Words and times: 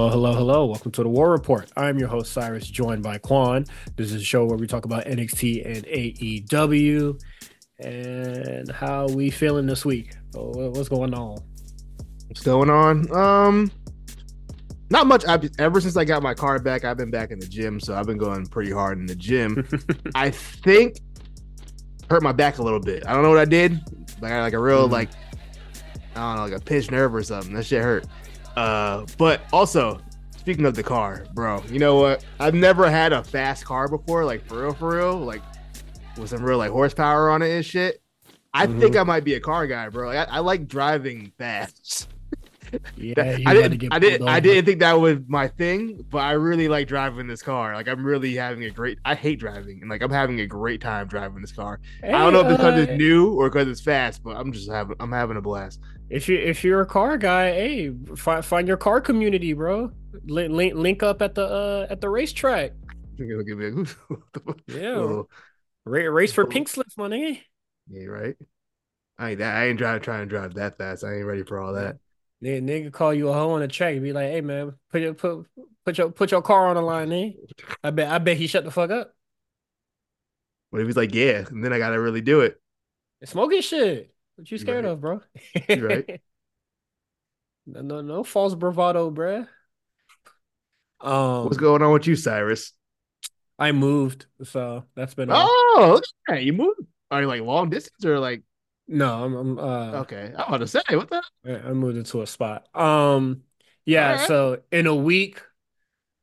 Hello, 0.00 0.08
hello, 0.08 0.32
hello. 0.32 0.64
Welcome 0.64 0.92
to 0.92 1.02
the 1.02 1.10
War 1.10 1.30
Report. 1.30 1.70
I'm 1.76 1.98
your 1.98 2.08
host, 2.08 2.32
Cyrus, 2.32 2.66
joined 2.66 3.02
by 3.02 3.18
Quan. 3.18 3.66
This 3.96 4.12
is 4.12 4.22
a 4.22 4.24
show 4.24 4.46
where 4.46 4.56
we 4.56 4.66
talk 4.66 4.86
about 4.86 5.04
NXT 5.04 5.66
and 5.66 5.84
AEW 5.84 7.20
and 7.80 8.70
how 8.70 9.08
we 9.08 9.28
feeling 9.28 9.66
this 9.66 9.84
week. 9.84 10.14
What's 10.32 10.88
going 10.88 11.12
on? 11.12 11.36
What's 12.28 12.40
going 12.40 12.70
on? 12.70 13.14
Um, 13.14 13.70
not 14.88 15.06
much. 15.06 15.26
I've, 15.26 15.50
ever 15.58 15.82
since 15.82 15.98
I 15.98 16.06
got 16.06 16.22
my 16.22 16.32
car 16.32 16.58
back, 16.58 16.86
I've 16.86 16.96
been 16.96 17.10
back 17.10 17.30
in 17.30 17.38
the 17.38 17.46
gym, 17.46 17.78
so 17.78 17.94
I've 17.94 18.06
been 18.06 18.16
going 18.16 18.46
pretty 18.46 18.72
hard 18.72 18.98
in 18.98 19.04
the 19.04 19.14
gym. 19.14 19.68
I 20.14 20.30
think 20.30 20.96
hurt 22.08 22.22
my 22.22 22.32
back 22.32 22.56
a 22.56 22.62
little 22.62 22.80
bit. 22.80 23.06
I 23.06 23.12
don't 23.12 23.22
know 23.22 23.28
what 23.28 23.38
I 23.38 23.44
did. 23.44 23.78
Like 24.22 24.32
I 24.32 24.40
like 24.40 24.54
a 24.54 24.58
real 24.58 24.88
mm. 24.88 24.92
like 24.92 25.10
I 26.16 26.20
don't 26.20 26.36
know, 26.36 26.42
like 26.42 26.62
a 26.62 26.64
pinched 26.64 26.90
nerve 26.90 27.14
or 27.14 27.22
something. 27.22 27.52
That 27.52 27.66
shit 27.66 27.82
hurt. 27.82 28.06
Uh, 28.60 29.06
but 29.16 29.40
also 29.54 29.98
speaking 30.36 30.66
of 30.66 30.74
the 30.74 30.82
car, 30.82 31.24
bro, 31.32 31.62
you 31.70 31.78
know 31.78 31.96
what? 31.96 32.22
I've 32.38 32.52
never 32.52 32.90
had 32.90 33.14
a 33.14 33.24
fast 33.24 33.64
car 33.64 33.88
before, 33.88 34.26
like 34.26 34.44
for 34.44 34.64
real, 34.64 34.74
for 34.74 34.96
real, 34.96 35.16
like 35.16 35.40
with 36.18 36.28
some 36.28 36.44
real 36.44 36.58
like 36.58 36.70
horsepower 36.70 37.30
on 37.30 37.40
it 37.40 37.50
and 37.50 37.64
shit. 37.64 38.02
I 38.52 38.66
mm-hmm. 38.66 38.78
think 38.78 38.96
I 38.96 39.02
might 39.02 39.24
be 39.24 39.32
a 39.32 39.40
car 39.40 39.66
guy, 39.66 39.88
bro. 39.88 40.08
Like, 40.08 40.28
I, 40.28 40.36
I 40.36 40.38
like 40.40 40.68
driving 40.68 41.32
fast. 41.38 42.10
Yeah, 42.96 43.14
I 43.46 43.54
didn't. 43.54 43.92
I 43.92 43.98
didn't. 43.98 44.28
I 44.28 44.40
didn't 44.40 44.66
think 44.66 44.80
that 44.80 44.92
was 44.92 45.20
my 45.26 45.48
thing, 45.48 46.04
but 46.10 46.18
I 46.18 46.32
really 46.32 46.68
like 46.68 46.86
driving 46.86 47.28
this 47.28 47.40
car. 47.40 47.74
Like 47.74 47.88
I'm 47.88 48.04
really 48.04 48.34
having 48.34 48.64
a 48.64 48.70
great. 48.70 48.98
I 49.06 49.14
hate 49.14 49.40
driving, 49.40 49.78
and 49.80 49.88
like 49.88 50.02
I'm 50.02 50.10
having 50.10 50.40
a 50.40 50.46
great 50.46 50.82
time 50.82 51.06
driving 51.06 51.40
this 51.40 51.52
car. 51.52 51.80
Hey, 52.02 52.12
I 52.12 52.18
don't 52.18 52.34
know 52.34 52.40
if 52.40 52.46
it's 52.48 52.56
because 52.58 52.74
uh, 52.74 52.82
it's 52.82 52.98
new 52.98 53.32
or 53.32 53.48
because 53.48 53.68
it's 53.68 53.80
fast, 53.80 54.22
but 54.22 54.36
I'm 54.36 54.52
just 54.52 54.70
having. 54.70 54.96
I'm 55.00 55.12
having 55.12 55.38
a 55.38 55.40
blast. 55.40 55.80
If 56.10 56.28
you 56.28 56.38
if 56.38 56.64
you're 56.64 56.80
a 56.80 56.86
car 56.86 57.16
guy, 57.16 57.52
hey, 57.52 57.92
find 58.16 58.44
find 58.44 58.66
your 58.66 58.76
car 58.76 59.00
community, 59.00 59.52
bro. 59.52 59.92
Link 60.24 60.52
link, 60.52 60.74
link 60.74 61.02
up 61.04 61.22
at 61.22 61.36
the 61.36 61.46
uh 61.46 61.86
at 61.88 62.00
the 62.00 62.08
racetrack. 62.08 62.72
yeah, 64.66 65.22
race 65.86 66.32
for 66.32 66.44
pink 66.44 66.68
slips, 66.68 66.96
money. 66.96 67.44
Yeah, 67.88 68.06
right. 68.06 68.36
I 69.18 69.30
ain't 69.30 69.38
that. 69.38 69.54
I 69.54 69.66
ain't 69.66 69.78
trying 69.78 70.00
trying 70.00 70.20
to 70.20 70.26
drive 70.26 70.54
that 70.54 70.78
fast. 70.78 71.04
I 71.04 71.14
ain't 71.14 71.26
ready 71.26 71.44
for 71.44 71.60
all 71.60 71.74
that. 71.74 71.98
Nigga, 72.42 72.62
nigga 72.62 72.92
call 72.92 73.14
you 73.14 73.28
a 73.28 73.32
hoe 73.32 73.50
on 73.50 73.60
the 73.60 73.68
track 73.68 73.94
and 73.94 74.02
be 74.02 74.12
like, 74.12 74.30
"Hey 74.30 74.40
man, 74.40 74.72
put 74.90 75.02
your 75.02 75.14
put 75.14 75.46
put 75.84 75.96
your 75.96 76.10
put 76.10 76.32
your 76.32 76.42
car 76.42 76.68
on 76.68 76.76
the 76.76 76.82
line, 76.82 77.12
eh?" 77.12 77.32
I 77.84 77.90
bet 77.90 78.10
I 78.10 78.18
bet 78.18 78.36
he 78.36 78.48
shut 78.48 78.64
the 78.64 78.70
fuck 78.72 78.90
up. 78.90 79.14
What 80.70 80.80
if 80.80 80.88
he's 80.88 80.96
like, 80.96 81.14
"Yeah," 81.14 81.44
and 81.48 81.62
then 81.62 81.72
I 81.72 81.78
gotta 81.78 82.00
really 82.00 82.20
do 82.20 82.40
it? 82.40 82.60
Smoking 83.24 83.60
shit. 83.60 84.12
What 84.40 84.50
you 84.50 84.56
scared 84.56 84.86
right. 84.86 84.92
of, 84.92 85.02
bro? 85.02 85.20
right. 85.68 86.22
no, 87.66 87.82
no, 87.82 88.00
no 88.00 88.24
false 88.24 88.54
bravado, 88.54 89.10
bruh. 89.10 89.46
Um, 91.02 91.44
what's 91.44 91.58
going 91.58 91.82
on 91.82 91.92
with 91.92 92.06
you, 92.06 92.16
Cyrus? 92.16 92.72
I 93.58 93.72
moved, 93.72 94.24
so 94.42 94.84
that's 94.96 95.12
been. 95.12 95.28
Oh, 95.30 96.00
okay. 96.30 96.40
You 96.40 96.54
moved? 96.54 96.80
Are 97.10 97.20
you 97.20 97.26
like 97.26 97.42
long 97.42 97.68
distance 97.68 98.02
or 98.02 98.18
like 98.18 98.42
no, 98.88 99.24
I'm, 99.24 99.34
I'm 99.34 99.58
uh 99.58 99.92
okay. 100.00 100.32
I 100.34 100.50
want 100.50 100.62
to 100.62 100.66
say 100.66 100.80
what 100.92 101.10
the 101.10 101.22
I 101.44 101.74
moved 101.74 101.98
into 101.98 102.22
a 102.22 102.26
spot. 102.26 102.66
Um 102.74 103.42
yeah, 103.84 104.12
right. 104.12 104.26
so 104.26 104.62
in 104.72 104.86
a 104.86 104.94
week 104.94 105.42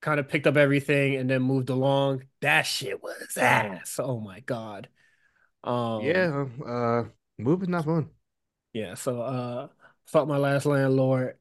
kind 0.01 0.19
of 0.19 0.28
picked 0.28 0.47
up 0.47 0.57
everything 0.57 1.17
and 1.17 1.29
then 1.29 1.44
moved 1.44 1.69
along. 1.69 2.23
That 2.41 2.63
shit 2.63 3.03
was 3.03 3.38
ass. 3.38 3.99
Oh 4.01 4.19
my 4.19 4.39
god. 4.39 4.89
Um 5.63 6.01
Yeah, 6.01 6.45
uh 6.67 7.03
moving 7.37 7.71
not 7.71 7.85
fun. 7.85 8.09
Yeah, 8.73 8.95
so 8.95 9.21
uh 9.21 9.69
fuck 10.05 10.27
my 10.27 10.37
last 10.37 10.65
landlord. 10.65 11.37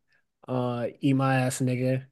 Uh 0.46 0.88
eat 1.00 1.14
my 1.14 1.36
ass 1.40 1.60
nigga. 1.60 2.06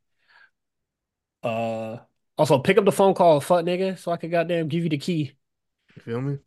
Uh 1.43 1.99
also 2.37 2.59
pick 2.59 2.79
up 2.79 2.85
the 2.85 2.93
phone 2.93 3.15
call, 3.15 3.41
fuck 3.41 3.65
nigga, 3.65 3.99
so 3.99 4.11
I 4.13 4.17
could 4.17 4.31
goddamn 4.31 4.69
give 4.69 4.83
you 4.85 4.89
the 4.91 4.99
key. 4.99 5.33
You 5.97 6.03
feel 6.03 6.21
me? 6.21 6.39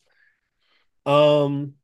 Um 1.05 1.75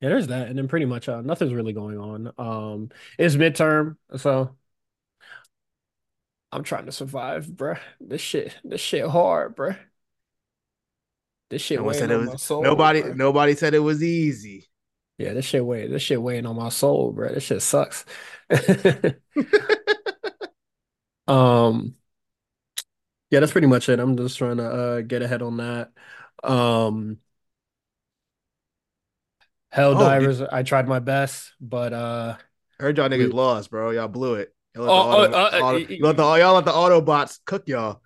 yeah, 0.00 0.08
there's 0.08 0.28
that, 0.28 0.48
and 0.48 0.56
then 0.58 0.66
pretty 0.68 0.86
much 0.86 1.08
uh, 1.08 1.20
nothing's 1.20 1.52
really 1.52 1.74
going 1.74 1.98
on. 1.98 2.32
Um, 2.38 2.90
it's 3.18 3.36
midterm, 3.36 3.96
so 4.16 4.56
I'm 6.52 6.64
trying 6.64 6.86
to 6.86 6.92
survive, 6.92 7.46
bruh. 7.46 7.78
This 8.00 8.20
shit, 8.20 8.56
this 8.64 8.80
shit 8.80 9.06
hard, 9.06 9.56
bruh. 9.56 9.78
This 11.50 11.62
shit 11.62 11.82
weighing 11.82 11.98
said 11.98 12.10
it 12.12 12.16
was, 12.16 12.42
soul, 12.42 12.62
Nobody, 12.62 13.02
bruh. 13.02 13.16
nobody 13.16 13.56
said 13.56 13.74
it 13.74 13.80
was 13.80 14.02
easy. 14.02 14.68
Yeah, 15.18 15.34
this 15.34 15.44
shit 15.44 15.64
weighing, 15.64 15.90
this 15.90 16.02
shit 16.02 16.22
weighing 16.22 16.46
on 16.46 16.56
my 16.56 16.70
soul, 16.70 17.12
bro. 17.12 17.34
This 17.34 17.44
shit 17.44 17.60
sucks. 17.60 18.06
um, 21.26 21.96
yeah, 23.30 23.40
that's 23.40 23.52
pretty 23.52 23.66
much 23.66 23.88
it. 23.88 24.00
I'm 24.00 24.16
just 24.16 24.38
trying 24.38 24.58
to 24.58 24.64
uh 24.64 25.00
get 25.02 25.22
ahead 25.22 25.42
on 25.42 25.58
that. 25.58 25.90
Um 26.42 27.18
Hell 29.70 29.96
oh, 29.96 30.00
divers, 30.00 30.40
I 30.40 30.64
tried 30.64 30.88
my 30.88 30.98
best, 30.98 31.52
but 31.60 31.92
uh 31.92 32.36
I 32.78 32.82
heard 32.82 32.96
y'all 32.96 33.08
niggas 33.08 33.18
we, 33.18 33.26
lost, 33.26 33.70
bro. 33.70 33.90
Y'all 33.90 34.08
blew 34.08 34.34
it. 34.34 34.52
Y'all 34.74 34.84
let, 34.84 34.90
oh, 34.90 35.28
the, 35.28 35.36
auto, 35.36 35.36
uh, 35.36 35.60
auto, 35.62 35.76
you 35.76 36.04
let 36.04 36.16
the 36.16 36.22
y'all 36.22 36.54
let 36.54 36.64
the 36.64 36.72
Autobots 36.72 37.38
cook 37.44 37.68
y'all. 37.68 38.00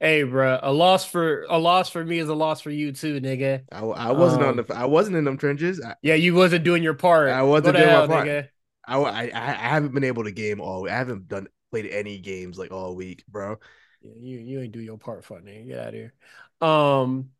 Hey, 0.00 0.22
bro, 0.22 0.58
a 0.62 0.72
loss 0.72 1.04
for 1.04 1.44
a 1.50 1.58
loss 1.58 1.90
for 1.90 2.02
me 2.02 2.18
is 2.18 2.28
a 2.30 2.34
loss 2.34 2.62
for 2.62 2.70
you 2.70 2.90
too, 2.92 3.20
nigga. 3.20 3.64
I, 3.70 3.80
I 3.80 4.12
wasn't 4.12 4.42
um, 4.42 4.48
on 4.48 4.56
the 4.56 4.74
I 4.74 4.86
wasn't 4.86 5.16
in 5.16 5.24
them 5.24 5.36
trenches. 5.36 5.80
I, 5.84 5.94
yeah, 6.00 6.14
you 6.14 6.34
wasn't 6.34 6.64
doing 6.64 6.82
your 6.82 6.94
part. 6.94 7.28
I 7.28 7.42
wasn't 7.42 7.76
doing 7.76 7.88
hell, 7.88 8.08
my 8.08 8.14
part. 8.14 8.26
Nigga. 8.26 8.48
I, 8.86 8.96
I 8.96 9.22
I 9.36 9.68
haven't 9.68 9.92
been 9.92 10.04
able 10.04 10.24
to 10.24 10.32
game 10.32 10.60
all. 10.60 10.88
I 10.88 10.92
haven't 10.92 11.28
done 11.28 11.48
played 11.70 11.86
any 11.86 12.18
games 12.18 12.58
like 12.58 12.72
all 12.72 12.96
week, 12.96 13.24
bro. 13.28 13.58
Yeah, 14.00 14.12
you 14.18 14.38
you 14.38 14.60
ain't 14.60 14.72
do 14.72 14.80
your 14.80 14.96
part, 14.96 15.24
fuck 15.24 15.42
nigga. 15.42 15.66
Get 15.68 15.78
out 15.78 15.88
of 15.88 15.94
here. 15.94 16.14
Um, 16.62 17.30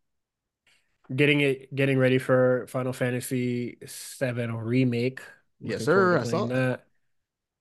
getting 1.15 1.41
it 1.41 1.75
getting 1.75 1.98
ready 1.98 2.19
for 2.19 2.66
Final 2.69 2.92
Fantasy 2.92 3.78
Seven 3.87 4.54
remake. 4.54 5.22
Yes, 5.60 5.84
sir. 5.84 6.19
I 6.19 6.25
saw 6.25 6.44
that. 6.47 6.84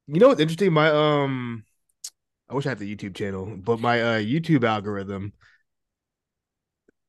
You 0.08 0.20
know 0.20 0.30
what's 0.30 0.42
interesting? 0.42 0.74
My 0.74 0.90
um, 0.90 1.64
I 2.50 2.56
wish 2.56 2.66
I 2.66 2.70
had 2.70 2.80
the 2.80 2.96
YouTube 2.96 3.16
channel, 3.16 3.46
but 3.58 3.80
my 3.80 4.02
uh 4.02 4.20
YouTube 4.20 4.64
algorithm, 4.64 5.34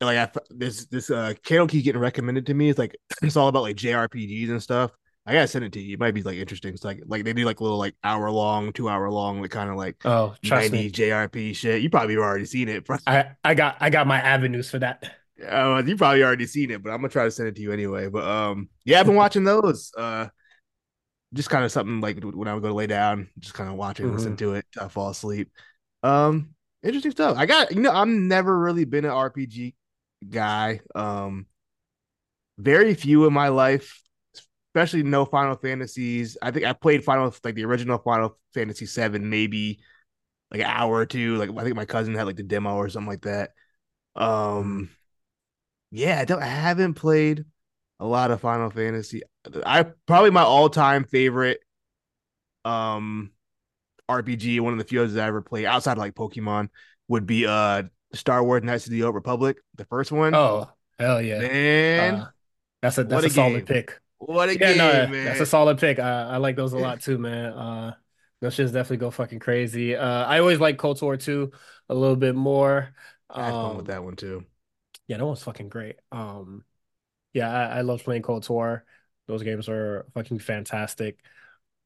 like 0.00 0.18
I 0.18 0.40
this 0.50 0.86
this 0.86 1.10
uh 1.10 1.34
channel 1.44 1.66
keeps 1.66 1.84
getting 1.84 2.00
recommended 2.00 2.46
to 2.46 2.54
me. 2.54 2.68
It's 2.68 2.78
like 2.78 2.96
it's 3.22 3.36
all 3.36 3.48
about 3.48 3.62
like 3.62 3.76
JRPGs 3.76 4.50
and 4.50 4.62
stuff. 4.62 4.92
I 5.26 5.32
gotta 5.34 5.48
send 5.48 5.64
it 5.64 5.72
to 5.72 5.80
you. 5.80 5.94
It 5.94 6.00
might 6.00 6.14
be 6.14 6.22
like 6.22 6.36
interesting. 6.36 6.74
It's 6.74 6.84
like 6.84 7.02
like 7.06 7.24
they 7.24 7.32
do 7.32 7.44
like 7.44 7.60
little 7.60 7.78
like 7.78 7.94
hour 8.02 8.30
long, 8.30 8.72
two 8.72 8.88
hour 8.88 9.10
long, 9.10 9.40
like 9.40 9.50
kind 9.50 9.70
of 9.70 9.76
like 9.76 9.96
oh 10.04 10.34
90 10.42 10.90
JRP 10.90 11.54
shit. 11.54 11.82
You 11.82 11.90
probably 11.90 12.16
already 12.16 12.46
seen 12.46 12.68
it. 12.68 12.86
I 13.06 13.30
I 13.44 13.54
got 13.54 13.76
I 13.80 13.90
got 13.90 14.06
my 14.06 14.18
avenues 14.18 14.70
for 14.70 14.78
that. 14.80 15.10
Uh, 15.46 15.82
you 15.86 15.96
probably 15.96 16.22
already 16.22 16.46
seen 16.46 16.70
it, 16.70 16.82
but 16.82 16.90
I'm 16.90 16.98
gonna 16.98 17.08
try 17.08 17.24
to 17.24 17.30
send 17.30 17.48
it 17.48 17.56
to 17.56 17.62
you 17.62 17.72
anyway. 17.72 18.08
But 18.08 18.24
um, 18.24 18.68
yeah, 18.84 19.00
I've 19.00 19.06
been 19.06 19.14
watching 19.14 19.44
those. 19.44 19.92
Uh, 19.96 20.28
just 21.34 21.50
kind 21.50 21.64
of 21.64 21.72
something 21.72 22.00
like 22.00 22.22
when 22.22 22.48
I 22.48 22.54
would 22.54 22.62
go 22.62 22.68
to 22.68 22.74
lay 22.74 22.86
down, 22.86 23.28
just 23.38 23.54
kind 23.54 23.70
of 23.70 23.76
watching, 23.76 24.06
mm-hmm. 24.06 24.16
listen 24.16 24.36
to 24.38 24.54
it, 24.54 24.66
I 24.80 24.88
fall 24.88 25.10
asleep. 25.10 25.50
Um, 26.02 26.54
interesting 26.82 27.12
stuff. 27.12 27.36
I 27.36 27.46
got 27.46 27.72
you 27.72 27.80
know, 27.80 27.92
I've 27.92 28.08
never 28.08 28.58
really 28.58 28.84
been 28.84 29.04
an 29.04 29.12
RPG 29.12 29.74
guy. 30.28 30.80
Um, 30.94 31.46
very 32.58 32.94
few 32.94 33.26
in 33.26 33.32
my 33.32 33.48
life, 33.48 34.02
especially 34.68 35.02
no 35.02 35.24
Final 35.24 35.56
Fantasies. 35.56 36.36
I 36.42 36.50
think 36.50 36.66
I 36.66 36.72
played 36.72 37.04
Final 37.04 37.34
like 37.44 37.54
the 37.54 37.64
original 37.64 37.98
Final 37.98 38.38
Fantasy 38.54 38.86
Seven, 38.86 39.30
maybe 39.30 39.80
like 40.50 40.60
an 40.60 40.66
hour 40.66 40.94
or 40.94 41.06
two. 41.06 41.36
Like 41.36 41.50
I 41.56 41.64
think 41.64 41.76
my 41.76 41.84
cousin 41.84 42.14
had 42.14 42.26
like 42.26 42.36
the 42.36 42.42
demo 42.42 42.74
or 42.74 42.88
something 42.88 43.08
like 43.08 43.22
that. 43.22 43.50
Um 44.16 44.90
yeah, 45.90 46.20
I 46.20 46.24
don't 46.24 46.42
I 46.42 46.46
haven't 46.46 46.94
played 46.94 47.44
a 48.00 48.06
lot 48.06 48.30
of 48.30 48.40
Final 48.40 48.70
Fantasy. 48.70 49.22
I 49.64 49.84
probably 50.06 50.30
my 50.30 50.42
all-time 50.42 51.04
favorite 51.04 51.60
um 52.64 53.30
RPG, 54.08 54.60
one 54.60 54.72
of 54.72 54.78
the 54.78 54.84
few 54.84 55.02
others 55.02 55.16
I 55.16 55.26
ever 55.26 55.42
played 55.42 55.66
outside 55.66 55.92
of 55.92 55.98
like 55.98 56.14
Pokemon, 56.14 56.70
would 57.08 57.26
be 57.26 57.46
uh 57.46 57.84
Star 58.12 58.42
Wars 58.42 58.64
Knights 58.64 58.86
of 58.86 58.92
the 58.92 59.04
Old 59.04 59.14
Republic, 59.14 59.58
the 59.76 59.84
first 59.84 60.10
one. 60.10 60.34
Oh, 60.34 60.68
hell 60.98 61.22
yeah. 61.22 61.38
Man. 61.38 62.14
Uh, 62.16 62.30
that's 62.82 62.98
a 62.98 63.04
that's 63.04 63.24
a, 63.24 63.26
a 63.28 63.30
solid 63.30 63.66
pick. 63.66 64.00
What 64.18 64.48
a 64.48 64.52
yeah, 64.58 64.58
game, 64.58 64.78
no, 64.78 64.92
man. 65.08 65.24
That's 65.26 65.40
a 65.40 65.46
solid 65.46 65.78
pick. 65.78 65.98
I, 65.98 66.22
I 66.22 66.36
like 66.38 66.56
those 66.56 66.72
a 66.72 66.78
lot 66.78 67.00
too, 67.00 67.18
man. 67.18 67.52
Uh 67.52 67.94
those 68.40 68.56
shits 68.56 68.72
definitely 68.72 68.96
go 68.96 69.10
fucking 69.10 69.38
crazy. 69.38 69.94
Uh 69.94 70.24
I 70.24 70.40
always 70.40 70.58
like 70.58 70.78
KOTOR 70.78 71.20
2 71.22 71.52
a 71.90 71.94
little 71.94 72.16
bit 72.16 72.34
more. 72.34 72.94
I 73.28 73.44
had 73.44 73.54
um, 73.54 73.68
fun 73.68 73.76
with 73.76 73.86
that 73.86 74.02
one 74.02 74.16
too 74.16 74.44
yeah, 75.10 75.16
that 75.16 75.26
was 75.26 75.42
fucking 75.42 75.68
great. 75.68 75.96
Um, 76.12 76.62
yeah, 77.32 77.50
I, 77.50 77.78
I 77.78 77.80
love 77.82 78.02
playing 78.02 78.22
KOTOR. 78.22 78.82
Those 79.26 79.42
games 79.42 79.68
are 79.68 80.06
fucking 80.14 80.40
fantastic. 80.40 81.18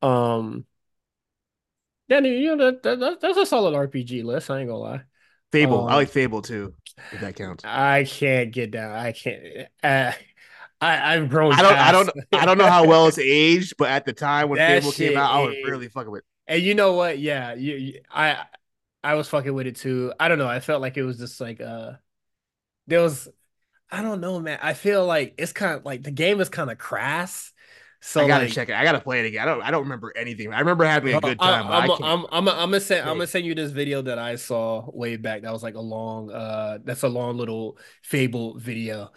Um, 0.03 0.67
yeah, 2.09 2.21
you 2.21 2.55
know 2.55 2.71
that, 2.71 2.83
that 2.83 3.21
that's 3.21 3.39
a 3.39 3.47
solid 3.47 3.75
RPG 3.75 4.23
list. 4.23 4.51
I 4.51 4.61
ain't 4.61 4.69
gonna 4.69 4.79
lie. 4.79 5.03
Fable, 5.53 5.81
um, 5.83 5.89
I 5.89 5.95
like 5.97 6.09
Fable 6.11 6.43
too. 6.43 6.75
If 7.13 7.21
that 7.21 7.37
counts, 7.37 7.65
I 7.65 8.05
can't 8.05 8.53
get 8.53 8.71
down. 8.71 8.93
I 8.93 9.13
can't. 9.13 9.69
Uh, 9.83 10.13
I 10.81 11.15
I've 11.15 11.31
grown. 11.31 11.53
I 11.53 11.63
don't. 11.63 11.73
Past. 11.73 11.89
I 11.89 11.93
don't. 11.93 12.11
I 12.33 12.47
don't 12.47 12.59
know 12.59 12.67
how 12.67 12.85
well 12.89 13.07
it's 13.07 13.19
aged, 13.19 13.75
but 13.79 13.89
at 13.89 14.05
the 14.05 14.13
time 14.13 14.49
when 14.49 14.59
Fable 14.59 14.93
came 14.93 15.17
out, 15.17 15.31
I 15.31 15.41
was 15.41 15.57
really 15.65 15.89
fucking 15.89 16.11
with. 16.11 16.25
And 16.47 16.63
you 16.63 16.75
know 16.75 16.93
what? 16.95 17.19
Yeah, 17.19 17.55
you, 17.55 17.75
you- 17.77 18.01
I 18.11 18.45
I 19.03 19.15
was 19.15 19.29
fucking 19.29 19.55
with 19.55 19.67
it 19.67 19.77
too. 19.77 20.13
I 20.19 20.29
don't 20.29 20.39
know. 20.39 20.49
I 20.49 20.61
felt 20.61 20.83
like 20.83 20.97
it 20.97 21.05
was 21.05 21.19
just 21.19 21.41
like 21.41 21.61
uh 21.61 21.93
there 22.87 23.01
was 23.01 23.29
I 23.91 24.03
don't 24.03 24.21
know, 24.21 24.41
man. 24.41 24.59
I 24.63 24.75
feel 24.75 25.07
like 25.07 25.35
it's 25.39 25.53
kind 25.53 25.75
of 25.75 25.85
like 25.85 26.03
the 26.03 26.11
game 26.11 26.41
is 26.41 26.49
kind 26.49 26.71
of 26.71 26.79
crass. 26.79 27.53
So 28.01 28.21
I 28.21 28.27
gotta 28.27 28.45
like 28.45 28.53
check 28.53 28.69
it. 28.69 28.75
I 28.75 28.85
gotta 28.85 29.01
play 29.01 29.21
it 29.21 29.27
again. 29.27 29.43
I 29.43 29.47
don't. 29.47 29.63
I 29.63 29.71
don't 29.71 29.85
remember 29.85 30.13
anything. 30.17 30.53
I 30.53 30.61
remember 30.61 30.85
having 30.85 31.15
a 31.15 31.21
good 31.21 31.39
I, 31.41 31.45
time, 31.45 31.67
but 31.69 31.75
I 31.75 31.85
I'm 31.85 31.91
can't. 31.91 32.03
I'm 32.03 32.27
I'm 32.31 32.49
I'm 32.49 32.71
gonna 32.71 32.81
send 32.81 33.09
I'm 33.09 33.17
gonna 33.17 33.27
send 33.27 33.47
you 33.47 33.55
this 33.55 33.71
video 33.71 34.03
that 34.03 34.19
I 34.19 34.37
saw 34.37 34.91
way 34.93 35.17
back. 35.17 35.43
That 35.43 35.53
was 35.53 35.63
like 35.63 35.75
a 35.75 35.81
long 35.81 36.31
uh 36.31 36.79
that's 36.85 37.03
a 37.03 37.09
long 37.09 37.37
little 37.39 37.79
Fable 38.03 38.59
video. 38.59 39.11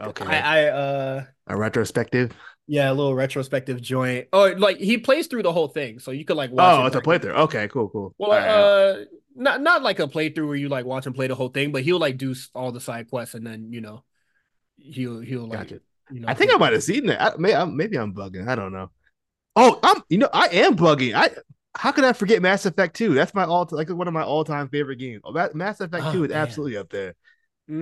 Okay, 0.00 0.40
I 0.40 0.66
uh 0.68 1.24
a 1.46 1.56
retrospective. 1.56 2.32
yeah, 2.66 2.90
a 2.90 2.94
little 2.94 3.14
retrospective 3.14 3.80
joint. 3.80 4.28
Oh, 4.32 4.46
like 4.56 4.78
he 4.78 4.98
plays 4.98 5.26
through 5.26 5.42
the 5.42 5.52
whole 5.52 5.68
thing, 5.68 5.98
so 5.98 6.10
you 6.10 6.24
could 6.24 6.36
like 6.36 6.50
watch 6.52 6.78
Oh, 6.78 6.84
it 6.84 6.86
it's 6.86 6.96
a 6.96 7.00
during 7.00 7.20
playthrough. 7.20 7.36
Okay, 7.44 7.68
cool, 7.68 7.88
cool. 7.90 8.14
Well, 8.18 8.30
All 8.30 8.38
right, 8.38 8.48
uh, 8.48 9.04
not 9.34 9.60
not 9.62 9.82
like 9.82 9.98
a 10.00 10.06
playthrough 10.08 10.46
where 10.46 10.56
you 10.56 10.68
like 10.68 10.84
watch 10.86 11.06
him 11.06 11.12
play 11.12 11.26
the 11.26 11.34
whole 11.34 11.48
thing, 11.48 11.72
but 11.72 11.82
he'll 11.82 11.98
like 11.98 12.18
do 12.18 12.34
all 12.54 12.72
the 12.72 12.80
side 12.80 13.08
quests 13.10 13.34
and 13.34 13.46
then 13.46 13.72
you 13.72 13.80
know 13.80 14.04
he'll 14.76 15.20
he'll 15.20 15.46
like 15.48 15.68
gotcha. 15.68 15.80
you 16.10 16.20
know 16.20 16.28
I 16.28 16.34
think 16.34 16.52
I 16.52 16.56
might 16.56 16.72
have 16.72 16.82
seen 16.82 17.06
that. 17.06 17.20
I, 17.20 17.36
may, 17.36 17.54
I, 17.54 17.64
maybe 17.64 17.96
I'm 17.98 18.14
bugging. 18.14 18.48
I 18.48 18.54
don't 18.54 18.72
know. 18.72 18.90
Oh, 19.56 19.78
I'm. 19.82 20.02
You 20.08 20.18
know, 20.18 20.28
I 20.32 20.48
am 20.48 20.76
bugging. 20.76 21.14
I. 21.14 21.30
How 21.74 21.90
could 21.92 22.04
I 22.04 22.12
forget 22.12 22.42
Mass 22.42 22.66
Effect 22.66 22.96
2? 22.96 23.14
That's 23.14 23.34
my 23.34 23.44
all 23.44 23.66
like 23.70 23.88
one 23.88 24.06
of 24.08 24.14
my 24.14 24.22
all 24.22 24.44
time 24.44 24.68
favorite 24.68 24.96
games. 24.96 25.22
Oh, 25.24 25.32
that 25.34 25.54
Mass 25.54 25.80
Effect 25.80 26.06
Oh 26.06 26.12
2 26.12 26.24
is 26.24 26.32
man, 26.32 26.38
absolutely 26.42 26.76
up 26.76 26.90
there. 26.90 27.14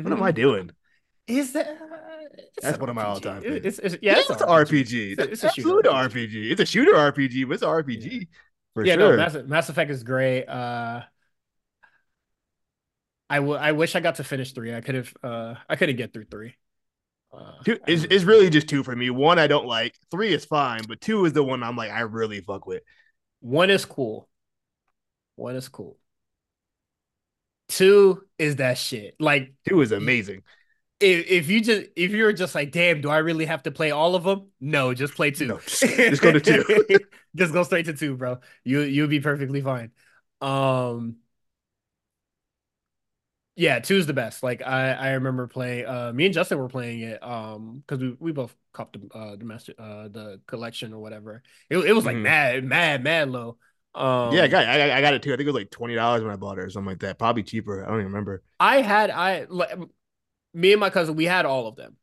What 0.03 0.13
am 0.13 0.23
I 0.23 0.33
doing? 0.33 0.71
is 1.27 1.53
that 1.53 1.79
That's 2.61 2.79
one 2.79 2.89
of 2.89 2.95
my 2.97 3.05
all 3.05 3.21
time? 3.21 3.43
It's, 3.45 3.79
it's 3.79 3.97
Yeah, 4.03 4.17
yeah, 4.17 4.21
it's 4.21 4.31
it's 4.31 4.43
an 4.43 4.49
RPG. 4.49 4.49
RPG. 4.49 5.13
It's 5.13 5.23
a, 5.23 5.31
It's 5.31 5.45
a 5.45 5.49
shooter 5.49 5.91
RPG. 5.91 6.51
It's 6.51 6.61
a 6.61 6.67
shooter 6.67 6.95
RPG, 6.95 7.45
but 7.45 7.55
it's 7.55 7.63
an 7.63 7.69
Yeah, 7.97 8.09
RPG 8.09 8.29
for 8.75 8.85
yeah. 8.85 8.97
No, 8.97 9.11
sure. 9.11 9.17
Mass 9.17 9.37
Mass 9.47 9.69
Effect 9.69 9.91
is 9.91 10.03
great. 10.03 10.47
Uh, 10.47 11.03
I 13.29 13.37
w 13.37 13.55
I 13.55 13.73
wish 13.73 13.95
I 13.95 14.01
got 14.01 14.17
to 14.17 14.25
finish 14.25 14.53
three. 14.53 14.75
I 14.75 14.81
could 14.81 14.95
have. 14.97 15.15
Uh, 15.23 15.55
I 15.69 15.77
couldn't 15.77 15.97
get 15.97 16.13
through 16.13 16.27
three. 16.27 16.57
Uh, 17.32 17.53
Two 17.65 17.79
is 17.87 18.03
really 18.05 18.17
is 18.17 18.25
really 18.25 18.50
just 18.50 18.69
two 18.69 18.82
for 18.82 18.94
me. 18.97 19.11
One 19.11 19.38
I 19.38 19.47
don't 19.47 19.67
like. 19.67 19.97
Three 20.11 20.32
is 20.32 20.44
fine, 20.44 20.87
but 20.87 21.00
two 21.00 21.25
is 21.25 21.32
the 21.32 21.43
one 21.44 21.62
I'm 21.62 21.77
like 21.77 21.91
I 21.91 22.00
really 22.00 22.41
fuck 22.41 22.67
with. 22.67 22.82
one 23.41 23.71
is 23.71 23.85
cool. 23.85 24.29
One 25.37 25.56
is 25.56 25.69
cool. 25.69 25.99
Two 27.69 28.23
is 28.38 28.56
that 28.56 28.79
shit. 28.79 29.15
Like 29.21 29.55
Two 29.69 29.81
is 29.81 29.93
amazing. 29.93 30.43
if, 31.00 31.27
if 31.29 31.50
you 31.50 31.62
just 31.62 31.88
if 31.97 32.12
you're 32.12 32.32
just 32.32 32.55
like, 32.55 32.73
damn, 32.73 33.00
do 33.00 33.11
I 33.11 33.19
really 33.19 33.47
have 33.47 33.62
to 33.65 33.71
play 33.71 33.91
all 33.91 34.15
of 34.15 34.25
them? 34.25 34.50
No, 34.61 34.94
just 34.94 35.15
play 35.15 35.31
two. 35.31 35.47
No, 35.47 35.59
just, 35.67 35.82
just 35.82 36.23
go 36.23 36.32
to 36.32 36.41
two. 36.41 36.65
just 37.37 37.53
go 37.53 37.62
straight 37.62 37.87
to 37.87 37.94
two, 37.94 38.17
bro. 38.17 38.38
You 38.65 38.81
you'll 38.82 39.09
be 39.09 39.21
perfectly 39.21 39.62
fine. 39.62 39.93
Um, 40.41 41.17
yeah, 43.61 43.79
two 43.79 43.97
is 43.97 44.07
the 44.07 44.15
best. 44.15 44.43
Like 44.43 44.62
I 44.62 44.93
I 44.93 45.11
remember 45.12 45.47
playing. 45.47 45.87
Uh, 45.87 46.12
me 46.15 46.25
and 46.27 46.35
Justin 46.35 46.59
were 46.59 46.69
playing 46.69 47.01
it. 47.01 47.23
Um, 47.23 47.83
because 47.87 48.01
we 48.03 48.17
we 48.19 48.33
both 48.33 48.55
copped 48.73 48.99
the 48.99 49.09
uh 49.15 49.83
uh 49.83 50.09
the 50.09 50.41
collection 50.47 50.93
or 50.95 51.01
whatever. 51.01 51.43
It 51.69 51.79
it 51.79 51.93
was 51.93 52.07
like 52.07 52.17
Mhm. 52.17 52.23
mad 52.23 52.65
mad 52.65 53.05
mad 53.05 53.29
low. 53.31 53.59
Yeah, 54.29 54.43
I 54.45 54.49
Um, 54.49 54.49
got 54.49 54.67
I, 54.67 54.99
I 54.99 55.01
got 55.01 55.15
it 55.15 55.23
too. 55.23 55.33
I 55.33 55.37
think 55.37 55.47
it 55.49 55.53
was 55.53 55.55
like 55.62 55.71
twenty 55.71 55.95
dollars 55.95 56.23
when 56.23 56.31
I 56.33 56.37
bought 56.37 56.59
it 56.59 56.65
or 56.65 56.71
something 56.71 56.87
like 56.91 57.01
that. 57.01 57.19
Probably 57.19 57.43
cheaper. 57.43 57.83
I 57.85 57.89
don't 57.89 58.01
even 58.01 58.07
remember. 58.12 58.43
I 58.59 58.83
had 58.83 59.11
I 59.11 59.47
like 59.49 59.71
me 60.55 60.73
and 60.73 60.81
my 60.81 60.91
cousin. 60.91 61.17
We 61.17 61.27
had 61.27 61.47
all 61.47 61.69
of 61.69 61.77
them. 61.77 61.99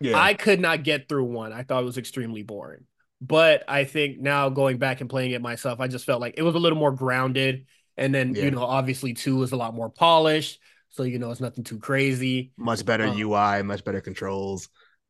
Yeah, 0.00 0.28
I 0.28 0.34
could 0.34 0.60
not 0.60 0.84
get 0.84 1.08
through 1.08 1.24
one. 1.24 1.52
I 1.52 1.62
thought 1.62 1.82
it 1.82 1.86
was 1.86 1.98
extremely 1.98 2.42
boring. 2.42 2.84
But 3.20 3.62
I 3.68 3.84
think 3.84 4.18
now 4.18 4.48
going 4.48 4.78
back 4.78 5.00
and 5.00 5.08
playing 5.08 5.30
it 5.30 5.40
myself, 5.40 5.78
I 5.80 5.86
just 5.86 6.04
felt 6.04 6.20
like 6.20 6.34
it 6.36 6.42
was 6.42 6.54
a 6.54 6.58
little 6.58 6.78
more 6.78 6.90
grounded. 6.92 7.66
And 7.96 8.14
then, 8.14 8.34
you 8.34 8.50
know, 8.50 8.64
obviously 8.64 9.14
two 9.14 9.42
is 9.42 9.52
a 9.52 9.56
lot 9.56 9.74
more 9.74 9.90
polished. 9.90 10.60
So, 10.90 11.02
you 11.04 11.18
know, 11.18 11.30
it's 11.30 11.40
nothing 11.40 11.64
too 11.64 11.78
crazy. 11.78 12.52
Much 12.56 12.84
better 12.84 13.04
Uh, 13.04 13.14
UI, 13.14 13.62
much 13.62 13.84
better 13.84 14.00
controls. 14.00 14.68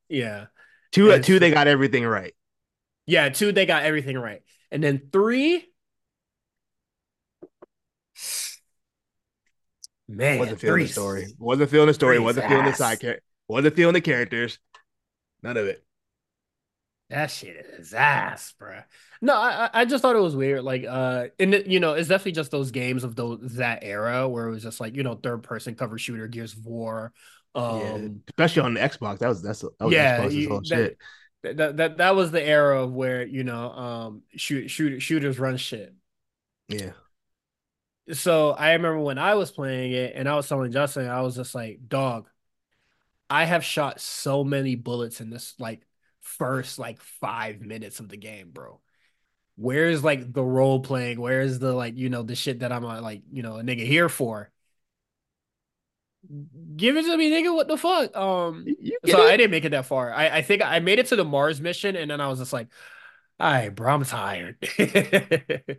yeah. 0.08 0.46
Two 0.93 1.11
And 1.11 1.25
two, 1.25 1.38
they 1.38 1.50
got 1.50 1.69
everything 1.69 2.05
right. 2.05 2.34
yeah, 3.06 3.29
two, 3.31 3.52
they 3.52 3.67
got 3.67 3.82
everything 3.84 4.19
right. 4.19 4.43
And 4.70 4.82
then 4.82 5.08
three, 5.12 5.67
man, 10.08 10.38
Wasn't 10.38 10.61
feeling 10.61 10.82
the 10.82 10.88
story. 10.88 11.26
Wasn't 11.38 11.70
feeling 11.70 11.87
the 11.88 11.94
story. 11.94 12.19
Wasn't 12.19 12.46
feeling 12.49 12.67
the 12.67 12.75
side 12.75 13.00
character. 13.00 13.23
Wasn't 13.49 13.75
feeling 13.76 13.94
the 13.94 14.00
characters. 14.00 14.58
None 15.43 15.56
of 15.56 15.67
it. 15.67 15.85
That 17.12 17.31
shit 17.31 17.56
is 17.79 17.93
ass, 17.93 18.55
bruh. 18.59 18.85
No, 19.20 19.35
I 19.35 19.69
I 19.73 19.85
just 19.85 20.00
thought 20.00 20.17
it 20.17 20.20
was 20.20 20.35
weird. 20.35 20.64
Like, 20.64 20.85
uh, 20.88 21.26
and 21.38 21.53
it, 21.55 21.67
you 21.67 21.79
know, 21.79 21.93
it's 21.93 22.09
definitely 22.09 22.32
just 22.32 22.50
those 22.50 22.70
games 22.70 23.05
of 23.05 23.14
those 23.17 23.56
that 23.56 23.85
era 23.85 24.26
where 24.29 24.49
it 24.49 24.50
was 24.50 24.62
just 24.62 24.81
like 24.81 24.97
you 24.97 25.03
know 25.03 25.14
third 25.14 25.43
person 25.43 25.75
cover 25.75 25.99
shooter, 25.99 26.26
Gears 26.26 26.55
of 26.55 26.64
War. 26.64 27.12
Yeah, 27.70 27.99
Um, 27.99 28.23
especially 28.29 28.62
on 28.62 28.75
the 28.75 28.81
Xbox. 28.81 29.19
That 29.19 29.29
was 29.29 29.43
that's 29.43 29.61
that 29.61 29.73
was 29.81 29.97
yeah, 29.97 29.99
Xbox's 29.99 30.47
whole 30.47 30.62
that 30.69 30.93
shit. 30.93 30.99
that 31.43 31.76
that 31.76 31.97
that 31.99 32.14
was 32.17 32.31
the 32.31 32.43
era 32.43 32.82
of 32.82 32.93
where 32.93 33.25
you 33.26 33.44
know, 33.44 33.70
um, 33.73 34.23
shoot 34.37 34.69
shoot 34.69 35.00
shooters 35.00 35.38
run 35.38 35.56
shit. 35.56 35.94
Yeah, 36.69 36.93
So 38.12 38.50
I 38.50 38.73
remember 38.73 39.00
when 39.00 39.19
I 39.19 39.35
was 39.37 39.50
playing 39.53 39.93
it, 39.93 40.14
and 40.17 40.29
I 40.29 40.35
was 40.35 40.49
telling 40.49 40.73
Justin, 40.73 41.09
I 41.09 41.23
was 41.23 41.37
just 41.37 41.55
like, 41.55 41.81
dog, 41.88 42.29
I 43.31 43.44
have 43.44 43.64
shot 43.64 44.00
so 44.00 44.44
many 44.44 44.75
bullets 44.76 45.20
in 45.20 45.31
this 45.31 45.55
like 45.59 45.82
first 46.22 46.78
like 46.78 47.00
five 47.00 47.60
minutes 47.60 48.00
of 48.00 48.08
the 48.08 48.16
game, 48.16 48.50
bro. 48.52 48.80
Where's 49.56 50.04
like 50.04 50.32
the 50.32 50.44
role 50.44 50.80
playing? 50.80 51.20
Where's 51.20 51.58
the 51.60 51.72
like, 51.74 51.96
you 51.96 52.10
know, 52.10 52.22
the 52.24 52.36
shit 52.36 52.60
that 52.60 52.72
I'm 52.72 52.84
uh, 52.84 53.00
like, 53.02 53.22
you 53.32 53.42
know, 53.42 53.56
a 53.58 53.62
nigga 53.62 53.86
here 53.86 54.08
for? 54.08 54.50
Give 56.76 56.97
it 56.97 57.02
to 57.04 57.16
me, 57.16 57.30
nigga. 57.30 57.54
What 57.54 57.68
the 57.68 57.76
fuck? 57.76 58.14
Um, 58.16 58.68
you, 58.68 58.76
you 58.80 58.99
get 59.04 59.18
so 59.18 59.20
I 59.20 59.37
didn't 59.37 59.50
make 59.50 59.64
it 59.64 59.70
that 59.70 59.87
far. 59.87 60.12
I, 60.12 60.38
I 60.38 60.42
think 60.42 60.62
I 60.62 60.78
made 60.80 60.99
it 60.99 61.06
to 61.06 61.16
the 61.16 61.25
Mars 61.25 61.61
mission, 61.61 61.97
and 61.97 62.11
then 62.11 62.20
I 62.20 62.28
was 62.28 62.38
just 62.38 62.52
like, 62.52 62.68
all 63.40 63.52
right, 63.52 63.70
bro, 63.75 63.94
I'm 63.94 64.04
tired. 64.04 64.58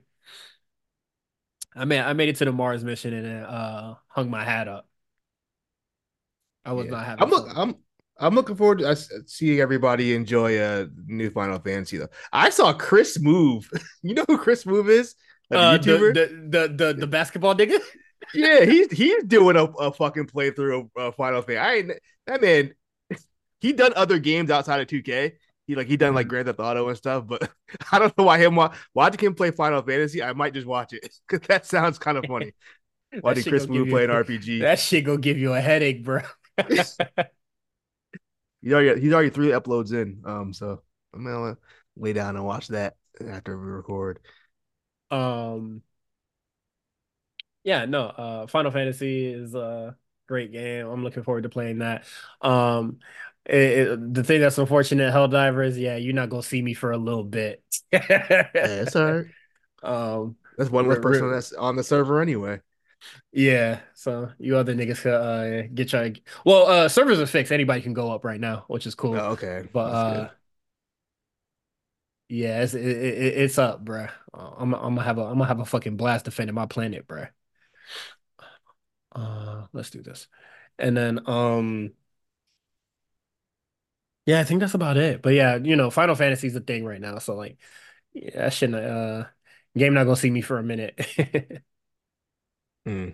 I 1.76 1.86
mean, 1.86 2.02
I 2.02 2.14
made 2.14 2.30
it 2.30 2.36
to 2.38 2.46
the 2.46 2.52
Mars 2.52 2.84
mission 2.84 3.14
and 3.14 3.26
then 3.26 3.44
uh 3.44 3.96
hung 4.08 4.30
my 4.30 4.44
hat 4.44 4.68
up. 4.68 4.88
I 6.66 6.74
was 6.74 6.88
Yeah, 6.88 6.90
not 6.90 7.06
having 7.06 7.26
I'm 7.26 7.32
fun. 7.32 7.56
I'm 7.56 7.76
I'm 8.20 8.36
looking 8.36 8.56
forward 8.56 8.80
to 8.80 8.96
seeing 9.26 9.60
everybody 9.60 10.14
enjoy 10.16 10.62
a 10.62 10.88
new 11.08 11.30
Final 11.32 11.60
Fantasy 11.60 11.98
though. 11.98 12.10
I 12.32 12.50
saw 12.50 12.74
Chris 12.74 13.18
Smoove. 13.18 13.66
you 14.04 14.14
know 14.14 14.26
who 14.28 14.38
Chris 14.38 14.64
Smoove 14.64 14.90
is? 14.90 15.16
Like 15.50 15.60
Uh, 15.60 15.78
YouTuber. 15.80 16.14
the 16.14 16.50
the 16.50 16.74
the, 16.86 16.94
the 16.94 17.08
basketball 17.08 17.56
nigga. 17.56 17.80
Yeah, 18.34 18.64
he's 18.64 18.90
he's 18.90 19.22
doing 19.26 19.58
a, 19.58 19.66
a 19.66 19.92
fucking 19.92 20.28
playthrough 20.28 20.80
of 20.80 20.90
uh, 20.98 21.12
Final 21.12 21.42
Fantasy. 21.42 21.92
I 21.92 22.00
that 22.26 22.42
man. 22.42 22.74
He 23.60 23.74
done 23.74 23.92
other 23.98 24.18
games 24.18 24.50
outside 24.50 24.80
of 24.82 24.88
2K. 24.88 25.34
He 25.68 25.76
like 25.76 25.88
he 25.88 25.98
done 25.98 26.16
like 26.16 26.28
Mhm. 26.28 26.30
Grand 26.30 26.46
Theft 26.48 26.60
Auto 26.60 26.88
and 26.88 26.98
stuff, 26.98 27.28
but 27.28 27.50
I 27.92 28.00
don't 28.00 28.18
know 28.18 28.24
why 28.24 28.38
him 28.38 28.56
wa- 28.56 28.74
watching 28.94 29.20
him 29.28 29.36
play 29.36 29.52
Final 29.52 29.82
Fantasy. 29.82 30.24
I 30.24 30.32
might 30.34 30.54
just 30.54 30.66
watch 30.68 30.94
it 30.94 31.14
because 31.28 31.46
that 31.48 31.66
sounds 31.66 32.00
kind 32.00 32.18
of 32.18 32.26
funny. 32.26 32.54
Watching 33.22 33.44
Chris 33.44 33.66
Smoove 33.66 33.90
play 33.90 34.06
an 34.06 34.10
RPG. 34.10 34.62
that 34.62 34.80
shit 34.80 35.04
gonna 35.04 35.18
give 35.20 35.38
you 35.38 35.54
a 35.54 35.62
headache, 35.62 36.04
bro. 36.06 36.22
He's 38.64 38.74
already 38.74 39.02
he's 39.02 39.14
already 39.14 39.30
three 39.30 39.50
uploads 39.50 39.92
in. 39.94 40.22
Um, 40.26 40.54
so 40.54 40.82
I'm 41.14 41.24
gonna 41.26 41.58
lay 41.96 42.14
down 42.14 42.36
and 42.36 42.46
watch 42.46 42.70
that 42.70 42.96
after 43.28 43.58
we 43.60 43.66
record. 43.68 44.20
Um, 45.12 45.84
yeah, 47.64 47.86
no, 47.86 48.06
uh, 48.06 48.48
Final 48.48 48.72
Fantasy 48.72 49.28
is 49.28 49.56
a 49.56 49.96
great 50.28 50.52
game. 50.52 50.88
I'm 50.88 51.04
looking 51.04 51.24
forward 51.24 51.44
to 51.44 51.50
playing 51.50 51.80
that. 51.80 52.06
Um, 52.42 53.00
it, 53.46 53.56
it- 53.90 54.14
the 54.14 54.24
thing 54.24 54.42
that's 54.42 54.58
unfortunate, 54.58 55.14
Helldivers, 55.14 55.78
yeah, 55.80 55.96
you're 55.96 56.14
not 56.14 56.30
gonna 56.30 56.44
see 56.44 56.62
me 56.62 56.74
for 56.74 56.92
a 56.92 56.98
little 56.98 57.24
bit. 57.24 57.64
Yeah, 57.92 58.82
it's 58.82 58.96
all 58.96 59.12
right. 59.14 59.26
Um, 59.84 60.38
That's 60.58 60.70
one 60.70 60.88
less 60.88 61.00
person 61.00 61.30
that's 61.32 61.54
on 61.54 61.76
the 61.76 61.84
server 61.84 62.22
anyway. 62.22 62.62
Yeah, 63.32 63.82
so 63.94 64.32
you 64.40 64.58
other 64.58 64.76
niggas 64.76 65.02
could 65.02 65.14
uh 65.14 65.68
get 65.74 65.92
your 65.92 66.10
well, 66.46 66.68
uh, 66.68 66.90
servers 66.90 67.20
are 67.20 67.26
fixed. 67.26 67.52
Anybody 67.52 67.82
can 67.82 67.94
go 67.94 68.12
up 68.12 68.24
right 68.26 68.40
now, 68.40 68.66
which 68.68 68.86
is 68.86 68.96
cool. 68.96 69.16
Oh, 69.18 69.32
okay, 69.32 69.68
But 69.74 69.80
uh, 69.94 70.30
yeah, 72.30 72.64
it's 72.64 72.74
it, 72.74 72.86
it, 72.86 73.38
it's 73.38 73.58
up, 73.58 73.84
bruh. 73.86 74.10
Uh, 74.34 74.52
I'm 74.58 74.74
I'm 74.74 74.96
gonna 74.96 75.04
have 75.04 75.18
a 75.18 75.24
I'm 75.24 75.34
gonna 75.38 75.46
have 75.46 75.60
a 75.60 75.66
fucking 75.66 75.98
blast 75.98 76.26
defending 76.26 76.56
my 76.56 76.66
planet, 76.66 77.08
bruh. 77.08 77.30
Uh, 79.12 79.68
let's 79.74 79.90
do 79.90 80.02
this. 80.02 80.28
And 80.80 80.98
then 80.98 81.20
um 81.30 81.94
yeah, 84.26 84.40
I 84.40 84.44
think 84.44 84.62
that's 84.62 84.74
about 84.74 84.98
it. 84.98 85.22
But 85.22 85.34
yeah, 85.34 85.58
you 85.58 85.76
know, 85.76 85.90
Final 85.90 86.16
Fantasy 86.16 86.48
is 86.48 86.54
the 86.54 86.62
thing 86.62 86.86
right 86.86 87.02
now. 87.02 87.20
So 87.20 87.36
like 87.36 87.58
yeah, 88.14 88.32
that 88.44 88.54
shouldn't 88.54 88.84
uh 88.86 89.26
game 89.78 89.94
not 89.94 90.06
gonna 90.06 90.16
see 90.16 90.32
me 90.32 90.42
for 90.42 90.60
a 90.60 90.64
minute. 90.64 91.00
Hmm. 92.86 93.10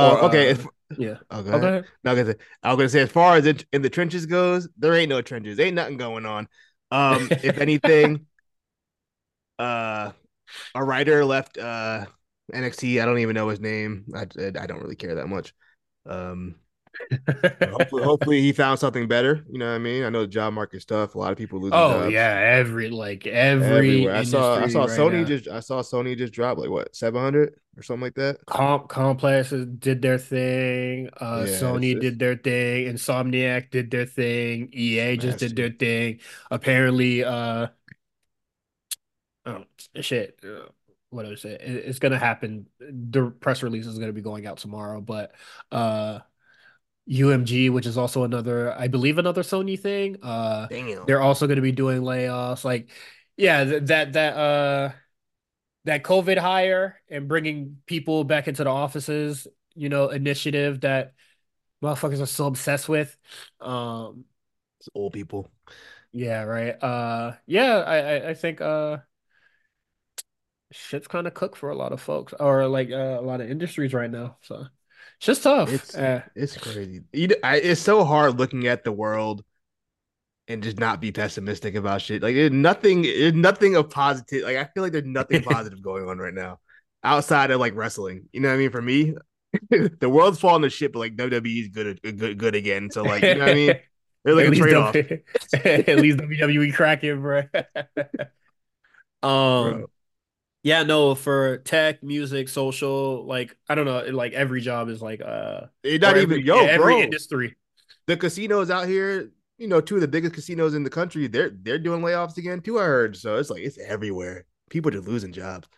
Or 0.00 0.18
Uh, 0.18 0.26
okay. 0.26 0.50
uh 0.50 0.50
If, 0.50 0.66
yeah. 0.96 1.16
oh. 1.30 1.40
Okay. 1.52 1.86
No, 2.04 2.10
I 2.10 2.14
was 2.14 2.22
gonna 2.22 2.32
say, 2.32 2.38
I 2.62 2.68
was 2.70 2.76
gonna 2.76 2.88
say, 2.88 3.02
as 3.02 3.10
far 3.10 3.36
as 3.36 3.46
it, 3.46 3.66
in 3.72 3.82
the 3.82 3.90
trenches 3.90 4.26
goes, 4.26 4.68
there 4.76 4.94
ain't 4.94 5.08
no 5.10 5.22
trenches. 5.22 5.58
Ain't 5.60 5.76
nothing 5.76 5.96
going 5.96 6.26
on. 6.26 6.48
Um, 6.90 7.28
if 7.42 7.58
anything, 7.58 8.26
uh, 9.58 10.12
a 10.74 10.84
writer 10.84 11.24
left 11.24 11.58
uh 11.58 12.06
NXT. 12.52 13.02
I 13.02 13.06
don't 13.06 13.18
even 13.18 13.34
know 13.34 13.48
his 13.48 13.60
name. 13.60 14.06
I 14.14 14.22
I 14.22 14.66
don't 14.66 14.82
really 14.82 14.96
care 14.96 15.16
that 15.16 15.28
much. 15.28 15.54
Um, 16.06 16.56
hopefully, 17.70 18.02
hopefully 18.02 18.40
he 18.40 18.52
found 18.52 18.78
something 18.78 19.08
better. 19.08 19.44
You 19.50 19.58
know 19.58 19.66
what 19.68 19.74
I 19.74 19.78
mean? 19.78 20.04
I 20.04 20.10
know 20.10 20.22
the 20.22 20.26
job 20.28 20.52
market 20.54 20.82
stuff. 20.82 21.14
A 21.14 21.18
lot 21.18 21.32
of 21.32 21.38
people 21.38 21.60
losing 21.60 21.84
Oh 21.84 21.86
jobs. 21.86 22.16
yeah, 22.16 22.38
every 22.40 22.90
like 22.90 23.26
every 23.26 24.08
Everywhere. 24.08 24.14
I 24.14 24.22
saw 24.22 24.60
I 24.62 24.66
saw 24.68 24.86
right 24.86 24.86
Sony 24.86 25.24
now. 25.24 25.26
just 25.26 25.48
I 25.48 25.60
saw 25.60 25.82
Sony 25.82 26.16
just 26.16 26.32
drop 26.32 26.58
like 26.58 26.70
what 26.70 26.94
seven 26.94 27.20
hundred 27.22 27.54
or 27.76 27.82
something 27.82 28.02
like 28.02 28.14
that. 28.16 28.38
Comp 28.46 28.88
complexes 28.88 29.66
did 29.66 30.02
their 30.02 30.18
thing. 30.18 31.08
Uh, 31.16 31.42
Yeah, 31.42 31.48
Sony 31.48 31.98
it's 31.98 31.98
did 31.98 32.18
their 32.20 32.36
thing. 32.36 32.86
Insomniac 32.86 33.70
did 33.70 33.90
their 33.90 34.06
thing. 34.06 34.68
EA 34.72 35.16
just 35.16 35.38
did 35.38 35.56
their 35.56 35.70
thing. 35.70 36.20
Apparently, 36.50 37.24
uh, 37.24 37.66
oh 39.44 39.64
shit. 40.00 40.38
Uh, 40.44 40.68
what 41.10 41.26
I 41.26 41.34
say? 41.36 41.52
It, 41.54 41.60
it's 41.86 41.98
gonna 41.98 42.18
happen. 42.18 42.66
The 42.80 43.30
press 43.30 43.62
release 43.62 43.86
is 43.86 43.98
gonna 43.98 44.12
be 44.12 44.20
going 44.22 44.46
out 44.46 44.58
tomorrow, 44.58 45.00
but 45.00 45.32
uh, 45.70 46.20
UMG, 47.06 47.70
which 47.70 47.86
is 47.86 47.98
also 47.98 48.24
another, 48.24 48.72
I 48.72 48.88
believe, 48.88 49.18
another 49.18 49.42
Sony 49.42 49.78
thing. 49.78 50.16
Uh, 50.22 50.68
Damn. 50.68 51.06
they're 51.06 51.20
also 51.20 51.46
gonna 51.46 51.60
be 51.62 51.72
doing 51.72 52.02
layoffs. 52.02 52.64
Like, 52.64 52.90
yeah, 53.36 53.64
th 53.64 53.82
that 53.86 54.12
that 54.14 54.36
uh 54.36 54.92
that 55.84 56.02
COVID 56.04 56.38
hire 56.38 57.00
and 57.10 57.28
bringing 57.28 57.78
people 57.86 58.24
back 58.24 58.48
into 58.48 58.64
the 58.64 58.70
offices, 58.70 59.46
you 59.74 59.88
know, 59.88 60.10
initiative 60.10 60.80
that 60.82 61.14
motherfuckers 61.82 62.22
are 62.22 62.26
so 62.26 62.46
obsessed 62.46 62.88
with. 62.88 63.16
Um, 63.60 64.26
It's 64.80 64.88
old 64.94 65.12
people. 65.12 65.50
yeah, 66.12 66.42
right. 66.42 66.82
Uh, 66.82 67.36
yeah, 67.46 67.76
I, 67.78 67.96
I, 67.98 68.28
I 68.30 68.34
think 68.34 68.60
uh, 68.60 68.98
shit's 70.72 71.06
kind 71.08 71.26
of 71.26 71.34
cooked 71.34 71.56
for 71.58 71.70
a 71.70 71.74
lot 71.76 71.92
of 71.92 72.00
folks 72.00 72.32
or 72.38 72.66
like 72.68 72.90
uh, 72.90 73.18
a 73.18 73.22
lot 73.22 73.40
of 73.40 73.50
industries 73.50 73.94
right 73.94 74.10
now. 74.10 74.36
So 74.42 74.66
it's 75.18 75.26
just 75.26 75.42
tough. 75.42 75.70
It's 75.70 75.94
Uh, 75.94 76.22
it's 76.34 76.56
crazy. 76.56 77.02
You, 77.12 77.28
I, 77.42 77.56
it's 77.58 77.80
so 77.80 78.04
hard 78.04 78.38
looking 78.38 78.66
at 78.66 78.84
the 78.84 78.92
world 78.92 79.44
and 80.48 80.62
just 80.62 80.78
not 80.78 81.00
be 81.00 81.12
pessimistic 81.12 81.74
about 81.74 82.02
shit. 82.02 82.22
Like 82.22 82.34
there's 82.34 82.52
nothing, 82.52 83.02
there's 83.02 83.34
nothing 83.34 83.76
of 83.76 83.90
positive. 83.90 84.44
Like 84.44 84.56
I 84.56 84.64
feel 84.64 84.82
like 84.82 84.92
there's 84.92 85.04
nothing 85.04 85.42
positive 85.42 85.82
going 85.82 86.08
on 86.08 86.18
right 86.18 86.34
now 86.34 86.60
outside 87.02 87.50
of 87.50 87.60
like 87.60 87.74
wrestling. 87.74 88.28
You 88.32 88.40
know 88.40 88.48
what 88.48 88.54
I 88.54 88.58
mean? 88.58 88.70
For 88.70 88.82
me, 88.82 89.14
the 89.70 90.08
world's 90.08 90.38
falling 90.40 90.62
to 90.62 90.70
shit, 90.70 90.92
but 90.92 91.00
like 91.00 91.16
WWE 91.16 91.62
is 91.62 91.68
good, 91.68 92.00
good, 92.02 92.38
good 92.38 92.54
again. 92.54 92.90
So 92.90 93.02
like, 93.02 93.22
you 93.28 93.34
know 93.34 93.44
what 93.44 93.50
I 93.50 93.54
mean? 93.54 93.74
There's 94.24 94.36
like 94.36 94.46
at 94.46 94.52
a 94.54 94.56
trade 94.56 94.74
off, 94.74 94.92
W- 94.94 95.22
at 95.54 95.98
least 95.98 96.18
WWE 96.18 96.74
cracking, 96.74 97.20
bro. 97.20 97.42
Um, 99.22 99.86
bro. 99.86 99.86
Yeah, 100.66 100.82
no, 100.82 101.14
for 101.14 101.58
tech, 101.58 102.02
music, 102.02 102.48
social, 102.48 103.24
like 103.24 103.56
I 103.68 103.76
don't 103.76 103.84
know, 103.84 104.02
like 104.10 104.32
every 104.32 104.60
job 104.60 104.88
is 104.88 105.00
like 105.00 105.20
uh 105.20 105.66
It's 105.84 106.04
or 106.04 106.08
not 106.08 106.16
even 106.16 106.32
every 106.32 106.42
yo, 106.42 106.56
every 106.64 106.94
bro. 106.94 107.02
industry. 107.02 107.54
The 108.08 108.16
casinos 108.16 108.68
out 108.68 108.88
here, 108.88 109.30
you 109.58 109.68
know, 109.68 109.80
two 109.80 109.94
of 109.94 110.00
the 110.00 110.08
biggest 110.08 110.34
casinos 110.34 110.74
in 110.74 110.82
the 110.82 110.90
country, 110.90 111.28
they're 111.28 111.50
they're 111.50 111.78
doing 111.78 112.02
layoffs 112.02 112.36
again 112.36 112.62
too. 112.62 112.80
I 112.80 112.82
heard. 112.82 113.16
So 113.16 113.36
it's 113.36 113.48
like 113.48 113.62
it's 113.62 113.78
everywhere. 113.78 114.44
People 114.68 114.88
are 114.88 114.94
just 114.94 115.06
losing 115.06 115.32
jobs. 115.32 115.68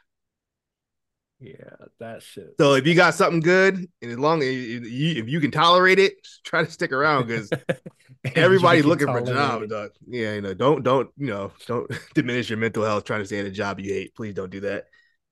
Yeah, 1.41 1.87
that 2.01 2.23
shit. 2.23 2.55
So 2.59 2.75
if 2.75 2.87
you 2.87 2.95
got 2.95 3.15
something 3.15 3.41
good, 3.41 3.89
and 4.03 4.11
as 4.11 4.19
long 4.19 4.43
as 4.43 4.49
you, 4.49 5.23
if 5.23 5.29
you 5.29 5.41
can 5.41 5.53
tolerate 5.53 6.01
it, 6.01 6.15
try 6.45 6.65
to 6.65 6.71
stick 6.71 6.93
around 6.93 7.29
because 7.29 7.51
everybody's 8.35 8.85
looking 8.85 9.07
for 9.07 9.21
jobs. 9.21 9.69
Dog. 9.69 9.91
Yeah, 10.09 10.35
you 10.35 10.41
know, 10.41 10.55
don't 10.55 10.83
don't 10.83 11.11
you 11.17 11.29
know, 11.29 11.53
don't 11.67 11.91
diminish 12.15 12.51
your 12.51 12.59
mental 12.59 12.85
health 12.85 13.05
trying 13.05 13.21
to 13.21 13.27
stay 13.27 13.39
at 13.39 13.47
a 13.47 13.51
job 13.51 13.79
you 13.79 13.93
hate. 13.93 14.15
Please 14.17 14.35
don't 14.35 14.51
do 14.51 14.61
that. 14.61 14.87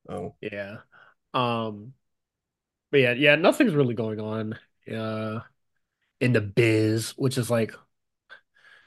Oh, 0.09 0.37
Yeah. 0.41 0.79
Um, 1.35 1.93
but 2.93 3.01
yeah, 3.01 3.13
yeah, 3.13 3.35
nothing's 3.35 3.75
really 3.75 3.95
going 3.95 4.21
on 4.21 4.59
uh 4.93 5.41
in 6.21 6.33
the 6.33 6.41
biz, 6.41 7.11
which 7.17 7.37
is 7.37 7.51
like 7.51 7.75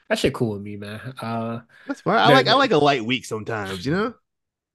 that 0.08 0.18
shit 0.18 0.32
cool 0.32 0.54
with 0.54 0.62
me, 0.62 0.76
man. 0.76 1.00
Uh 1.20 1.60
that's 1.86 2.00
fine. 2.00 2.18
I 2.18 2.32
like 2.32 2.48
I 2.48 2.54
like 2.54 2.70
a 2.72 2.78
light 2.78 3.04
week 3.04 3.26
sometimes. 3.26 3.84
You 3.84 3.92
know. 3.92 4.14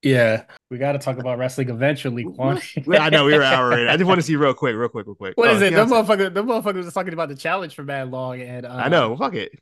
Yeah, 0.06 0.44
we 0.70 0.78
got 0.78 0.92
to 0.92 0.98
talk 0.98 1.18
about 1.18 1.38
wrestling 1.38 1.68
eventually, 1.70 2.24
Quan. 2.24 2.60
I 2.98 3.10
know 3.10 3.24
we 3.24 3.34
were 3.34 3.42
hour 3.42 3.78
in. 3.78 3.88
I 3.88 3.96
just 3.96 4.06
want 4.06 4.18
to 4.20 4.22
see 4.26 4.36
real 4.36 4.54
quick, 4.54 4.76
real 4.76 4.88
quick, 4.88 5.06
real 5.06 5.14
quick. 5.16 5.36
What 5.36 5.48
Oh, 5.50 5.54
is 5.56 5.62
it? 5.62 5.74
The 5.74 5.84
motherfucker, 5.84 6.32
the 6.32 6.42
motherfucker 6.44 6.76
was 6.84 6.92
talking 6.94 7.12
about 7.12 7.28
the 7.28 7.36
challenge 7.36 7.74
for 7.74 7.82
mad 7.82 8.10
long, 8.10 8.40
and 8.40 8.64
uh, 8.66 8.70
I 8.74 8.88
know. 8.88 9.16
Fuck 9.16 9.34
it. 9.34 9.58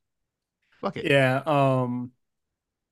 Fuck 0.80 0.96
it. 0.98 1.06
yeah, 1.10 1.42
um, 1.46 2.12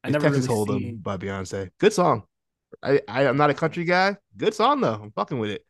I 0.03 0.09
It's 0.09 0.13
never 0.15 0.27
Texas 0.31 0.49
really 0.49 0.65
Hold'em 0.67 0.79
seen. 0.81 0.97
by 0.99 1.17
Beyonce. 1.17 1.71
Good 1.79 1.93
song. 1.93 2.25
I, 2.83 3.01
I 3.07 3.27
I'm 3.27 3.37
not 3.37 3.51
a 3.51 3.55
country 3.55 3.85
guy. 3.85 4.17
Good 4.37 4.55
song 4.55 4.81
though. 4.81 4.95
I'm 4.95 5.11
fucking 5.13 5.39
with 5.39 5.51
it. 5.51 5.65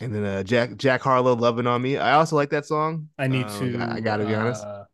And 0.00 0.14
then 0.14 0.24
uh, 0.24 0.42
Jack 0.42 0.76
Jack 0.76 1.00
Harlow 1.02 1.34
loving 1.34 1.66
on 1.66 1.82
me. 1.82 1.96
I 1.96 2.12
also 2.14 2.36
like 2.36 2.50
that 2.50 2.66
song. 2.66 3.08
I 3.18 3.26
need 3.28 3.46
Um, 3.46 3.58
to. 3.72 3.78
I, 3.78 3.94
I 3.96 4.00
gotta 4.00 4.24
be 4.26 4.34
honest. 4.34 4.64
uh, 4.64 4.84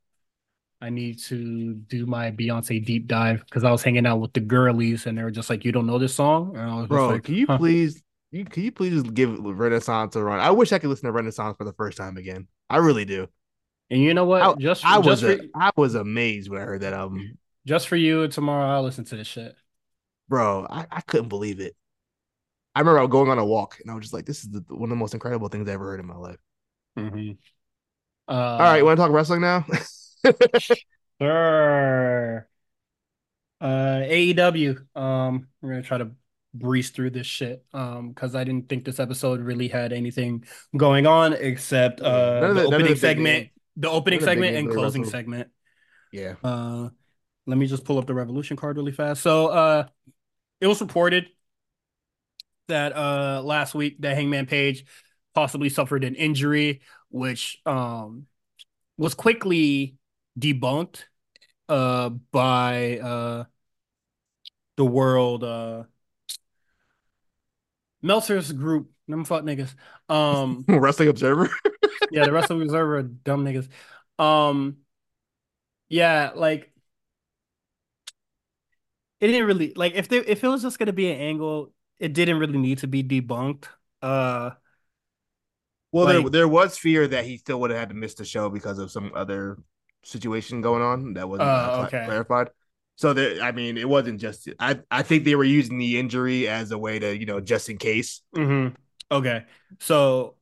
I 0.84 0.90
need 0.90 1.18
to 1.20 1.74
do 1.74 2.06
my 2.06 2.30
Beyonce 2.30 2.84
deep 2.84 3.06
dive 3.06 3.44
because 3.44 3.64
I 3.64 3.70
was 3.70 3.82
hanging 3.82 4.06
out 4.06 4.18
with 4.20 4.32
the 4.32 4.40
girlies 4.40 5.06
and 5.06 5.16
they 5.16 5.22
were 5.22 5.30
just 5.30 5.50
like, 5.50 5.64
"You 5.64 5.72
don't 5.72 5.86
know 5.86 5.98
this 5.98 6.14
song?" 6.14 6.56
And 6.56 6.70
I 6.70 6.80
was 6.82 6.88
Bro, 6.88 7.08
like, 7.08 7.24
can 7.24 7.34
you 7.34 7.46
"Huh." 7.46 7.58
please 7.58 8.02
you 8.30 8.44
can 8.44 8.62
you 8.64 8.72
please 8.72 8.92
just 9.02 9.14
give 9.14 9.38
Renaissance 9.38 10.16
a 10.16 10.22
run? 10.22 10.40
I 10.40 10.50
wish 10.50 10.72
I 10.72 10.78
could 10.78 10.90
listen 10.90 11.06
to 11.06 11.12
Renaissance 11.12 11.56
for 11.56 11.64
the 11.64 11.72
first 11.72 11.96
time 11.96 12.16
again. 12.16 12.48
I 12.68 12.78
really 12.78 13.04
do. 13.04 13.28
And 13.90 14.02
you 14.02 14.14
know 14.14 14.24
what? 14.24 14.42
I, 14.42 14.54
just 14.54 14.84
I 14.84 14.98
just 14.98 15.06
was 15.06 15.22
for 15.22 15.32
a, 15.32 15.40
I 15.54 15.70
was 15.76 15.94
amazed 15.94 16.50
when 16.50 16.60
I 16.60 16.64
heard 16.64 16.80
that 16.82 16.92
album. 16.94 17.38
just 17.66 17.88
for 17.88 17.96
you 17.96 18.28
tomorrow, 18.28 18.66
I'll 18.76 18.82
listen 18.82 19.04
to 19.06 19.16
this 19.16 19.26
shit. 19.26 19.56
Bro, 20.28 20.66
I, 20.70 20.86
I 20.90 21.00
couldn't 21.02 21.28
believe 21.28 21.60
it. 21.60 21.76
I 22.74 22.80
remember 22.80 22.98
I 22.98 23.02
was 23.02 23.10
going 23.10 23.30
on 23.30 23.38
a 23.38 23.44
walk 23.44 23.78
and 23.80 23.90
I 23.90 23.94
was 23.94 24.02
just 24.02 24.14
like, 24.14 24.26
this 24.26 24.42
is 24.44 24.50
the, 24.50 24.64
one 24.68 24.84
of 24.84 24.90
the 24.90 24.96
most 24.96 25.14
incredible 25.14 25.48
things 25.48 25.68
I 25.68 25.72
ever 25.72 25.84
heard 25.84 26.00
in 26.00 26.06
my 26.06 26.16
life. 26.16 26.38
Mhm. 26.96 27.38
All 28.58 28.66
right, 28.66 28.78
you 28.78 28.82
Uh, 28.82 28.86
want 28.86 28.96
to 28.98 29.02
talk 29.02 29.12
wrestling 29.12 29.40
now? 29.40 29.64
sure. 31.20 32.48
Uh, 33.60 34.00
AEW. 34.02 34.96
Um, 34.96 35.48
we're 35.62 35.70
gonna 35.70 35.82
try 35.82 35.98
to 35.98 36.10
breeze 36.52 36.90
through 36.90 37.10
this 37.10 37.26
shit. 37.26 37.64
Um, 37.72 38.10
because 38.10 38.34
I 38.34 38.44
didn't 38.44 38.68
think 38.68 38.84
this 38.84 39.00
episode 39.00 39.40
really 39.40 39.68
had 39.68 39.92
anything 39.92 40.44
going 40.76 41.06
on 41.06 41.32
except 41.32 42.00
uh 42.00 42.52
the 42.52 42.52
the- 42.52 42.64
opening 42.64 42.94
segment, 42.96 43.48
the 43.76 43.90
opening 43.90 44.20
none 44.20 44.28
of 44.28 44.36
the 44.36 44.42
big 44.42 44.52
segment 44.52 44.56
and 44.56 44.70
closing 44.70 45.02
wrestled. 45.02 45.06
segment. 45.06 45.50
yeah. 46.12 46.34
Uh, 46.42 46.88
let 47.46 47.58
me 47.58 47.66
just 47.66 47.84
pull 47.84 47.98
up 47.98 48.06
the 48.06 48.14
Revolution 48.14 48.56
card 48.56 48.76
really 48.76 48.92
fast. 48.92 49.22
So, 49.22 49.48
uh, 49.48 49.86
it 50.60 50.66
was 50.66 50.80
reported 50.80 51.26
that 52.68 52.96
uh 52.96 53.42
last 53.42 53.74
week 53.74 54.00
that 54.00 54.16
Hangman 54.16 54.46
Page 54.46 54.84
possibly 55.34 55.68
suffered 55.68 56.04
an 56.04 56.14
injury, 56.14 56.80
which 57.10 57.58
um 57.66 58.26
was 58.96 59.14
quickly 59.14 59.96
debunked 60.38 61.04
uh 61.68 62.10
by 62.10 62.98
uh 62.98 63.44
the 64.76 64.84
world 64.84 65.44
uh 65.44 65.84
Meltzer's 68.02 68.52
group. 68.52 68.90
Them 69.08 69.24
fuck 69.24 69.44
niggas. 69.44 69.74
Um 70.08 70.64
Wrestling 70.68 71.08
Observer. 71.08 71.50
yeah, 72.10 72.24
the 72.24 72.32
Wrestling 72.32 72.62
Observer 72.62 72.98
are 72.98 73.02
dumb 73.02 73.44
niggas. 73.44 73.68
Um 74.22 74.78
yeah, 75.88 76.32
like 76.34 76.70
it 79.20 79.28
didn't 79.28 79.46
really 79.46 79.72
like 79.74 79.94
if 79.94 80.08
there 80.08 80.22
if 80.22 80.44
it 80.44 80.48
was 80.48 80.62
just 80.62 80.78
gonna 80.78 80.92
be 80.92 81.10
an 81.10 81.18
angle, 81.18 81.72
it 81.98 82.12
didn't 82.12 82.38
really 82.38 82.58
need 82.58 82.78
to 82.78 82.86
be 82.86 83.02
debunked. 83.02 83.64
Uh 84.02 84.50
Well, 85.92 86.06
there 86.06 86.28
there 86.28 86.48
was 86.48 86.76
fear 86.76 87.06
that 87.08 87.24
he 87.24 87.38
still 87.38 87.60
would 87.60 87.70
have 87.70 87.78
had 87.78 87.88
to 87.90 87.94
miss 87.94 88.14
the 88.14 88.24
show 88.24 88.50
because 88.50 88.78
of 88.78 88.90
some 88.90 89.12
other 89.14 89.58
situation 90.04 90.60
going 90.60 90.82
on 90.82 91.14
that 91.14 91.28
wasn't 91.28 91.56
Oh, 91.56 91.80
uh, 91.80 91.84
okay. 91.84 92.04
clarified. 92.04 92.50
So 92.96 93.12
there, 93.12 93.42
I 93.42 93.52
mean, 93.52 93.76
it 93.76 93.88
wasn't 93.88 94.20
just. 94.20 94.48
I 94.58 94.80
I 94.90 95.02
think 95.02 95.24
they 95.24 95.34
were 95.34 95.44
using 95.44 95.78
the 95.78 95.98
injury 95.98 96.48
as 96.48 96.70
a 96.70 96.78
way 96.78 96.98
to 96.98 97.16
you 97.16 97.26
know 97.26 97.40
just 97.40 97.68
in 97.68 97.78
case. 97.78 98.22
hmm 98.34 98.68
Okay. 99.10 99.44
So 99.80 100.36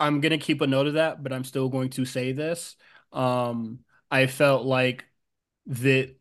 I'm 0.00 0.20
gonna 0.20 0.38
keep 0.38 0.60
a 0.60 0.66
note 0.66 0.86
of 0.86 0.94
that, 0.94 1.22
but 1.22 1.32
I'm 1.32 1.44
still 1.44 1.68
going 1.68 1.90
to 1.90 2.04
say 2.04 2.32
this. 2.32 2.76
Um, 3.12 3.80
I 4.10 4.26
felt 4.26 4.64
like 4.64 5.04
that, 5.66 6.16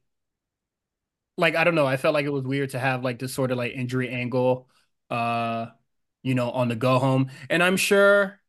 like 1.37 1.55
I 1.55 1.63
don't 1.63 1.75
know, 1.75 1.85
I 1.85 1.97
felt 1.97 2.13
like 2.13 2.25
it 2.25 2.29
was 2.31 2.43
weird 2.43 2.71
to 2.71 2.79
have 2.79 3.03
like 3.03 3.19
this 3.19 3.33
sort 3.33 3.51
of 3.51 3.57
like 3.57 3.73
injury 3.73 4.09
angle, 4.09 4.69
uh, 5.09 5.67
you 6.23 6.35
know, 6.35 6.51
on 6.51 6.67
the 6.69 6.75
go 6.75 6.99
home. 6.99 7.29
And 7.49 7.61
I'm 7.63 7.77
sure 7.77 8.39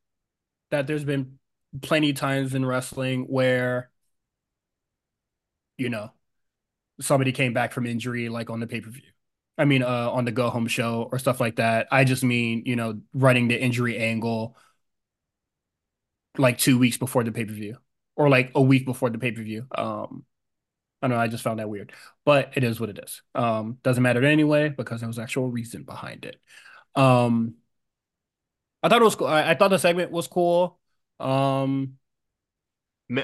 that 0.70 0.86
there's 0.86 1.04
been 1.04 1.38
plenty 1.80 2.12
times 2.12 2.54
in 2.54 2.64
wrestling 2.64 3.25
where, 3.25 3.90
you 5.76 5.88
know, 5.88 6.10
somebody 7.00 7.32
came 7.32 7.52
back 7.52 7.72
from 7.72 7.87
injury 7.87 8.28
like 8.28 8.50
on 8.50 8.60
the 8.60 8.66
pay-per-view. 8.66 9.02
I 9.56 9.64
mean, 9.64 9.82
uh, 9.82 10.10
on 10.10 10.25
the 10.25 10.32
go 10.32 10.50
home 10.50 10.68
show 10.68 11.08
or 11.10 11.18
stuff 11.18 11.40
like 11.40 11.56
that. 11.56 11.88
I 11.90 12.04
just 12.04 12.22
mean, 12.22 12.62
you 12.66 12.76
know, 12.76 13.00
running 13.12 13.48
the 13.48 13.60
injury 13.60 13.98
angle 13.98 14.56
like 16.37 16.58
two 16.58 16.78
weeks 16.78 16.96
before 16.96 17.25
the 17.25 17.32
pay 17.32 17.44
per 17.44 17.52
view 17.52 17.76
or 18.16 18.28
like 18.28 18.52
a 18.54 18.62
week 18.62 18.84
before 18.84 19.10
the 19.10 19.18
pay 19.18 19.32
per 19.32 19.42
view. 19.42 19.66
Um, 19.76 20.25
I 21.02 21.08
don't 21.08 21.16
know, 21.16 21.22
I 21.22 21.28
just 21.28 21.44
found 21.44 21.58
that 21.58 21.68
weird. 21.68 21.92
But 22.25 22.52
it 22.56 22.64
is 22.64 22.80
what 22.80 22.90
it 22.90 23.00
is. 23.02 23.22
Um, 23.34 23.78
doesn't 23.82 24.02
matter 24.02 24.25
anyway 24.25 24.68
because 24.68 25.00
there 25.00 25.08
was 25.08 25.18
actual 25.18 25.50
reason 25.50 25.82
behind 25.82 26.25
it. 26.25 26.40
Um, 26.94 27.54
I 28.82 28.88
thought 28.88 29.02
it 29.02 29.04
was 29.04 29.16
cool. 29.16 29.26
I, 29.26 29.50
I 29.50 29.54
thought 29.54 29.68
the 29.68 29.78
segment 29.78 30.10
was 30.10 30.28
cool. 30.28 30.77
Um, 31.20 31.94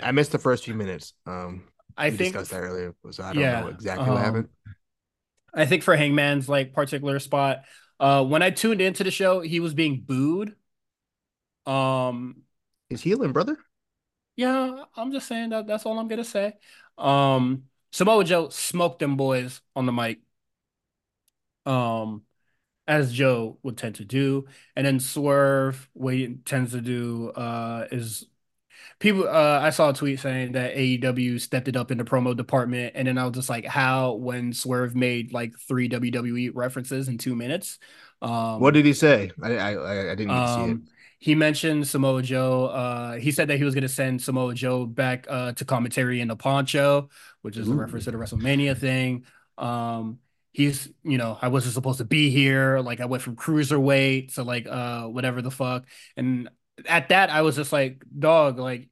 I 0.02 0.12
missed 0.12 0.32
the 0.32 0.38
first 0.38 0.64
few 0.64 0.74
minutes. 0.74 1.12
Um, 1.26 1.64
I 1.96 2.10
we 2.10 2.16
think 2.16 2.32
discussed 2.32 2.50
that 2.50 2.60
earlier, 2.60 2.94
so 3.10 3.22
I 3.22 3.32
don't 3.32 3.42
yeah. 3.42 3.60
know 3.60 3.68
exactly 3.68 4.08
what 4.08 4.20
happened. 4.20 4.48
Um, 4.66 4.74
I 5.54 5.66
think 5.66 5.82
for 5.82 5.94
Hangman's 5.96 6.48
like 6.48 6.72
particular 6.72 7.18
spot, 7.20 7.64
uh, 8.00 8.24
when 8.24 8.42
I 8.42 8.50
tuned 8.50 8.80
into 8.80 9.04
the 9.04 9.10
show, 9.10 9.40
he 9.40 9.60
was 9.60 9.74
being 9.74 10.02
booed. 10.04 10.54
Um, 11.66 12.42
He's 12.88 13.02
healing, 13.02 13.32
brother. 13.32 13.56
yeah, 14.36 14.84
I'm 14.96 15.12
just 15.12 15.28
saying 15.28 15.50
that 15.50 15.66
that's 15.66 15.86
all 15.86 15.98
I'm 15.98 16.08
gonna 16.08 16.24
say. 16.24 16.54
Um, 16.98 17.64
Samoa 17.92 18.24
Joe 18.24 18.48
smoked 18.48 18.98
them 18.98 19.16
boys 19.16 19.60
on 19.76 19.86
the 19.86 19.92
mic. 19.92 20.20
Um, 21.66 22.22
as 22.86 23.12
Joe 23.12 23.58
would 23.62 23.76
tend 23.78 23.96
to 23.96 24.04
do. 24.04 24.46
And 24.76 24.86
then 24.86 25.00
Swerve, 25.00 25.88
what 25.94 26.14
he 26.14 26.34
tends 26.44 26.72
to 26.72 26.80
do 26.80 27.30
uh, 27.30 27.86
is 27.90 28.26
people. 28.98 29.28
Uh, 29.28 29.60
I 29.62 29.70
saw 29.70 29.90
a 29.90 29.94
tweet 29.94 30.20
saying 30.20 30.52
that 30.52 30.76
AEW 30.76 31.38
stepped 31.38 31.68
it 31.68 31.76
up 31.76 31.90
in 31.90 31.98
the 31.98 32.04
promo 32.04 32.36
department, 32.36 32.94
and 32.96 33.08
then 33.08 33.18
I 33.18 33.24
was 33.24 33.34
just 33.34 33.48
like, 33.48 33.64
how 33.66 34.14
when 34.14 34.52
Swerve 34.52 34.94
made 34.96 35.32
like 35.32 35.58
three 35.58 35.88
WWE 35.88 36.50
references 36.50 37.08
in 37.08 37.18
two 37.18 37.36
minutes. 37.36 37.78
What 38.56 38.74
Um, 38.74 38.74
did 38.74 38.84
he 38.86 38.92
say? 38.94 39.32
I 39.42 39.56
I 39.56 40.10
I 40.12 40.14
didn't 40.14 40.36
to 40.42 40.46
see 40.48 40.66
it. 40.68 40.78
um, 40.78 40.86
he 41.18 41.34
mentioned 41.34 41.86
Samoa 41.86 42.22
Joe. 42.22 42.66
Uh, 42.66 43.14
he 43.16 43.30
said 43.30 43.48
that 43.48 43.58
he 43.58 43.64
was 43.64 43.74
going 43.74 43.82
to 43.82 43.88
send 43.88 44.22
Samoa 44.22 44.54
Joe 44.54 44.86
back 44.86 45.26
uh, 45.28 45.52
to 45.52 45.64
commentary 45.64 46.20
in 46.20 46.28
the 46.28 46.36
Poncho, 46.36 47.08
which 47.42 47.56
is 47.56 47.70
a 47.70 47.74
reference 47.74 48.04
to 48.06 48.10
the 48.10 48.18
WrestleMania 48.18 48.76
thing. 48.76 49.24
Um, 49.58 50.18
he's, 50.54 50.88
you 51.02 51.18
know, 51.18 51.36
I 51.42 51.48
wasn't 51.48 51.74
supposed 51.74 51.98
to 51.98 52.04
be 52.04 52.30
here. 52.30 52.78
Like 52.80 53.00
I 53.00 53.06
went 53.06 53.22
from 53.22 53.36
cruiserweight 53.36 54.34
to 54.36 54.44
like 54.44 54.66
uh 54.66 55.04
whatever 55.08 55.42
the 55.42 55.50
fuck. 55.50 55.84
And 56.16 56.48
at 56.86 57.10
that, 57.10 57.28
I 57.30 57.42
was 57.42 57.56
just 57.56 57.72
like, 57.72 58.02
dog, 58.16 58.58
like, 58.58 58.88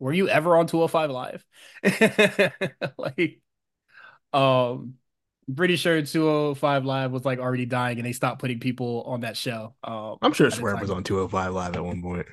were 0.00 0.12
you 0.12 0.28
ever 0.28 0.56
on 0.56 0.66
205 0.66 1.10
Live? 1.10 1.46
Like, 2.98 3.40
um, 4.32 4.94
pretty 5.54 5.76
sure 5.76 6.02
205 6.02 6.84
Live 6.84 7.12
was 7.12 7.24
like 7.24 7.38
already 7.38 7.66
dying 7.66 7.98
and 7.98 8.06
they 8.06 8.12
stopped 8.12 8.40
putting 8.40 8.60
people 8.60 9.02
on 9.06 9.20
that 9.20 9.36
show. 9.36 9.74
Um, 9.84 10.16
I'm 10.22 10.32
sure 10.32 10.50
Swerve 10.50 10.80
was 10.80 10.90
on 10.90 11.04
205 11.04 11.52
Live 11.52 11.76
at 11.76 11.84
one 11.84 12.02
point. 12.02 12.26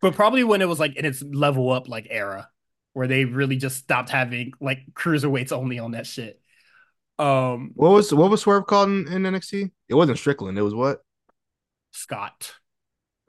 but 0.00 0.14
probably 0.14 0.44
when 0.44 0.62
it 0.62 0.68
was 0.68 0.78
like 0.80 0.96
in 0.96 1.04
its 1.04 1.22
level 1.22 1.70
up 1.70 1.88
like 1.88 2.06
era 2.10 2.48
where 2.92 3.06
they 3.06 3.24
really 3.24 3.56
just 3.56 3.76
stopped 3.78 4.10
having 4.10 4.52
like 4.60 4.80
cruiserweights 4.94 5.52
only 5.52 5.78
on 5.78 5.92
that 5.92 6.06
shit. 6.06 6.40
Um 7.20 7.74
What 7.74 7.90
was 7.90 8.12
what 8.14 8.30
was 8.30 8.42
Swerve 8.42 8.66
called 8.66 8.88
in, 8.90 9.08
in 9.12 9.22
NXT? 9.26 9.70
It 9.88 9.94
wasn't 9.94 10.18
Strickland. 10.18 10.58
It 10.58 10.62
was 10.62 10.74
what? 10.74 11.02
Scott. 11.92 12.58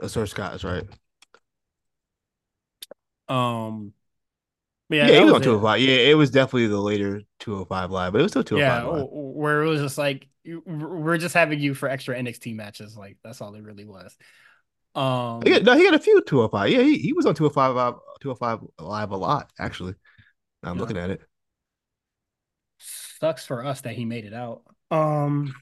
Uh, 0.01 0.07
Sir 0.07 0.25
Scott. 0.25 0.51
That's 0.51 0.63
right. 0.63 0.83
Um 3.27 3.93
yeah, 4.89 5.07
Yeah, 5.07 5.17
he 5.19 5.25
was 5.25 5.31
was 5.31 5.33
on 5.33 5.41
it. 5.41 5.41
205. 5.41 5.79
Yeah, 5.81 5.95
it 5.95 6.15
was 6.15 6.31
definitely 6.31 6.67
the 6.67 6.79
later 6.79 7.21
205 7.39 7.91
Live, 7.91 8.11
but 8.13 8.19
it 8.19 8.23
was 8.23 8.31
still 8.31 8.43
Yeah, 8.49 8.81
205 8.83 8.85
Live. 8.85 9.07
where 9.11 9.63
it 9.63 9.69
was 9.69 9.81
just 9.81 9.97
like 9.97 10.27
we're 10.45 11.17
just 11.17 11.35
having 11.35 11.59
you 11.59 11.73
for 11.73 11.87
extra 11.87 12.17
NXT 12.17 12.53
matches. 12.53 12.97
Like 12.97 13.17
that's 13.23 13.41
all 13.41 13.55
it 13.55 13.63
really 13.63 13.85
was. 13.85 14.15
Yeah, 15.45 15.57
Um 15.57 15.59
no, 15.59 15.75
he 15.75 15.85
had 15.85 15.93
a 15.95 15.99
few 15.99 16.21
205. 16.21 16.69
Yeah, 16.69 16.81
he, 16.81 16.97
he 16.99 17.13
was 17.13 17.25
on 17.25 17.33
205 17.35 17.75
Live, 17.75 17.93
205 18.21 18.59
Live 18.79 19.11
a 19.11 19.17
lot, 19.17 19.51
actually. 19.59 19.95
I'm 20.63 20.77
yeah, 20.77 20.79
looking 20.79 20.97
at 20.97 21.11
it. 21.11 21.21
Sucks 23.21 23.45
for 23.45 23.65
us 23.65 23.81
that 23.83 23.95
he 23.95 24.05
made 24.05 24.25
it 24.25 24.33
out. 24.33 24.63
Um 24.91 25.55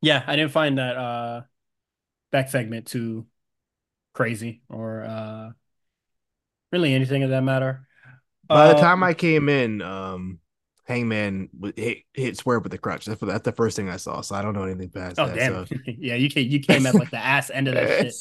yeah, 0.00 0.24
I 0.26 0.36
didn't 0.36 0.52
find 0.52 0.78
that 0.78 0.96
uh 0.96 1.42
back 2.30 2.50
segment 2.50 2.86
too 2.86 3.26
crazy 4.14 4.62
or 4.68 5.04
uh 5.04 5.52
really 6.70 6.94
anything 6.94 7.22
of 7.22 7.30
that 7.30 7.42
matter. 7.42 7.86
By 8.50 8.68
the 8.68 8.74
time 8.74 9.02
Um 9.02 9.02
I 9.02 9.14
came 9.14 9.48
in, 9.48 9.80
um, 9.82 10.38
Hangman 10.84 11.48
hit, 11.76 11.98
hit 12.12 12.36
Swerve 12.36 12.62
with 12.64 12.72
the 12.72 12.78
crutch. 12.78 13.06
That's, 13.06 13.20
that's 13.20 13.44
the 13.44 13.52
first 13.52 13.76
thing 13.76 13.88
I 13.88 13.96
saw. 13.96 14.20
So 14.20 14.34
I 14.34 14.42
don't 14.42 14.54
know 14.54 14.64
anything 14.64 14.90
past 14.90 15.18
Oh 15.18 15.24
that. 15.24 15.30
damn. 15.30 15.62
So 15.62 15.66
Yeah, 15.86 16.14
you 16.16 16.28
came 16.30 16.50
you 16.50 16.60
came 16.60 16.86
at 16.86 16.96
like 16.96 17.10
the 17.10 17.18
ass 17.18 17.50
end 17.50 17.68
of 17.68 17.74
that 17.74 17.90
shit. 17.90 18.18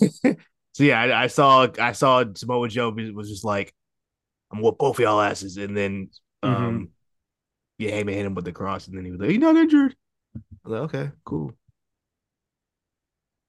so 0.73 0.83
yeah, 0.83 0.99
I, 1.01 1.23
I 1.23 1.27
saw 1.27 1.67
I 1.79 1.91
saw 1.93 2.23
Samoa 2.35 2.67
Joe 2.69 2.91
was 3.13 3.29
just 3.29 3.45
like, 3.45 3.73
I'm 4.51 4.61
whoop 4.61 4.77
both 4.79 4.97
of 4.97 5.01
y'all 5.01 5.21
asses, 5.21 5.57
and 5.57 5.75
then 5.77 6.09
hmm 6.43 6.81
um 6.81 6.89
yeah, 7.81 7.91
Hangman 7.91 8.15
hit 8.15 8.25
him 8.25 8.35
with 8.35 8.45
the 8.45 8.51
cross, 8.53 8.87
and 8.87 8.97
then 8.97 9.05
he 9.05 9.11
was 9.11 9.19
like, 9.21 9.31
"You're 9.31 9.39
not 9.39 9.57
injured." 9.57 9.95
I 10.65 10.69
was 10.69 10.81
like, 10.81 10.95
"Okay, 10.95 11.11
cool." 11.25 11.53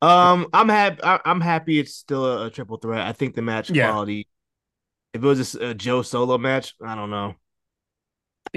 Um, 0.00 0.48
I'm 0.52 0.68
happy. 0.68 0.98
I'm 1.02 1.40
happy 1.40 1.78
it's 1.78 1.94
still 1.94 2.26
a, 2.26 2.46
a 2.46 2.50
triple 2.50 2.76
threat. 2.78 3.06
I 3.06 3.12
think 3.12 3.34
the 3.34 3.42
match 3.42 3.72
Yeah. 3.72 3.74
quality. 3.74 4.26
If 5.14 5.22
it 5.24 5.26
was 5.26 5.38
just 5.38 5.56
a 5.56 5.74
Joe 5.74 6.02
solo 6.02 6.38
match, 6.38 6.74
I 6.84 6.94
don't 6.96 7.10
know. 7.10 7.34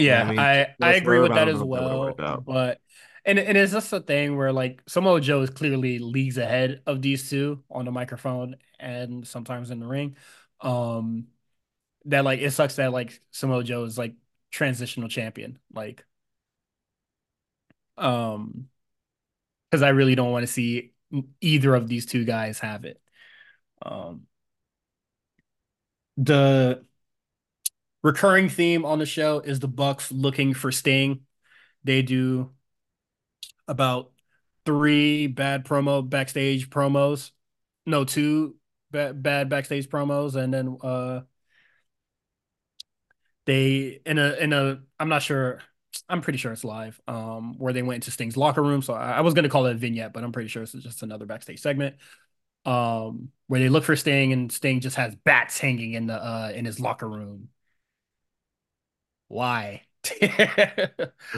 You 0.07 0.17
know 0.17 0.17
Yeah, 0.17 0.23
I 0.23 0.31
mean, 0.31 0.47
I 0.47 0.75
I 0.81 0.93
agree 0.93 1.19
with 1.19 1.33
that 1.35 1.47
as 1.47 1.61
that 1.61 1.63
well. 1.63 2.21
But 2.45 2.81
and 3.23 3.39
and 3.39 3.57
it's 3.57 3.71
just 3.71 3.93
a 3.93 3.99
thing 4.01 4.35
where 4.35 4.51
like 4.51 4.81
Samoa 4.87 5.21
Joe 5.21 5.41
is 5.41 5.49
clearly 5.49 5.99
leagues 5.99 6.37
ahead 6.37 6.81
of 6.85 7.01
these 7.01 7.29
two 7.29 7.63
on 7.71 7.85
the 7.85 7.91
microphone 7.91 8.57
and 8.79 9.25
sometimes 9.27 9.71
in 9.71 9.79
the 9.79 9.87
ring. 9.87 10.17
Um 10.61 11.27
that 12.05 12.25
like 12.25 12.39
it 12.41 12.51
sucks 12.51 12.77
that 12.77 12.93
like 12.93 13.21
Samoa 13.31 13.63
Joe 13.63 13.85
is 13.85 13.97
like 13.97 14.15
transitional 14.55 15.09
champion. 15.09 15.59
Like 15.73 16.05
um 17.97 18.69
because 19.69 19.83
I 19.83 19.89
really 19.89 20.15
don't 20.15 20.31
want 20.31 20.43
to 20.47 20.51
see 20.51 20.93
either 21.41 21.75
of 21.75 21.89
these 21.89 22.05
two 22.05 22.23
guys 22.23 22.59
have 22.59 22.85
it. 22.85 23.01
Um 23.81 24.27
the 26.17 26.85
recurring 28.01 28.47
theme 28.47 28.85
on 28.85 28.99
the 28.99 29.05
show 29.05 29.41
is 29.41 29.59
the 29.59 29.67
Bucks 29.67 30.09
looking 30.09 30.53
for 30.53 30.71
Sting. 30.71 31.25
They 31.83 32.01
do 32.01 32.51
about 33.67 34.11
three 34.65 35.27
bad 35.27 35.65
promo 35.65 36.07
backstage 36.09 36.69
promos. 36.69 37.31
No, 37.85 38.05
two 38.05 38.55
bad 38.91 39.21
bad 39.21 39.49
backstage 39.49 39.89
promos, 39.89 40.35
and 40.35 40.53
then 40.53 40.77
uh 40.81 41.21
they 43.45 43.99
in 44.05 44.17
a 44.17 44.33
in 44.33 44.53
a 44.53 44.81
I'm 44.99 45.09
not 45.09 45.21
sure. 45.23 45.59
I'm 46.09 46.21
pretty 46.21 46.37
sure 46.37 46.51
it's 46.51 46.63
live. 46.65 46.99
Um, 47.07 47.57
where 47.57 47.71
they 47.73 47.81
went 47.81 47.95
into 47.97 48.11
Sting's 48.11 48.35
locker 48.37 48.61
room. 48.61 48.81
So 48.81 48.93
I, 48.93 49.13
I 49.13 49.21
was 49.21 49.33
gonna 49.33 49.49
call 49.49 49.65
it 49.67 49.71
a 49.75 49.75
vignette, 49.77 50.13
but 50.13 50.23
I'm 50.23 50.31
pretty 50.31 50.49
sure 50.49 50.63
it's 50.63 50.73
just 50.73 51.03
another 51.03 51.25
backstage 51.25 51.61
segment. 51.61 51.95
Um, 52.65 53.31
where 53.47 53.59
they 53.59 53.69
look 53.69 53.83
for 53.83 53.95
Sting 53.95 54.33
and 54.33 54.51
Sting 54.51 54.81
just 54.81 54.97
has 54.97 55.15
bats 55.15 55.59
hanging 55.59 55.93
in 55.93 56.07
the 56.07 56.15
uh 56.15 56.51
in 56.55 56.65
his 56.65 56.79
locker 56.79 57.09
room. 57.09 57.49
Why? 59.27 59.83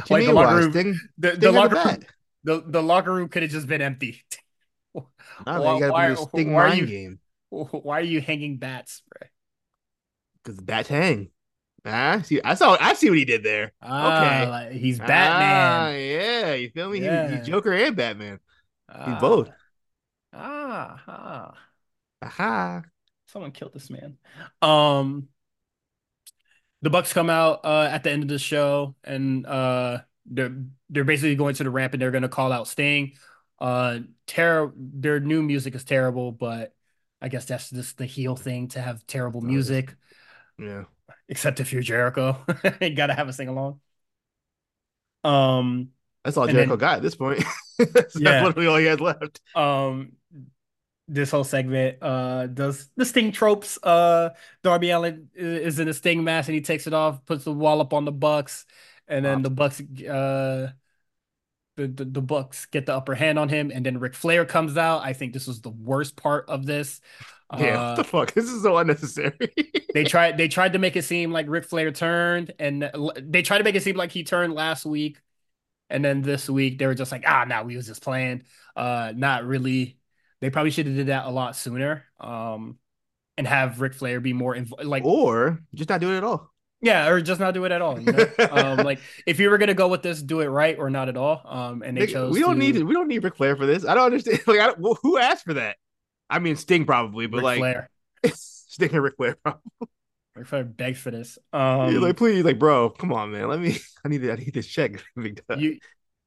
Like 0.10 0.26
the 0.26 0.32
locker 0.34 0.56
Why 0.56 0.62
room, 0.62 0.72
Sting? 0.72 1.00
the, 1.18 1.32
the 1.32 1.52
Sting 1.52 1.54
locker 1.54 1.76
room, 1.76 2.06
the, 2.44 2.64
the 2.66 2.82
locker 2.84 3.14
room 3.14 3.30
could 3.30 3.44
have 3.44 3.52
just 3.52 3.68
been 3.68 3.82
empty. 3.82 4.24
Why, 5.54 5.72
you 5.72 5.80
gotta 5.80 5.94
why, 5.94 6.14
Sting 6.16 6.54
why 6.54 6.64
are 6.64 6.70
you, 6.70 6.88
game 6.88 7.20
why 7.50 8.00
are 8.00 8.04
you 8.04 8.22
hanging 8.22 8.58
bats, 8.58 9.02
bro? 9.10 9.28
because 10.44 10.60
bats 10.62 10.90
hang. 10.90 11.30
Ah, 11.86 12.22
see, 12.24 12.42
I 12.44 12.54
saw. 12.56 12.78
I 12.80 12.94
see 12.94 13.10
what 13.10 13.18
he 13.18 13.26
did 13.26 13.44
there. 13.44 13.72
Ah, 13.82 14.44
Okay. 14.44 14.48
like, 14.50 14.72
he's 14.72 15.00
Ah, 15.00 15.06
Batman. 15.08 15.92
yeah. 15.92 16.54
You 16.54 16.70
feel 16.72 16.90
me? 16.90 17.00
He, 17.00 17.20
he's 17.28 17.42
Joker 17.46 17.72
and 17.74 17.96
Batman. 17.96 18.40
He's 19.06 19.16
both. 19.16 19.50
Ah, 20.34 20.34
ah, 20.34 21.04
ah. 21.08 21.58
Aha. 22.22 22.84
Someone 23.28 23.52
killed 23.52 23.74
this 23.74 23.90
man. 23.90 24.18
Um, 24.62 25.30
the 26.82 26.90
Bucks 26.90 27.14
come 27.14 27.30
out 27.30 27.62
uh 27.66 27.90
at 27.92 28.04
the 28.04 28.12
end 28.12 28.24
of 28.24 28.30
the 28.30 28.40
show 28.40 28.96
and 29.04 29.46
uh 29.46 30.00
they're 30.26 30.56
they're 30.90 31.04
basically 31.04 31.36
going 31.36 31.56
to 31.56 31.64
the 31.64 31.70
ramp 31.70 31.94
and 31.94 32.02
they're 32.02 32.12
gonna 32.12 32.30
call 32.30 32.52
out 32.52 32.68
Sting. 32.68 33.14
Uh 33.60 34.00
ter 34.28 34.72
their 34.76 35.20
new 35.20 35.42
music 35.42 35.74
is 35.76 35.84
terrible, 35.84 36.32
but 36.32 36.74
I 37.22 37.30
guess 37.30 37.46
that's 37.46 37.70
just 37.72 37.98
the 37.98 38.06
heel 38.06 38.36
thing 38.36 38.68
to 38.70 38.82
have 38.82 39.06
terrible 39.08 39.42
Oh, 39.42 39.46
music, 39.48 39.96
Yeah. 40.60 40.86
Except 41.30 41.60
if 41.60 41.74
you're 41.74 41.82
Jericho. 41.82 42.38
You 42.82 42.96
gotta 42.96 43.14
have 43.14 43.28
a 43.28 43.34
sing 43.34 43.48
along. 43.50 43.80
Um 45.24 45.90
That's 46.24 46.38
all 46.38 46.48
Jericho 46.48 46.72
then- 46.72 46.80
got 46.80 46.96
at 46.98 47.02
this 47.02 47.16
point. 47.16 47.44
That's 47.80 48.20
Yeah. 48.20 48.46
literally 48.46 48.68
all 48.68 48.78
he 48.78 48.86
has 48.86 49.00
left. 49.00 49.42
um 49.56 50.14
this 51.10 51.32
whole 51.32 51.44
segment 51.46 51.98
uh 52.02 52.48
does 52.48 52.90
the 52.98 53.06
Sting 53.06 53.32
tropes. 53.32 53.78
Uh 53.82 54.30
Darby 54.64 54.90
Allin 54.92 55.30
is 55.36 55.80
in 55.80 55.88
a 55.88 55.94
Sting 55.94 56.24
mask 56.24 56.50
and 56.50 56.56
he 56.56 56.62
takes 56.62 56.88
it 56.88 56.94
off, 56.94 57.26
puts 57.26 57.44
the 57.46 57.54
wall 57.54 57.82
up 57.82 57.94
on 57.94 58.06
the 58.06 58.12
Bucks, 58.12 58.66
and 59.08 59.24
then 59.26 59.44
Pops. 59.44 59.44
the 59.44 59.50
Bucks 59.50 60.08
uh 60.10 60.72
the, 61.78 61.88
the 61.88 62.06
the 62.06 62.22
Bucks 62.22 62.66
get 62.66 62.86
the 62.88 62.96
upper 62.96 63.14
hand 63.14 63.38
on 63.38 63.50
him, 63.50 63.72
and 63.74 63.86
then 63.86 64.00
Ric 64.00 64.16
Flair 64.16 64.46
comes 64.46 64.78
out. 64.78 65.04
I 65.04 65.14
think 65.14 65.32
this 65.34 65.46
was 65.46 65.62
the 65.62 65.70
worst 65.70 66.16
part 66.16 66.50
of 66.50 66.66
this. 66.66 67.02
Yeah, 67.56 67.78
what 67.80 67.96
the 67.96 68.04
Uh, 68.04 68.04
fuck? 68.04 68.34
This 68.36 68.46
is 68.50 68.64
so 68.64 68.78
unnecessary. 68.78 69.38
they 69.94 70.04
tried 70.06 70.38
they 70.38 70.48
tried 70.48 70.74
to 70.74 70.80
make 70.80 70.96
it 70.96 71.04
seem 71.04 71.32
like 71.32 71.48
Ric 71.50 71.66
Flair 71.66 71.92
turned, 71.92 72.54
and 72.60 72.90
they 73.22 73.42
tried 73.42 73.60
to 73.60 73.64
make 73.64 73.76
it 73.76 73.84
seem 73.84 73.96
like 73.96 74.12
he 74.12 74.24
turned 74.24 74.54
last 74.54 74.86
week, 74.86 75.20
and 75.90 76.06
then 76.06 76.22
this 76.24 76.50
week 76.50 76.80
they 76.80 76.88
were 76.88 76.96
just 76.96 77.12
like, 77.12 77.24
ah, 77.28 77.46
no, 77.46 77.64
we 77.64 77.78
was 77.78 77.88
just 77.88 78.04
playing. 78.04 78.44
Uh, 78.76 79.14
not 79.16 79.46
really. 79.46 80.00
They 80.42 80.50
probably 80.52 80.72
should 80.72 80.88
have 80.88 80.96
did 80.96 81.08
that 81.08 81.26
a 81.28 81.32
lot 81.32 81.56
sooner. 81.56 82.06
Um, 82.20 82.80
and 83.38 83.48
have 83.48 83.82
Ric 83.82 83.94
Flair 83.96 84.20
be 84.22 84.34
more 84.34 84.56
inv- 84.56 84.84
like 84.86 85.04
or 85.04 85.60
just 85.76 85.90
not 85.90 86.02
do 86.02 86.14
it 86.14 86.18
at 86.18 86.24
all. 86.24 86.54
yeah, 86.82 87.08
or 87.08 87.22
just 87.22 87.40
not 87.40 87.54
do 87.54 87.66
it 87.66 87.72
at 87.72 87.82
all. 87.82 88.00
You 88.00 88.12
know, 88.12 88.28
um, 88.50 88.84
like 88.84 89.02
if 89.26 89.40
you 89.40 89.50
were 89.50 89.58
gonna 89.58 89.74
go 89.74 89.88
with 89.88 90.04
this, 90.04 90.22
do 90.22 90.42
it 90.42 90.48
right 90.48 90.78
or 90.78 90.90
not 90.90 91.10
at 91.10 91.18
all. 91.18 91.42
Um, 91.46 91.82
and 91.84 91.98
they 91.98 92.06
Nigga, 92.06 92.06
chose 92.06 92.34
we 92.34 92.40
don't 92.40 92.58
to 92.58 92.60
need 92.60 92.78
we 92.84 92.94
don't 92.94 93.08
need 93.08 93.24
Ric 93.24 93.36
Flair 93.36 93.56
for 93.56 93.66
this. 93.66 93.84
I 93.86 93.96
don't 93.96 94.06
understand. 94.06 94.42
Like, 94.48 94.60
I 94.60 94.68
don't, 94.68 94.98
who 95.02 95.18
asked 95.18 95.44
for 95.46 95.56
that? 95.56 95.78
I 96.30 96.40
mean, 96.40 96.56
Sting 96.56 96.86
probably, 96.86 97.28
but 97.28 97.38
Ric 97.38 97.44
like 97.44 97.58
Flair. 97.60 97.90
Sting 98.34 98.94
and 98.94 99.04
Ric 99.04 99.16
Flair. 99.18 99.36
Probably. 99.44 99.62
Ric 100.36 100.48
Flair 100.48 100.64
begged 100.64 100.98
for 100.98 101.12
this. 101.12 101.38
He's 101.52 101.60
Um, 101.60 102.02
like, 102.02 102.18
please, 102.18 102.44
like, 102.44 102.60
bro, 102.60 102.90
come 102.90 103.12
on, 103.14 103.32
man. 103.32 103.48
Let 103.48 103.60
me. 103.60 103.78
I 104.06 104.10
need. 104.10 104.30
I 104.30 104.36
need 104.36 104.54
this 104.54 104.68
check. 104.68 105.04
You, 105.56 105.80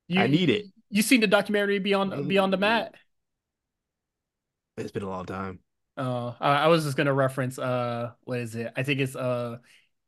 you, 0.09 0.21
I 0.21 0.27
need 0.27 0.51
it. 0.51 0.67
You 0.91 1.03
seen 1.03 1.21
the 1.21 1.27
documentary 1.27 1.79
Beyond 1.79 2.29
Beyond 2.29 2.53
the 2.53 2.57
Mat? 2.57 2.95
It's 4.77 4.91
been 4.91 5.03
a 5.03 5.09
long 5.09 5.27
time. 5.27 5.61
Uh, 5.97 6.33
I, 6.41 6.65
I 6.65 6.67
was 6.69 6.85
just 6.85 6.97
gonna 6.97 7.13
reference 7.13 7.59
uh, 7.59 8.13
what 8.25 8.39
is 8.41 8.55
it? 8.55 8.73
I 8.77 8.83
think 8.83 9.01
it's 9.01 9.15
uh, 9.15 9.59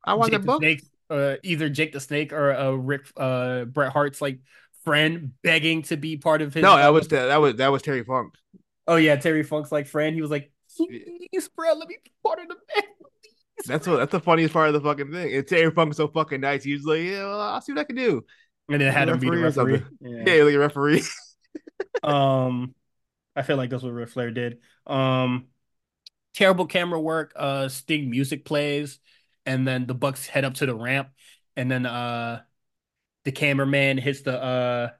I 0.04 0.14
want 0.14 0.32
Jake 0.32 0.40
the 0.40 0.46
book. 0.46 0.60
Snake, 0.60 0.82
uh, 1.10 1.36
either 1.42 1.68
Jake 1.68 1.92
the 1.92 2.00
Snake 2.00 2.32
or 2.32 2.52
uh, 2.52 2.70
Rick, 2.72 3.02
uh, 3.16 3.64
Bret 3.66 3.92
Hart's 3.92 4.20
like 4.20 4.38
friend 4.84 5.32
begging 5.42 5.82
to 5.82 5.96
be 5.96 6.16
part 6.16 6.42
of 6.42 6.54
his. 6.54 6.62
No, 6.62 6.76
that 6.76 6.88
was 6.88 7.08
the, 7.08 7.16
that 7.16 7.36
was 7.36 7.56
that 7.56 7.68
was 7.68 7.82
Terry 7.82 8.02
Funk. 8.04 8.34
Oh 8.92 8.96
yeah, 8.96 9.16
Terry 9.16 9.42
Funk's 9.42 9.72
like 9.72 9.86
friend. 9.86 10.14
He 10.14 10.20
was 10.20 10.30
like, 10.30 10.52
please, 10.76 11.48
bro, 11.56 11.72
let 11.72 11.88
me 11.88 11.96
be 12.04 12.12
part 12.22 12.40
of 12.40 12.48
the 12.48 12.56
band. 12.74 12.86
Please, 13.00 13.66
That's 13.66 13.86
what 13.86 13.96
that's 13.96 14.12
the 14.12 14.20
funniest 14.20 14.52
part 14.52 14.68
of 14.68 14.74
the 14.74 14.82
fucking 14.82 15.10
thing. 15.10 15.34
And 15.34 15.46
Terry 15.46 15.70
Funk's 15.70 15.96
so 15.96 16.08
fucking 16.08 16.42
nice. 16.42 16.62
He 16.62 16.74
was 16.74 16.84
like, 16.84 17.00
yeah, 17.00 17.22
well, 17.22 17.40
I'll 17.40 17.60
see 17.62 17.72
what 17.72 17.80
I 17.80 17.84
can 17.84 17.96
do. 17.96 18.22
And 18.68 18.82
then 18.82 18.92
had 18.92 19.08
him 19.08 19.18
be 19.18 19.30
the 19.30 19.38
Referee 19.38 19.48
or 19.48 19.52
something. 19.52 19.86
Yeah. 20.02 20.34
Yeah, 20.34 20.42
like 20.44 20.54
a 20.54 20.58
referee. 20.58 21.02
Um, 22.02 22.74
I 23.36 23.42
feel 23.42 23.56
like 23.56 23.70
that's 23.70 23.84
what 23.84 23.92
Ric 23.92 24.08
Flair 24.08 24.32
did. 24.32 24.58
Um, 24.86 25.46
terrible 26.34 26.66
camera 26.66 27.00
work. 27.00 27.32
Uh, 27.36 27.68
Sting 27.68 28.10
music 28.10 28.44
plays, 28.44 28.98
and 29.46 29.66
then 29.66 29.86
the 29.86 29.94
Bucks 29.94 30.26
head 30.26 30.44
up 30.44 30.54
to 30.54 30.66
the 30.66 30.74
ramp, 30.74 31.10
and 31.56 31.70
then 31.70 31.86
uh, 31.86 32.42
the 33.24 33.32
cameraman 33.32 33.98
hits 33.98 34.22
the 34.22 34.42
uh, 34.42 34.90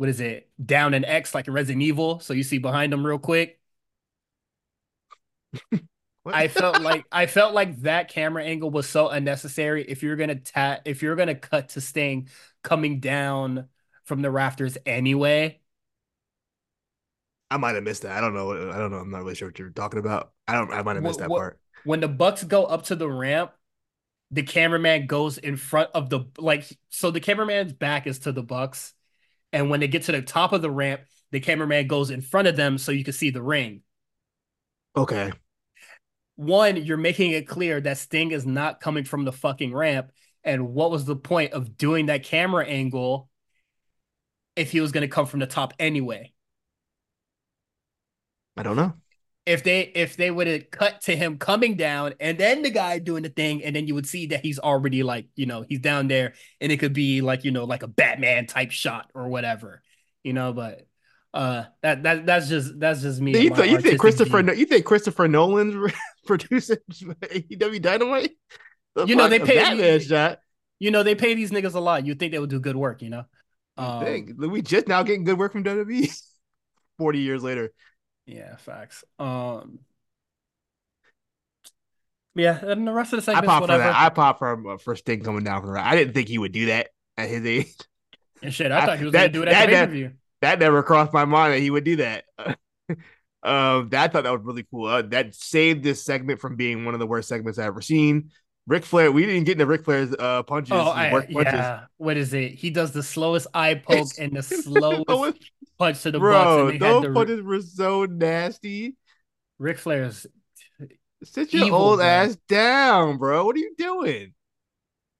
what 0.00 0.08
is 0.08 0.18
it? 0.18 0.48
Down 0.64 0.94
an 0.94 1.04
X 1.04 1.34
like 1.34 1.46
in 1.46 1.52
Resident 1.52 1.82
Evil. 1.82 2.20
So 2.20 2.32
you 2.32 2.42
see 2.42 2.56
behind 2.56 2.90
them 2.90 3.04
real 3.04 3.18
quick. 3.18 3.60
I 6.24 6.48
felt 6.48 6.80
like 6.80 7.04
I 7.12 7.26
felt 7.26 7.52
like 7.52 7.82
that 7.82 8.08
camera 8.08 8.42
angle 8.42 8.70
was 8.70 8.88
so 8.88 9.10
unnecessary. 9.10 9.84
If 9.86 10.02
you're 10.02 10.16
gonna 10.16 10.36
ta- 10.36 10.80
if 10.86 11.02
you're 11.02 11.16
gonna 11.16 11.34
cut 11.34 11.68
to 11.70 11.82
Sting 11.82 12.30
coming 12.62 13.00
down 13.00 13.68
from 14.04 14.22
the 14.22 14.30
rafters 14.30 14.78
anyway, 14.86 15.60
I 17.50 17.58
might 17.58 17.74
have 17.74 17.84
missed 17.84 18.00
that. 18.00 18.16
I 18.16 18.22
don't 18.22 18.32
know. 18.32 18.52
I 18.72 18.78
don't 18.78 18.90
know. 18.90 19.00
I'm 19.00 19.10
not 19.10 19.18
really 19.18 19.34
sure 19.34 19.48
what 19.48 19.58
you're 19.58 19.68
talking 19.68 20.00
about. 20.00 20.32
I 20.48 20.54
don't. 20.54 20.72
I 20.72 20.80
might 20.80 20.96
have 20.96 21.02
missed 21.02 21.18
that 21.18 21.28
part. 21.28 21.60
when 21.84 22.00
the 22.00 22.08
Bucks 22.08 22.42
go 22.42 22.64
up 22.64 22.84
to 22.84 22.96
the 22.96 23.06
ramp, 23.06 23.52
the 24.30 24.44
cameraman 24.44 25.06
goes 25.06 25.36
in 25.36 25.58
front 25.58 25.90
of 25.92 26.08
the 26.08 26.20
like 26.38 26.64
so 26.88 27.10
the 27.10 27.20
cameraman's 27.20 27.74
back 27.74 28.06
is 28.06 28.20
to 28.20 28.32
the 28.32 28.42
Bucks, 28.42 28.94
and 29.52 29.70
when 29.70 29.80
they 29.80 29.88
get 29.88 30.04
to 30.04 30.12
the 30.12 30.22
top 30.22 30.52
of 30.52 30.62
the 30.62 30.70
ramp, 30.70 31.02
the 31.30 31.40
cameraman 31.40 31.86
goes 31.86 32.10
in 32.10 32.20
front 32.20 32.48
of 32.48 32.56
them 32.56 32.78
so 32.78 32.92
you 32.92 33.04
can 33.04 33.12
see 33.12 33.30
the 33.30 33.42
ring. 33.42 33.82
Okay. 34.96 35.32
One, 36.36 36.76
you're 36.76 36.96
making 36.96 37.32
it 37.32 37.46
clear 37.46 37.80
that 37.80 37.98
Sting 37.98 38.30
is 38.30 38.46
not 38.46 38.80
coming 38.80 39.04
from 39.04 39.24
the 39.24 39.32
fucking 39.32 39.74
ramp, 39.74 40.10
and 40.42 40.72
what 40.72 40.90
was 40.90 41.04
the 41.04 41.16
point 41.16 41.52
of 41.52 41.76
doing 41.76 42.06
that 42.06 42.24
camera 42.24 42.66
angle 42.66 43.28
if 44.56 44.72
he 44.72 44.80
was 44.80 44.92
going 44.92 45.02
to 45.02 45.08
come 45.08 45.26
from 45.26 45.40
the 45.40 45.46
top 45.46 45.74
anyway? 45.78 46.32
I 48.56 48.62
don't 48.62 48.76
know. 48.76 48.94
If 49.46 49.64
they 49.64 49.80
if 49.94 50.16
they 50.16 50.30
would 50.30 50.46
have 50.46 50.70
cut 50.70 51.00
to 51.00 51.16
him 51.16 51.38
coming 51.38 51.74
down 51.74 52.12
and 52.20 52.36
then 52.38 52.62
the 52.62 52.70
guy 52.70 52.98
doing 52.98 53.22
the 53.22 53.28
thing 53.30 53.64
and 53.64 53.74
then 53.74 53.86
you 53.86 53.94
would 53.94 54.06
see 54.06 54.26
that 54.26 54.40
he's 54.40 54.58
already 54.58 55.02
like 55.02 55.26
you 55.34 55.46
know 55.46 55.64
he's 55.68 55.80
down 55.80 56.08
there 56.08 56.34
and 56.60 56.70
it 56.70 56.76
could 56.76 56.92
be 56.92 57.20
like 57.22 57.42
you 57.44 57.50
know 57.50 57.64
like 57.64 57.82
a 57.82 57.88
batman 57.88 58.46
type 58.46 58.70
shot 58.70 59.10
or 59.14 59.28
whatever 59.28 59.82
you 60.22 60.32
know 60.34 60.52
but 60.52 60.86
uh 61.32 61.64
that 61.82 62.02
that 62.02 62.26
that's 62.26 62.48
just 62.48 62.78
that's 62.78 63.00
just 63.00 63.20
me 63.20 63.30
You, 63.44 63.50
th- 63.54 63.70
you 63.70 63.80
think 63.80 63.98
Christopher? 63.98 64.42
view. 64.42 64.52
You 64.52 64.66
think 64.66 64.84
Christopher 64.84 65.26
Nolan's 65.26 65.92
producing 66.26 66.76
AEW 66.90 67.80
Dynamite? 67.80 68.32
The 68.94 69.06
You 69.06 69.16
know, 69.16 69.28
they 69.28 69.38
pay- 69.38 69.56
Batman 69.56 70.00
shot. 70.00 70.40
you 70.80 70.90
know 70.90 71.02
they 71.02 71.14
pay 71.14 71.34
these 71.34 71.50
niggas 71.50 71.74
a 71.74 71.80
lot 71.80 72.04
you'd 72.04 72.18
think 72.18 72.32
they 72.32 72.38
would 72.38 72.50
do 72.50 72.60
good 72.60 72.76
work 72.76 73.00
you 73.00 73.10
know 73.10 73.24
You 73.78 73.84
um, 73.84 74.04
think 74.04 74.30
we 74.38 74.60
just 74.60 74.86
now 74.86 75.02
getting 75.02 75.24
good 75.24 75.38
work 75.38 75.52
from 75.52 75.64
WWE? 75.64 76.12
Forty 76.98 77.20
years 77.20 77.42
later. 77.42 77.72
Yeah 78.30 78.56
facts 78.56 79.04
um 79.18 79.80
yeah 82.34 82.64
and 82.64 82.86
the 82.86 82.92
rest 82.92 83.12
of 83.12 83.18
the 83.18 83.22
segment. 83.22 83.44
I 83.44 83.46
pop 83.46 83.62
for 83.64 83.66
that. 83.66 83.94
I 83.96 84.08
pop 84.08 84.38
for 84.38 84.78
for 84.78 84.94
Sting 84.96 85.22
coming 85.22 85.44
down 85.44 85.60
from 85.60 85.68
the 85.68 85.72
right. 85.74 85.84
I 85.86 85.96
didn't 85.96 86.14
think 86.14 86.28
he 86.28 86.38
would 86.38 86.52
do 86.52 86.66
that 86.66 86.88
at 87.16 87.28
his 87.28 87.44
age. 87.44 87.74
and 88.42 88.54
shit 88.54 88.70
i 88.72 88.80
I- 88.82 88.86
thought 88.86 88.98
he 88.98 89.04
was 89.04 89.12
that- 89.12 89.32
gonna 89.32 89.32
do 89.32 89.42
it 89.42 89.48
at 89.48 89.52
that- 89.52 89.70
that- 89.70 89.80
pay-per-view 89.88 90.12
That 90.42 90.58
never 90.60 90.82
crossed 90.82 91.12
my 91.12 91.24
mind 91.24 91.54
that 91.54 91.60
he 91.60 91.70
would 91.70 91.84
do 91.84 91.96
that. 91.96 92.24
um, 93.42 93.88
that, 93.90 93.94
I 94.04 94.08
thought 94.08 94.22
that 94.24 94.32
was 94.32 94.42
really 94.42 94.64
cool. 94.70 94.86
Uh, 94.86 95.02
that 95.02 95.34
saved 95.34 95.82
this 95.82 96.02
segment 96.04 96.40
from 96.40 96.56
being 96.56 96.84
one 96.84 96.94
of 96.94 97.00
the 97.00 97.06
worst 97.06 97.28
segments 97.28 97.58
I've 97.58 97.66
ever 97.66 97.82
seen. 97.82 98.30
Ric 98.70 98.84
Flair, 98.84 99.10
we 99.10 99.26
didn't 99.26 99.44
get 99.44 99.54
into 99.54 99.66
Ric 99.66 99.84
Flair's 99.84 100.14
uh 100.16 100.44
punches. 100.44 100.70
Oh, 100.72 100.92
I, 100.92 101.10
punches. 101.10 101.34
yeah. 101.34 101.86
What 101.96 102.16
is 102.16 102.32
it? 102.32 102.52
He 102.52 102.70
does 102.70 102.92
the 102.92 103.02
slowest 103.02 103.48
eye 103.52 103.74
poke 103.74 104.10
and 104.16 104.36
the 104.36 104.42
slowest 104.44 105.38
punch 105.76 106.02
to 106.02 106.12
the 106.12 106.20
Bro, 106.20 106.78
those 106.78 107.02
the 107.02 107.10
punches 107.12 107.42
were 107.42 107.60
so 107.62 108.04
nasty. 108.04 108.94
Ric 109.58 109.76
Flair's 109.76 110.24
Sit 111.24 111.52
your 111.52 111.66
Evil, 111.66 111.78
old 111.80 111.98
bro. 111.98 112.06
ass 112.06 112.36
down, 112.48 113.18
bro. 113.18 113.44
What 113.44 113.56
are 113.56 113.58
you 113.58 113.74
doing? 113.76 114.34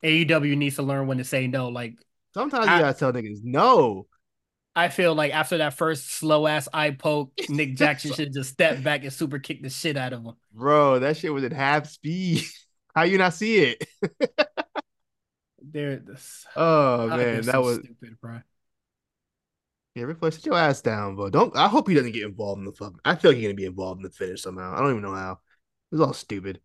AEW 0.04 0.56
needs 0.56 0.76
to 0.76 0.82
learn 0.84 1.08
when 1.08 1.18
to 1.18 1.24
say 1.24 1.48
no. 1.48 1.70
Like 1.70 1.96
Sometimes 2.32 2.68
I- 2.68 2.76
you 2.76 2.82
gotta 2.82 2.96
tell 2.98 3.12
niggas 3.12 3.40
no. 3.42 4.06
I 4.76 4.88
feel 4.90 5.16
like 5.16 5.34
after 5.34 5.58
that 5.58 5.74
first 5.74 6.08
slow 6.12 6.46
ass 6.46 6.68
eye 6.72 6.92
poke, 6.92 7.32
Nick 7.48 7.74
Jackson 7.74 8.12
should 8.12 8.32
just 8.32 8.52
step 8.52 8.80
back 8.84 9.02
and 9.02 9.12
super 9.12 9.40
kick 9.40 9.60
the 9.60 9.70
shit 9.70 9.96
out 9.96 10.12
of 10.12 10.22
him. 10.24 10.34
Bro, 10.52 11.00
that 11.00 11.16
shit 11.16 11.34
was 11.34 11.42
at 11.42 11.52
half 11.52 11.88
speed. 11.88 12.44
How 12.94 13.02
you 13.02 13.18
not 13.18 13.34
see 13.34 13.58
it? 13.58 13.88
There, 15.62 15.96
this 15.96 16.46
Oh 16.56 17.06
man, 17.08 17.42
that 17.42 17.62
was 17.62 17.78
stupid, 17.78 18.18
bro. 18.20 18.40
yeah. 19.94 20.04
Ric 20.04 20.18
Flair, 20.18 20.30
sit 20.30 20.46
your 20.46 20.56
ass 20.56 20.80
down, 20.82 21.16
bro. 21.16 21.30
Don't. 21.30 21.56
I 21.56 21.68
hope 21.68 21.88
he 21.88 21.94
doesn't 21.94 22.12
get 22.12 22.24
involved 22.24 22.60
in 22.60 22.64
the 22.64 22.72
fuck. 22.72 22.94
I 23.04 23.14
feel 23.16 23.30
like 23.30 23.38
he's 23.38 23.46
gonna 23.46 23.54
be 23.54 23.66
involved 23.66 23.98
in 23.98 24.04
the 24.04 24.10
finish 24.10 24.42
somehow. 24.42 24.74
I 24.74 24.78
don't 24.80 24.90
even 24.90 25.02
know 25.02 25.14
how. 25.14 25.32
It 25.32 25.96
was 25.96 26.00
all 26.00 26.12
stupid. 26.12 26.60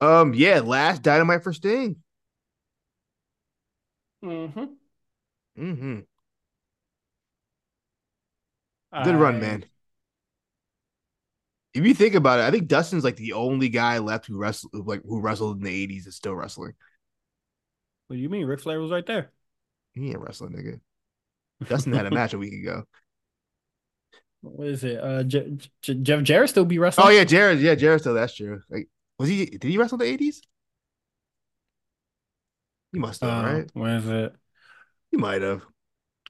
Um, 0.00 0.34
yeah. 0.34 0.60
Last 0.60 1.02
dynamite 1.02 1.42
for 1.42 1.52
Sting. 1.52 1.96
Mm-hmm. 4.24 4.64
Mm-hmm. 5.58 6.00
Good 9.04 9.16
run, 9.16 9.40
man. 9.40 9.64
If 11.74 11.84
you 11.84 11.92
think 11.92 12.14
about 12.14 12.38
it, 12.38 12.44
I 12.44 12.50
think 12.52 12.68
Dustin's 12.68 13.02
like 13.04 13.16
the 13.16 13.32
only 13.32 13.68
guy 13.68 13.98
left 13.98 14.26
who 14.26 14.38
wrestled 14.38 14.86
like 14.86 15.02
who 15.04 15.20
wrestled 15.20 15.58
in 15.58 15.64
the 15.64 15.86
'80s 15.86 16.06
is 16.06 16.14
still 16.14 16.34
wrestling. 16.34 16.74
What 18.06 18.16
do 18.16 18.22
you 18.22 18.28
mean? 18.28 18.46
Ric 18.46 18.60
Flair 18.60 18.80
was 18.80 18.92
right 18.92 19.04
there. 19.04 19.32
He 19.92 20.08
ain't 20.08 20.20
wrestling, 20.20 20.52
nigga. 20.52 20.80
Dustin 21.68 21.92
had 21.92 22.06
a 22.06 22.10
match 22.10 22.32
a 22.32 22.38
week 22.38 22.52
ago. 22.52 22.84
What 24.42 24.68
is 24.68 24.84
it? 24.84 25.02
Uh, 25.02 25.22
Je- 25.24 25.56
Je- 25.82 25.94
Jeff 25.94 26.22
Jarrett 26.22 26.50
still 26.50 26.64
be 26.64 26.78
wrestling. 26.78 27.06
Oh 27.06 27.10
yeah, 27.10 27.24
Jarrett. 27.24 27.58
Yeah, 27.58 27.74
Jarrett. 27.74 28.02
Still, 28.02 28.14
that's 28.14 28.34
true. 28.34 28.60
Like, 28.68 28.88
was 29.18 29.28
he? 29.28 29.46
Did 29.46 29.64
he 29.64 29.78
wrestle 29.78 29.98
the 29.98 30.04
'80s? 30.04 30.42
He 32.92 32.98
must 33.00 33.20
have, 33.22 33.44
Uh, 33.44 33.48
right? 33.48 33.70
Where 33.72 33.96
is 33.96 34.08
it? 34.08 34.34
He 35.10 35.16
might 35.16 35.42
have. 35.42 35.62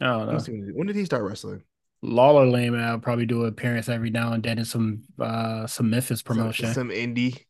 I 0.00 0.06
don't 0.06 0.26
know. 0.26 0.38
When 0.38 0.74
when 0.74 0.86
did 0.86 0.96
he 0.96 1.04
start 1.04 1.24
wrestling? 1.24 1.62
Lawler 2.04 2.46
lame. 2.46 2.74
I'll 2.74 2.98
probably 2.98 3.26
do 3.26 3.42
an 3.42 3.48
appearance 3.48 3.88
every 3.88 4.10
now 4.10 4.32
and 4.32 4.42
then 4.42 4.58
in 4.58 4.64
some 4.64 5.02
uh 5.18 5.66
some 5.66 5.90
Memphis 5.90 6.22
promotion. 6.22 6.66
Some, 6.66 6.74
some 6.74 6.88
indie. 6.90 7.40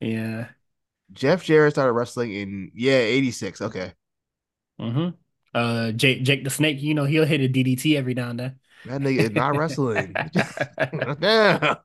yeah. 0.00 0.48
Jeff 1.12 1.44
Jarrett 1.44 1.72
started 1.74 1.92
wrestling 1.92 2.32
in 2.32 2.70
yeah 2.74 2.94
'86. 2.98 3.60
Okay, 3.62 3.92
Mm-hmm. 4.80 5.08
Uh 5.54 5.92
Jake 5.92 6.22
Jake 6.22 6.44
the 6.44 6.50
Snake, 6.50 6.80
you 6.82 6.94
know, 6.94 7.04
he'll 7.04 7.24
hit 7.24 7.40
a 7.40 7.48
DDT 7.48 7.96
every 7.96 8.14
now 8.14 8.30
and 8.30 8.40
then. 8.40 8.60
that 8.84 9.00
nigga 9.00 9.18
is 9.20 9.30
not 9.30 9.56
wrestling. 9.56 10.14
yeah. 11.20 11.74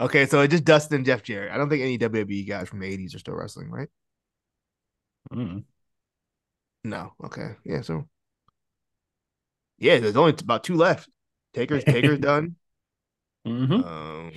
Okay, 0.00 0.24
so 0.26 0.40
it's 0.40 0.50
just 0.52 0.64
Dustin 0.64 0.96
and 0.96 1.04
Jeff 1.06 1.22
Jarrett. 1.22 1.52
I 1.52 1.58
don't 1.58 1.68
think 1.68 1.82
any 1.82 1.98
WWE 1.98 2.48
guys 2.48 2.70
from 2.70 2.80
the 2.80 2.86
'80s 2.86 3.14
are 3.14 3.18
still 3.18 3.34
wrestling, 3.34 3.70
right? 3.70 3.88
Mm. 5.32 5.64
No. 6.84 7.12
Okay. 7.24 7.56
Yeah. 7.64 7.82
So 7.82 8.08
Yeah, 9.78 9.98
there's 9.98 10.16
only 10.16 10.34
about 10.40 10.64
two 10.64 10.74
left. 10.76 11.08
Taker's 11.54 11.84
Taker's 11.92 12.18
done. 12.18 12.56
Mm-hmm. 13.46 13.72
Um, 13.72 14.32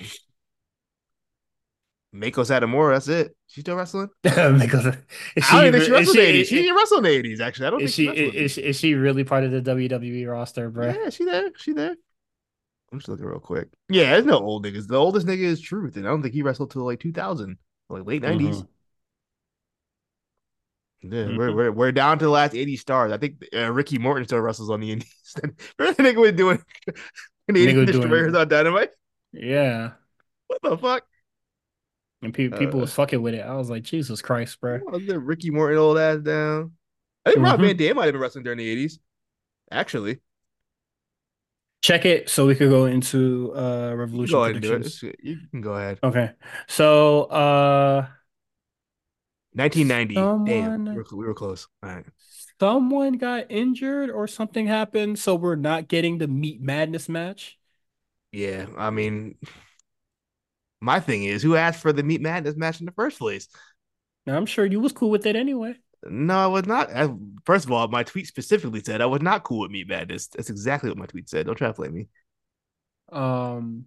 Meiko 2.14 2.44
Satomura, 2.44 2.94
that's 2.94 3.08
it. 3.08 3.36
She's 3.48 3.62
still 3.62 3.76
wrestling. 3.76 4.08
is 4.24 4.32
I 4.32 4.46
don't 4.46 4.56
even 4.62 5.72
think 5.72 5.84
she 5.84 5.90
wrestled 5.90 6.16
in 6.16 6.24
the 6.24 6.32
80s. 6.32 6.34
she, 6.34 6.44
She 6.44 6.54
didn't 6.62 6.76
wrestle 6.76 6.98
in 6.98 7.04
the 7.04 7.10
80s, 7.10 7.40
actually. 7.40 7.66
I 7.66 7.70
don't 7.70 7.82
is 7.82 7.96
think 7.96 8.16
she 8.16 8.30
she 8.30 8.38
is, 8.38 8.58
is 8.58 8.78
she 8.78 8.94
really 8.94 9.24
part 9.24 9.42
of 9.44 9.50
the 9.50 9.60
WWE 9.60 10.30
roster, 10.30 10.70
bro? 10.70 10.90
Yeah, 10.90 11.10
she 11.10 11.24
there. 11.24 11.50
She 11.56 11.72
there. 11.72 11.96
I'm 12.92 12.98
just 13.00 13.08
looking 13.08 13.26
real 13.26 13.40
quick. 13.40 13.68
Yeah, 13.88 14.12
there's 14.12 14.24
no 14.26 14.38
old 14.38 14.64
niggas. 14.64 14.86
The 14.86 14.96
oldest 14.96 15.26
nigga 15.26 15.40
is 15.40 15.60
Truth, 15.60 15.96
and 15.96 16.06
I 16.06 16.10
don't 16.10 16.22
think 16.22 16.34
he 16.34 16.42
wrestled 16.42 16.70
till 16.70 16.84
like 16.84 17.00
2000, 17.00 17.58
like 17.88 18.06
late 18.06 18.22
90s. 18.22 18.62
Mhm. 18.62 18.68
Yeah, 21.06 21.24
Mhm. 21.24 21.36
we're, 21.36 21.54
we're 21.54 21.72
we're 21.72 21.92
down 21.92 22.18
to 22.18 22.24
the 22.24 22.30
last 22.30 22.54
80 22.54 22.76
stars. 22.78 23.12
I 23.12 23.18
think 23.18 23.44
uh, 23.54 23.70
Ricky 23.70 23.98
Morton 23.98 24.24
still 24.26 24.40
wrestles 24.40 24.70
on 24.70 24.80
the 24.80 24.90
Indies. 24.92 25.34
Remember 25.78 26.02
the 26.02 26.08
nigga 26.08 26.20
was 26.20 26.32
doing 26.32 26.62
Canadian 27.48 27.80
was 27.86 27.90
doing- 27.90 28.34
on 28.34 28.48
Dynamite? 28.48 28.90
Yeah. 29.32 29.92
What 30.46 30.62
the 30.62 30.78
fuck? 30.78 31.02
And 32.22 32.32
pe- 32.32 32.48
people 32.48 32.78
Uh, 32.80 32.82
was 32.82 32.94
fucking 32.94 33.20
with 33.20 33.34
it. 33.34 33.42
I 33.44 33.54
was 33.54 33.68
like, 33.68 33.82
Jesus 33.82 34.22
Christ, 34.22 34.58
bro. 34.60 34.80
Was 34.86 35.04
there 35.06 35.18
Ricky 35.20 35.50
Morton 35.50 35.76
old 35.76 35.98
ass 35.98 36.20
down? 36.20 36.72
I 37.26 37.32
think 37.32 37.44
Rob 37.44 37.58
Mhm. 37.60 37.66
Van 37.66 37.76
Dam 37.76 37.96
might 37.96 38.04
have 38.06 38.14
been 38.14 38.22
wrestling 38.22 38.44
during 38.44 38.58
the 38.58 38.68
80s. 38.86 38.98
Actually, 39.70 40.20
Check 41.82 42.06
it 42.06 42.30
so 42.30 42.46
we 42.46 42.54
could 42.54 42.70
go 42.70 42.86
into 42.86 43.52
uh 43.54 43.90
you 43.90 43.96
revolution 43.96 44.32
go 44.32 44.44
ahead 44.44 44.54
and 44.56 44.62
do 44.62 44.68
it. 44.68 44.76
predictions. 44.76 45.02
It's- 45.04 45.20
You 45.22 45.36
can 45.50 45.60
go 45.60 45.74
ahead. 45.74 45.98
Okay. 46.02 46.30
So 46.66 47.24
uh 47.24 48.06
1990. 49.54 50.30
Damn, 50.44 50.84
we 50.84 50.94
were, 50.96 51.04
we 51.12 51.26
were 51.26 51.34
close. 51.34 51.68
All 51.82 51.90
right. 51.90 52.04
someone 52.60 53.14
got 53.14 53.50
injured 53.50 54.10
or 54.10 54.26
something 54.26 54.66
happened, 54.66 55.18
so 55.18 55.34
we're 55.34 55.56
not 55.56 55.88
getting 55.88 56.18
the 56.18 56.28
Meat 56.28 56.60
Madness 56.60 57.08
match. 57.08 57.58
Yeah, 58.32 58.66
I 58.76 58.90
mean, 58.90 59.36
my 60.80 61.00
thing 61.00 61.24
is, 61.24 61.42
who 61.42 61.56
asked 61.56 61.80
for 61.80 61.92
the 61.92 62.02
Meat 62.02 62.20
Madness 62.20 62.56
match 62.56 62.80
in 62.80 62.86
the 62.86 62.92
first 62.92 63.18
place? 63.18 63.48
Now, 64.26 64.36
I'm 64.36 64.46
sure 64.46 64.66
you 64.66 64.80
was 64.80 64.92
cool 64.92 65.10
with 65.10 65.26
it 65.26 65.36
anyway. 65.36 65.76
No, 66.06 66.36
I 66.38 66.46
was 66.48 66.66
not. 66.66 66.90
I, 66.94 67.08
first 67.46 67.64
of 67.64 67.72
all, 67.72 67.88
my 67.88 68.02
tweet 68.02 68.26
specifically 68.26 68.82
said 68.82 69.00
I 69.00 69.06
was 69.06 69.22
not 69.22 69.44
cool 69.44 69.60
with 69.60 69.70
Meat 69.70 69.88
Madness. 69.88 70.28
That's 70.28 70.50
exactly 70.50 70.90
what 70.90 70.98
my 70.98 71.06
tweet 71.06 71.28
said. 71.28 71.46
Don't 71.46 71.54
try 71.56 71.68
to 71.68 71.74
play 71.74 71.88
me. 71.88 72.08
Um, 73.10 73.86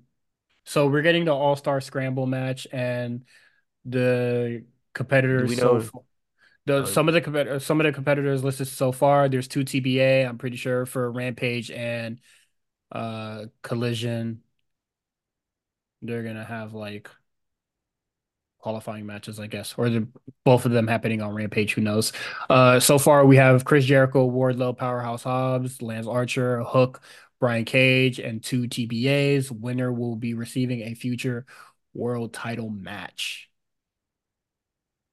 so 0.65 0.87
we're 0.87 1.01
getting 1.01 1.25
the 1.25 1.33
All 1.33 1.55
Star 1.55 1.81
Scramble 1.81 2.25
match, 2.25 2.67
and 2.71 3.25
the 3.85 4.65
competitors. 4.97 5.57
so 5.57 5.89
the 6.65 6.83
uh, 6.83 6.85
some 6.85 7.07
of 7.07 7.13
the 7.13 7.21
competitors, 7.21 7.65
some 7.65 7.79
of 7.79 7.85
the 7.85 7.93
competitors 7.93 8.43
listed 8.43 8.67
so 8.67 8.91
far. 8.91 9.29
There's 9.29 9.47
two 9.47 9.63
TBA. 9.63 10.27
I'm 10.27 10.37
pretty 10.37 10.57
sure 10.57 10.85
for 10.85 11.09
Rampage 11.11 11.71
and 11.71 12.19
uh 12.91 13.45
Collision. 13.61 14.41
They're 16.01 16.23
gonna 16.23 16.43
have 16.43 16.73
like 16.73 17.09
qualifying 18.59 19.05
matches, 19.05 19.39
I 19.39 19.47
guess, 19.47 19.75
or 19.77 19.89
the 19.89 20.07
both 20.43 20.65
of 20.65 20.71
them 20.71 20.87
happening 20.87 21.21
on 21.21 21.33
Rampage. 21.33 21.73
Who 21.73 21.81
knows? 21.81 22.11
Uh, 22.49 22.79
so 22.79 22.97
far 22.99 23.25
we 23.25 23.37
have 23.37 23.63
Chris 23.63 23.85
Jericho, 23.85 24.29
Wardlow, 24.29 24.77
Powerhouse 24.77 25.23
Hobbs, 25.23 25.81
Lance 25.81 26.07
Archer, 26.07 26.63
Hook, 26.63 27.01
Brian 27.39 27.65
Cage, 27.65 28.19
and 28.19 28.43
two 28.43 28.67
TBAs. 28.67 29.51
Winner 29.51 29.93
will 29.93 30.15
be 30.15 30.33
receiving 30.33 30.81
a 30.81 30.95
future 30.95 31.45
world 31.93 32.33
title 32.33 32.69
match. 32.69 33.49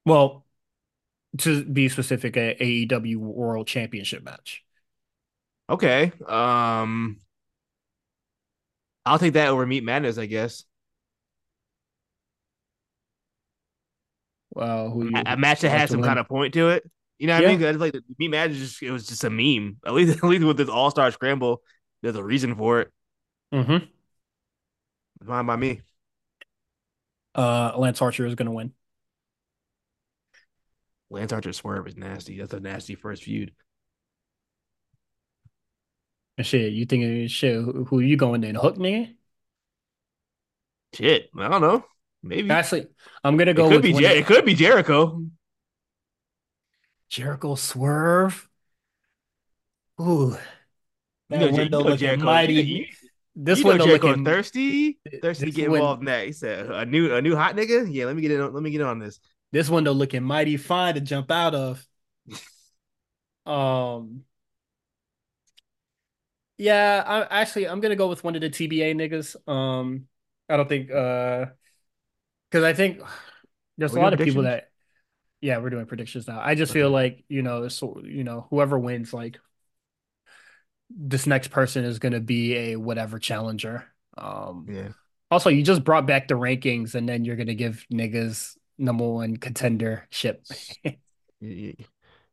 Well, 0.05 0.45
to 1.39 1.65
be 1.65 1.89
specific, 1.89 2.37
a 2.37 2.55
AEW 2.59 3.17
World 3.17 3.67
Championship 3.67 4.23
match. 4.23 4.63
Okay. 5.69 6.11
Um, 6.27 7.19
I'll 9.05 9.19
take 9.19 9.33
that 9.33 9.49
over 9.49 9.65
Meat 9.65 9.83
Madness, 9.83 10.17
I 10.17 10.25
guess. 10.25 10.63
Well, 14.51 14.89
who 14.89 15.23
A, 15.25 15.33
a 15.33 15.37
match 15.37 15.61
that 15.61 15.69
has 15.69 15.91
some 15.91 16.01
win? 16.01 16.01
kind 16.01 16.19
of 16.19 16.27
point 16.27 16.53
to 16.55 16.69
it. 16.69 16.89
You 17.17 17.27
know 17.27 17.35
what 17.35 17.43
Yeah. 17.43 17.47
I 17.47 17.55
mean? 17.57 17.61
It's 17.61 17.79
like 17.79 17.93
the 17.93 18.03
Meat 18.19 18.29
Madness, 18.29 18.59
just 18.59 18.81
it 18.83 18.91
was 18.91 19.07
just 19.07 19.23
a 19.23 19.29
meme. 19.29 19.77
At 19.85 19.93
least, 19.93 20.17
at 20.23 20.23
least 20.23 20.43
with 20.45 20.57
this 20.57 20.69
All 20.69 20.91
Star 20.91 21.11
Scramble, 21.11 21.61
there's 22.01 22.15
a 22.15 22.23
reason 22.23 22.55
for 22.55 22.81
it. 22.81 22.91
Mm-hmm. 23.51 23.85
Fine 25.25 25.45
by 25.45 25.55
me. 25.55 25.81
Uh, 27.33 27.73
Lance 27.77 28.01
Archer 28.01 28.25
is 28.25 28.35
gonna 28.35 28.51
win. 28.51 28.73
Lance 31.09 31.31
Archer 31.31 31.53
swerve 31.53 31.87
is 31.87 31.95
nasty. 31.95 32.39
That's 32.39 32.53
a 32.53 32.59
nasty 32.59 32.95
first 32.95 33.23
feud. 33.23 33.51
Shit, 36.41 36.73
you 36.73 36.85
think 36.85 37.29
shit? 37.29 37.55
Who, 37.55 37.85
who 37.85 37.99
you 38.01 38.17
going 38.17 38.43
in? 38.43 38.55
Hook 38.55 38.75
nigga? 38.77 39.15
Shit, 40.93 41.29
I 41.37 41.47
don't 41.47 41.61
know. 41.61 41.85
Maybe 42.23 42.49
Actually, 42.49 42.87
I'm 43.23 43.37
gonna 43.37 43.53
go. 43.53 43.65
it 43.67 43.69
go 43.69 43.75
could 43.75 43.83
with 43.83 43.95
be. 43.95 44.01
Jer- 44.01 44.09
it 44.15 44.25
could 44.25 44.45
be 44.45 44.55
Jericho. 44.55 45.23
Jericho 47.09 47.55
Swerve. 47.55 48.49
Ooh, 50.01 50.31
You 50.31 50.37
that 51.29 51.39
know, 51.39 51.45
window 51.45 51.63
you 51.63 51.69
know 51.69 51.79
looking 51.81 51.97
Jericho. 51.97 52.23
mighty. 52.25 52.53
You, 52.55 52.61
you, 52.61 52.85
this 53.35 53.59
you 53.59 53.65
window 53.67 53.85
Jericho 53.85 54.07
looking 54.07 54.25
thirsty, 54.25 54.99
thirsty 55.21 55.51
get 55.51 55.69
win- 55.69 55.79
involved 55.81 56.01
in 56.01 56.05
that. 56.07 56.25
He 56.25 56.31
said 56.33 56.65
a 56.69 56.85
new 56.85 57.13
a 57.15 57.21
new 57.21 57.35
hot 57.35 57.55
nigga. 57.55 57.87
Yeah, 57.93 58.05
let 58.05 58.15
me 58.15 58.21
get 58.21 58.31
in. 58.31 58.41
on- 58.41 58.53
Let 58.53 58.63
me 58.63 58.71
get 58.71 58.81
in 58.81 58.87
on 58.87 58.99
this. 58.99 59.19
This 59.55 59.69
window 59.69 59.93
looking 59.93 60.21
mighty 60.21 60.57
fine 60.57 60.95
to 60.95 60.99
jump 60.99 61.31
out 61.31 61.55
of. 61.55 61.87
Um. 63.45 64.25
Yeah, 66.57 67.01
I 67.07 67.39
actually 67.39 67.69
I'm 67.69 67.79
gonna 67.79 67.95
go 67.95 68.09
with 68.09 68.21
one 68.21 68.35
of 68.35 68.41
the 68.41 68.49
TBA 68.49 68.93
niggas. 68.95 69.37
Um, 69.49 70.07
I 70.49 70.57
don't 70.57 70.67
think 70.67 70.91
uh, 70.91 71.45
because 72.51 72.65
I 72.65 72.73
think 72.73 73.01
there's 73.77 73.93
Are 73.93 73.97
a 73.97 74.01
lot 74.01 74.13
of 74.13 74.19
people 74.19 74.43
that. 74.43 74.71
Yeah, 75.39 75.59
we're 75.59 75.69
doing 75.69 75.85
predictions 75.85 76.27
now. 76.27 76.41
I 76.43 76.55
just 76.55 76.73
feel 76.73 76.89
like 76.89 77.23
you 77.29 77.41
know, 77.41 77.69
so 77.69 78.01
you 78.03 78.25
know, 78.25 78.47
whoever 78.49 78.77
wins, 78.77 79.13
like 79.13 79.37
this 80.89 81.25
next 81.27 81.47
person 81.47 81.85
is 81.85 81.99
gonna 81.99 82.19
be 82.19 82.55
a 82.57 82.75
whatever 82.75 83.19
challenger. 83.19 83.85
Um, 84.17 84.65
Yeah, 84.67 84.89
also 85.31 85.49
you 85.49 85.63
just 85.63 85.85
brought 85.85 86.07
back 86.07 86.27
the 86.27 86.35
rankings, 86.35 86.93
and 86.93 87.07
then 87.07 87.23
you're 87.23 87.37
gonna 87.37 87.55
give 87.55 87.85
niggas 87.89 88.57
number 88.77 89.07
one 89.07 89.37
contender 89.37 90.07
ship. 90.09 90.43
you, 91.39 91.75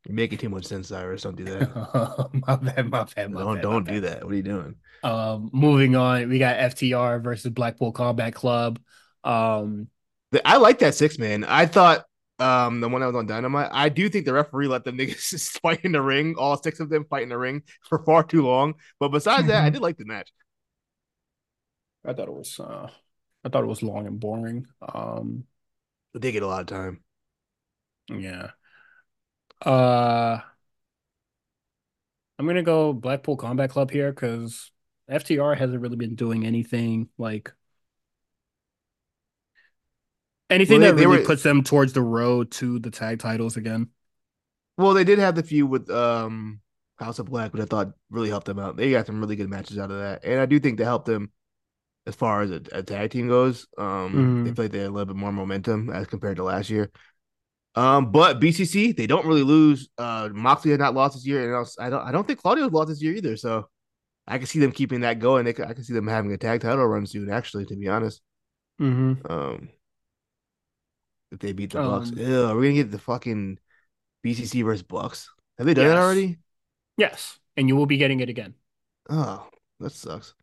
you're 0.04 0.14
making 0.14 0.38
too 0.38 0.48
much 0.48 0.66
sense, 0.66 0.88
Cyrus. 0.88 1.22
Don't 1.22 1.36
do 1.36 1.44
that. 1.44 2.28
my 2.46 2.56
bad, 2.56 2.88
my 2.90 3.04
bad, 3.04 3.30
my 3.32 3.40
don't 3.40 3.54
bad, 3.54 3.62
don't 3.62 3.84
do 3.86 4.00
bad. 4.00 4.10
that. 4.10 4.24
What 4.24 4.32
are 4.32 4.36
you 4.36 4.42
doing? 4.42 4.74
Um, 5.02 5.50
moving 5.52 5.96
on, 5.96 6.28
we 6.28 6.38
got 6.38 6.56
FTR 6.58 7.20
versus 7.22 7.50
Blackpool 7.50 7.92
Combat 7.92 8.34
Club. 8.34 8.78
Um, 9.24 9.88
I 10.44 10.56
like 10.56 10.78
that 10.80 10.94
six 10.94 11.18
man. 11.18 11.44
I 11.44 11.66
thought 11.66 12.04
um 12.38 12.80
the 12.80 12.88
one 12.88 13.00
that 13.00 13.06
was 13.08 13.16
on 13.16 13.26
Dynamite. 13.26 13.70
I 13.72 13.88
do 13.88 14.08
think 14.08 14.24
the 14.24 14.32
referee 14.32 14.66
let 14.66 14.84
them 14.84 14.96
niggas 14.98 15.58
fight 15.60 15.84
in 15.84 15.92
the 15.92 16.02
ring. 16.02 16.34
All 16.38 16.60
six 16.60 16.80
of 16.80 16.88
them 16.88 17.04
fight 17.08 17.22
in 17.24 17.28
the 17.28 17.38
ring 17.38 17.62
for 17.88 18.04
far 18.04 18.24
too 18.24 18.42
long. 18.42 18.74
But 18.98 19.08
besides 19.10 19.46
that, 19.48 19.64
I 19.64 19.70
Mhm. 19.70 19.74
did 19.74 19.82
like 19.82 19.98
the 19.98 20.04
match. 20.06 20.32
I 22.04 22.12
thought 22.12 22.28
it 22.28 22.34
was 22.34 22.58
uh, 22.58 22.88
I 23.44 23.48
thought 23.48 23.64
it 23.64 23.68
was 23.68 23.82
long 23.82 24.06
and 24.06 24.18
boring. 24.20 24.66
Um, 24.80 25.44
But 26.12 26.22
they 26.22 26.32
get 26.32 26.42
a 26.42 26.46
lot 26.46 26.60
of 26.60 26.66
time. 26.66 27.02
yeah. 28.08 28.50
Uh, 29.64 30.40
I'm 32.38 32.46
gonna 32.46 32.62
go 32.62 32.92
Blackpool 32.92 33.36
Combat 33.36 33.70
Club 33.70 33.90
here 33.90 34.10
because 34.12 34.70
FTR 35.08 35.54
hasn't 35.56 35.80
really 35.80 35.96
been 35.96 36.16
doing 36.16 36.44
anything 36.44 37.08
like 37.16 37.52
anything 40.50 40.80
Well, 40.80 40.92
they- 40.92 41.00
that 41.00 41.06
really 41.08 41.20
were- 41.20 41.26
puts 41.26 41.42
them 41.42 41.62
towards 41.62 41.92
the 41.92 42.02
road 42.02 42.50
to 42.52 42.78
the 42.78 42.90
tag 42.90 43.20
titles 43.20 43.56
again. 43.56 43.90
Well, 44.76 44.94
they 44.94 45.04
did 45.04 45.18
have 45.18 45.34
the 45.36 45.42
feud 45.42 45.70
with 45.70 45.88
um 45.90 46.60
House 46.98 47.18
of 47.18 47.26
Black, 47.26 47.52
which 47.52 47.62
I 47.62 47.66
thought 47.66 47.92
really 48.10 48.28
helped 48.28 48.46
them 48.46 48.58
out. 48.58 48.76
They 48.76 48.90
got 48.90 49.06
some 49.06 49.20
really 49.20 49.36
good 49.36 49.48
matches 49.48 49.78
out 49.78 49.90
of 49.90 49.98
that, 49.98 50.24
and 50.24 50.40
I 50.40 50.46
do 50.46 50.58
think 50.60 50.78
they 50.78 50.84
helped 50.84 51.06
them 51.06 51.30
as 52.06 52.14
far 52.14 52.42
as 52.42 52.50
a, 52.50 52.62
a 52.72 52.82
tag 52.82 53.10
team 53.10 53.28
goes. 53.28 53.66
Um, 53.78 54.32
they 54.42 54.50
Mhm. 54.50 54.56
feel 54.56 54.64
like 54.66 54.72
they 54.72 54.78
had 54.78 54.88
a 54.88 54.90
little 54.90 55.06
bit 55.14 55.16
more 55.16 55.32
momentum 55.32 55.90
as 55.90 56.06
compared 56.06 56.36
to 56.36 56.44
last 56.44 56.70
year. 56.70 56.90
Um, 57.74 58.12
but 58.12 58.40
BCC 58.40 58.92
they 58.92 59.06
don't 59.06 59.26
really 59.26 59.42
lose. 59.44 59.88
Uh, 59.98 60.28
Moxley 60.32 60.72
had 60.72 60.80
not 60.80 60.94
lost 60.94 61.14
this 61.14 61.26
year, 61.26 61.44
and 61.44 61.54
else 61.54 61.76
I 61.78 61.90
don't 61.90 62.02
I 62.06 62.12
don't 62.12 62.26
think 62.26 62.40
Claudio's 62.40 62.72
lost 62.72 62.88
this 62.88 63.02
year 63.02 63.14
either. 63.14 63.36
So 63.36 63.68
I 64.26 64.38
can 64.38 64.46
see 64.46 64.60
them 64.60 64.72
keeping 64.72 65.00
that 65.02 65.20
going. 65.20 65.44
They 65.44 65.50
I 65.52 65.74
can 65.74 65.84
see 65.84 65.94
them 65.94 66.06
having 66.08 66.32
a 66.32 66.38
tag 66.38 66.60
title 66.62 66.86
run 66.86 67.06
soon. 67.06 67.30
Actually, 67.30 67.66
to 67.66 67.76
be 67.76 67.88
honest, 67.88 68.22
Mm-hmm. 68.80 69.22
um, 69.30 69.68
if 71.30 71.38
they 71.38 71.52
beat 71.52 71.70
the 71.70 71.78
Bucks, 71.78 72.10
Um, 72.10 72.18
ew, 72.18 72.44
are 72.46 72.56
we 72.56 72.68
gonna 72.68 72.74
get 72.82 72.90
the 72.90 72.98
fucking 72.98 73.58
BCC 74.22 74.62
versus 74.62 74.82
Bucks? 74.82 75.28
Have 75.58 75.66
they 75.66 75.74
done 75.74 75.86
Yes. 75.86 75.94
that 75.94 75.98
already? 75.98 76.38
Yes, 76.96 77.38
and 77.56 77.68
you 77.68 77.76
will 77.76 77.86
be 77.86 77.96
getting 77.98 78.20
it 78.20 78.28
again. 78.28 78.54
Oh, 79.08 79.48
that 79.80 79.92
sucks. 79.92 80.34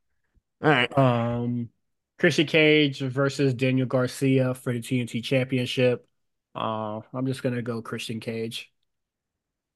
All 0.61 0.69
right. 0.69 0.97
Um, 0.97 1.69
Christian 2.17 2.47
Cage 2.47 2.99
versus 2.99 3.53
Daniel 3.53 3.87
Garcia 3.87 4.53
for 4.53 4.73
the 4.73 4.79
TNT 4.79 5.23
Championship. 5.23 6.07
Uh, 6.53 7.01
I'm 7.13 7.25
just 7.25 7.43
gonna 7.43 7.61
go 7.61 7.81
Christian 7.81 8.19
Cage. 8.19 8.71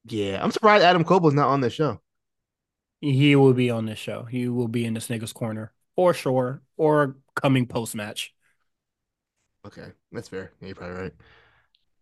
Yeah, 0.05 0.43
I'm 0.43 0.51
surprised 0.51 0.83
Adam 0.83 1.03
Cole's 1.03 1.33
not 1.33 1.47
on 1.47 1.61
this 1.61 1.73
show. 1.73 2.01
He 3.01 3.35
will 3.35 3.53
be 3.53 3.69
on 3.69 3.85
this 3.85 3.99
show. 3.99 4.23
He 4.23 4.47
will 4.47 4.67
be 4.67 4.85
in 4.85 4.93
this 4.93 5.07
nigga's 5.07 5.33
corner 5.33 5.73
for 5.95 6.13
sure, 6.13 6.61
or 6.77 7.17
coming 7.35 7.67
post 7.67 7.95
match. 7.95 8.33
Okay, 9.65 9.91
that's 10.11 10.27
fair. 10.27 10.51
Yeah, 10.59 10.67
you're 10.67 10.75
probably 10.75 10.97
right. 10.97 11.13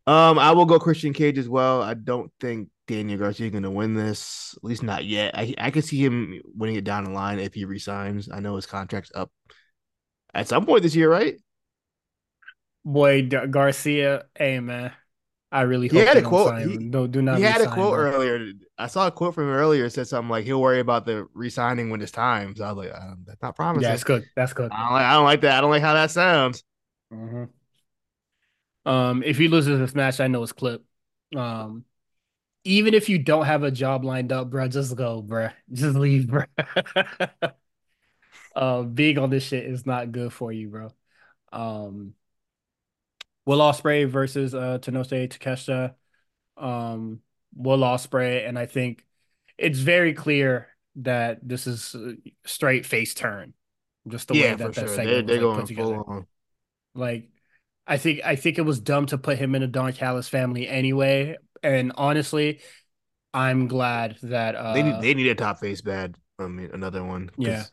Um, 0.08 0.40
I 0.40 0.52
will 0.52 0.66
go 0.66 0.80
Christian 0.80 1.14
Cage 1.14 1.38
as 1.38 1.48
well. 1.48 1.82
I 1.82 1.94
don't 1.94 2.32
think 2.40 2.70
Daniel 2.88 3.20
Garcia 3.20 3.46
is 3.48 3.52
going 3.52 3.64
to 3.64 3.72
win 3.72 3.94
this, 3.94 4.56
at 4.58 4.64
least 4.64 4.84
not 4.84 5.06
yet. 5.06 5.38
I 5.38 5.54
I 5.58 5.72
could 5.72 5.86
see 5.86 6.04
him 6.04 6.42
winning 6.56 6.76
it 6.76 6.84
down 6.84 7.04
the 7.04 7.12
line 7.12 7.40
if 7.40 7.54
he 7.54 7.66
resigns. 7.66 8.30
I 8.32 8.40
know 8.40 8.56
his 8.56 8.66
contract's 8.66 9.12
up 9.14 9.32
at 10.34 10.48
some 10.48 10.66
point 10.66 10.84
this 10.84 10.96
year, 10.96 11.10
right? 11.10 11.36
Boy, 12.84 13.28
Garcia, 13.28 14.26
hey 14.36 14.60
man, 14.60 14.92
I 15.52 15.62
really 15.62 15.88
he 15.88 16.00
hope 16.00 16.08
had 16.08 16.18
a 16.18 16.22
quote. 16.24 16.62
He. 16.62 16.78
No, 16.78 17.06
do 17.06 17.22
not 17.22 17.38
he 17.38 17.44
had 17.44 17.62
a 17.62 17.70
quote 17.70 17.98
earlier. 17.98 18.54
I 18.78 18.88
saw 18.88 19.08
a 19.08 19.12
quote 19.12 19.36
from 19.36 19.50
him 19.50 19.56
earlier. 19.56 19.86
It 19.86 19.92
said 19.92 20.08
something 20.08 20.30
like 20.30 20.46
he'll 20.46 20.62
worry 20.62 20.80
about 20.80 21.06
the 21.06 21.28
resigning 21.36 21.92
when 21.92 22.02
it's 22.02 22.12
time. 22.12 22.56
So 22.56 22.64
I 22.64 22.72
was 22.72 22.86
like, 22.86 22.96
um, 23.00 23.24
that's 23.28 23.42
not 23.42 23.56
promising. 23.56 23.88
Yeah, 23.88 23.94
it's 23.94 24.04
good. 24.04 24.24
That's 24.36 24.54
good. 24.54 24.72
I 24.72 24.84
don't 24.84 24.94
like. 24.94 25.06
I 25.06 25.14
don't 25.14 25.26
like 25.26 25.42
that. 25.42 25.58
I 25.58 25.62
don't 25.62 25.70
like 25.70 25.84
how 25.84 25.94
that 25.94 26.10
sounds. 26.10 26.64
Mm-hmm. 27.14 27.44
Um, 28.86 29.24
if 29.24 29.38
he 29.38 29.48
loses 29.48 29.80
this 29.80 29.96
match, 29.96 30.20
I 30.20 30.28
know 30.28 30.44
it's 30.44 30.52
clip. 30.52 30.84
Um, 31.36 31.86
even 32.64 32.94
if 32.94 33.10
you 33.10 33.18
don't 33.18 33.46
have 33.46 33.64
a 33.64 33.72
job 33.72 34.04
lined 34.04 34.32
up, 34.32 34.50
bro, 34.50 34.68
just 34.68 34.96
go, 34.96 35.22
bro. 35.22 35.50
Just 35.72 35.96
leave, 35.96 36.28
bro. 36.28 36.44
uh, 38.56 38.84
being 38.84 39.18
on 39.18 39.30
this 39.30 39.44
shit 39.44 39.66
is 39.66 39.86
not 39.86 40.12
good 40.12 40.32
for 40.32 40.52
you, 40.52 40.70
bro. 40.70 40.90
Um, 41.52 42.14
Will 43.46 43.60
Ospreay 43.60 44.08
versus 44.08 44.54
uh 44.54 44.78
Tenosa 44.80 45.28
Takeshita. 45.28 45.96
Um, 46.58 47.22
Will 47.56 47.80
Ospreay, 47.80 48.48
and 48.48 48.58
I 48.58 48.66
think 48.66 49.06
it's 49.58 49.80
very 49.80 50.14
clear 50.14 50.68
that 50.98 51.40
this 51.48 51.68
is 51.68 51.96
straight 52.46 52.86
face 52.86 53.14
turn. 53.14 53.54
Just 54.08 54.28
the 54.28 54.36
yeah, 54.36 54.52
way 54.52 54.56
that 54.56 54.74
that 54.74 54.88
sure. 54.88 54.88
segment 54.88 55.28
They're, 55.28 55.48
was 55.48 55.58
like 55.58 55.60
put 55.60 55.68
together. 55.68 55.96
on. 55.96 56.28
Like, 56.94 57.30
I 57.92 57.98
think 57.98 58.22
I 58.24 58.36
think 58.36 58.58
it 58.58 58.62
was 58.64 58.80
dumb 58.80 59.06
to 59.08 59.18
put 59.18 59.38
him 59.38 59.56
in 59.56 59.64
a 59.64 59.68
Don 59.68 59.94
Callis 59.94 60.30
family 60.30 60.68
anyway. 60.68 61.38
And 61.64 61.92
honestly, 61.96 62.62
I'm 63.34 63.68
glad 63.68 64.18
that 64.24 64.56
uh 64.56 64.68
They 64.70 64.84
need 64.84 65.02
they 65.02 65.14
need 65.14 65.28
a 65.28 65.36
top 65.36 65.60
face 65.60 65.82
bad. 65.82 66.16
I 66.40 66.48
mean, 66.48 66.70
another 66.74 67.04
one. 67.04 67.32
yeah. 67.38 67.68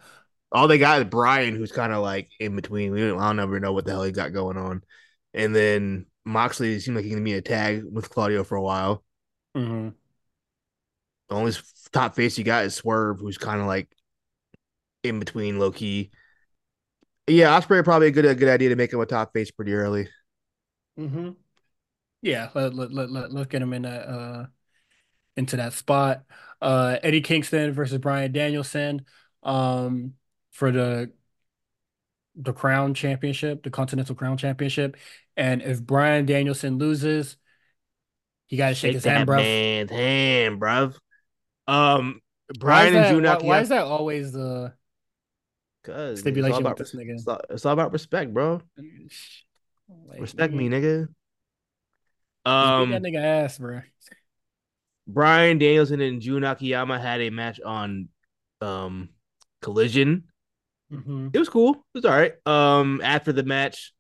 All 0.53 0.69
they 0.69 0.79
got 0.79 1.01
is 1.01 1.05
Bryan, 1.07 1.57
who's 1.57 1.73
kind 1.73 1.93
of 1.93 2.03
like 2.03 2.31
in 2.41 2.57
between. 2.57 2.93
We 2.93 3.01
don't, 3.03 3.21
I 3.21 3.29
don't 3.29 3.41
ever 3.41 3.61
know 3.61 3.73
what 3.73 3.85
the 3.85 3.93
hell 3.93 4.03
he 4.05 4.13
got 4.13 4.33
going 4.33 4.57
on. 4.57 4.83
And 5.35 5.55
then 5.55 6.07
Moxley 6.25 6.81
seemed 6.81 6.97
like 6.97 7.05
he 7.05 7.11
can 7.13 7.25
be 7.25 7.35
a 7.35 7.43
tag 7.43 7.85
with 7.91 8.11
Claudio 8.11 8.45
for 8.45 8.57
a 8.57 8.63
while. 8.63 9.05
hmm 9.55 9.89
The 11.29 11.35
only 11.35 11.53
top 11.93 12.15
face 12.15 12.39
you 12.39 12.45
got 12.45 12.65
is 12.65 12.75
Swerve, 12.75 13.21
who's 13.21 13.39
kind 13.39 13.61
of 13.61 13.67
like 13.67 13.89
in 15.03 15.19
between 15.19 15.59
low 15.59 15.71
key. 15.71 16.11
Yeah, 17.29 17.59
Ospreay 17.59 17.85
probably 17.85 18.09
a 18.09 18.11
good 18.11 18.25
a 18.25 18.35
good 18.35 18.49
idea 18.49 18.71
to 18.71 18.77
make 18.77 18.93
him 18.93 19.01
a 19.01 19.07
top 19.07 19.33
face 19.33 19.51
pretty 19.51 19.75
early. 19.75 20.09
Mm-hmm. 20.99 21.31
Yeah, 22.23 22.49
let, 22.55 22.75
let, 22.75 22.93
let, 22.93 23.11
let, 23.11 23.33
let's 23.33 23.49
get 23.49 23.63
him 23.63 23.73
in 23.73 23.83
that 23.83 24.09
uh 24.09 24.47
into 25.37 25.57
that 25.57 25.73
spot. 25.73 26.25
Uh 26.61 26.97
Eddie 27.03 27.21
Kingston 27.21 27.73
versus 27.73 27.99
Bryan 27.99 28.33
Danielson 28.33 29.05
um 29.43 30.15
for 30.51 30.73
the 30.73 31.13
the 32.35 32.53
crown 32.53 32.95
championship, 32.95 33.63
the 33.65 33.71
Continental 33.71 34.15
Crown 34.15 34.39
Championship. 34.39 34.97
And 35.37 35.61
if 35.61 35.83
Bryan 35.83 36.25
Danielson 36.25 36.79
loses, 36.79 37.37
he 38.47 38.57
gotta 38.57 38.75
shake, 38.75 38.89
Shake 38.89 38.95
his 38.95 39.05
hand, 39.05 39.27
bro. 39.27 39.37
man's 39.37 39.91
hand, 39.91 40.61
bruv. 40.61 40.97
Um, 41.67 42.21
Why 42.49 42.55
Bryan 42.61 42.95
and 42.95 43.05
that 43.05 43.11
June 43.11 43.25
why, 43.25 43.37
why 43.43 43.61
is 43.61 43.69
that 43.69 43.85
always 43.85 44.33
the 44.33 44.73
Cause 45.89 46.21
stipulation 46.21 46.51
it's 46.51 46.55
all 46.55 46.61
about 46.61 46.79
with 46.79 46.91
this 46.93 46.95
nigga? 46.95 47.15
it's 47.15 47.27
all, 47.27 47.41
it's 47.51 47.67
all 47.67 47.73
about 47.73 47.93
respect, 47.93 48.35
bro. 48.35 48.61
Like, 50.07 50.21
Respect 50.21 50.53
me, 50.53 50.69
nigga, 50.69 50.83
nigga. 50.83 51.09
Just 51.09 51.15
beat 52.45 52.45
that 52.45 52.51
Um, 52.51 52.91
nigga 53.03 53.23
ass, 53.23 53.59
bro. 53.59 53.81
Bryan 55.07 55.59
Danielson 55.59 56.01
and 56.01 56.21
Jun 56.21 56.45
Akiyama 56.45 56.99
had 56.99 57.21
a 57.23 57.31
match 57.31 57.61
on 57.61 58.09
um 58.61 59.09
Collision. 59.63 60.25
hmm 60.91 61.29
It 61.33 61.39
was 61.39 61.49
cool. 61.49 61.71
It 61.75 61.81
was 61.95 62.05
all 62.05 62.13
right. 62.13 62.35
Um, 62.47 63.01
after 63.03 63.33
the 63.33 63.43
match, 63.43 63.93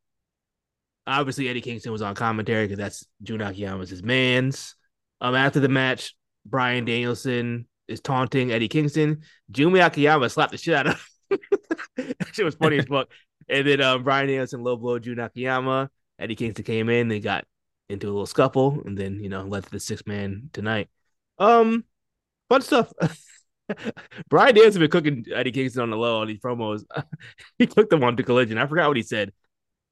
obviously 1.07 1.49
Eddie 1.49 1.63
Kingston 1.63 1.93
was 1.93 2.03
on 2.03 2.15
commentary 2.15 2.67
because 2.67 2.79
that's 2.79 3.07
Jun 3.23 3.41
Akiyama's 3.41 3.91
his 3.91 4.03
man's. 4.03 4.75
Um, 5.21 5.35
after 5.35 5.59
the 5.61 5.69
match, 5.69 6.15
Bryan 6.45 6.85
Danielson 6.85 7.67
is 7.89 8.01
taunting 8.01 8.53
Eddie 8.53 8.69
Kingston. 8.69 9.23
Jun 9.51 9.75
Akiyama 9.75 10.29
slapped 10.29 10.53
the 10.53 10.59
shit 10.59 10.75
out 10.75 10.87
of 10.89 11.09
him. 11.31 11.39
shit 12.33 12.45
was 12.45 12.55
funny 12.55 12.79
as 12.79 12.87
fuck. 12.87 13.09
And 13.49 13.67
then 13.67 13.81
um, 13.81 14.05
Bryan 14.05 14.27
Danielson 14.29 14.63
low 14.63 14.77
blow 14.77 14.99
Jun 14.99 15.19
Akiyama. 15.19 15.91
Eddie 16.19 16.35
Kingston 16.35 16.65
came 16.65 16.89
in, 16.89 17.09
they 17.09 17.21
got 17.21 17.45
into 17.89 18.07
a 18.09 18.11
little 18.11 18.27
scuffle, 18.27 18.83
and 18.85 18.99
then 18.99 19.21
you 19.23 19.29
know 19.29 19.43
led 19.43 19.65
to 19.65 19.71
the 19.71 19.81
six 19.81 20.07
man 20.07 20.51
tonight. 20.53 20.89
Um, 21.39 21.85
fun 22.49 22.63
stuff. 22.63 22.93
Bryan 24.29 24.55
Danielson 24.55 24.81
been 24.81 24.91
cooking 24.91 25.25
Eddie 25.33 25.53
Kingston 25.53 25.83
on 25.83 25.91
the 25.91 25.97
low 25.97 26.21
on 26.21 26.27
these 26.27 26.41
promos. 26.41 26.85
he 27.59 27.67
cooked 27.67 27.91
them 27.91 28.05
on 28.05 28.17
to 28.17 28.23
collision. 28.23 28.59
I 28.59 28.67
forgot 28.67 28.89
what 28.89 28.97
he 28.97 29.03
said, 29.03 29.33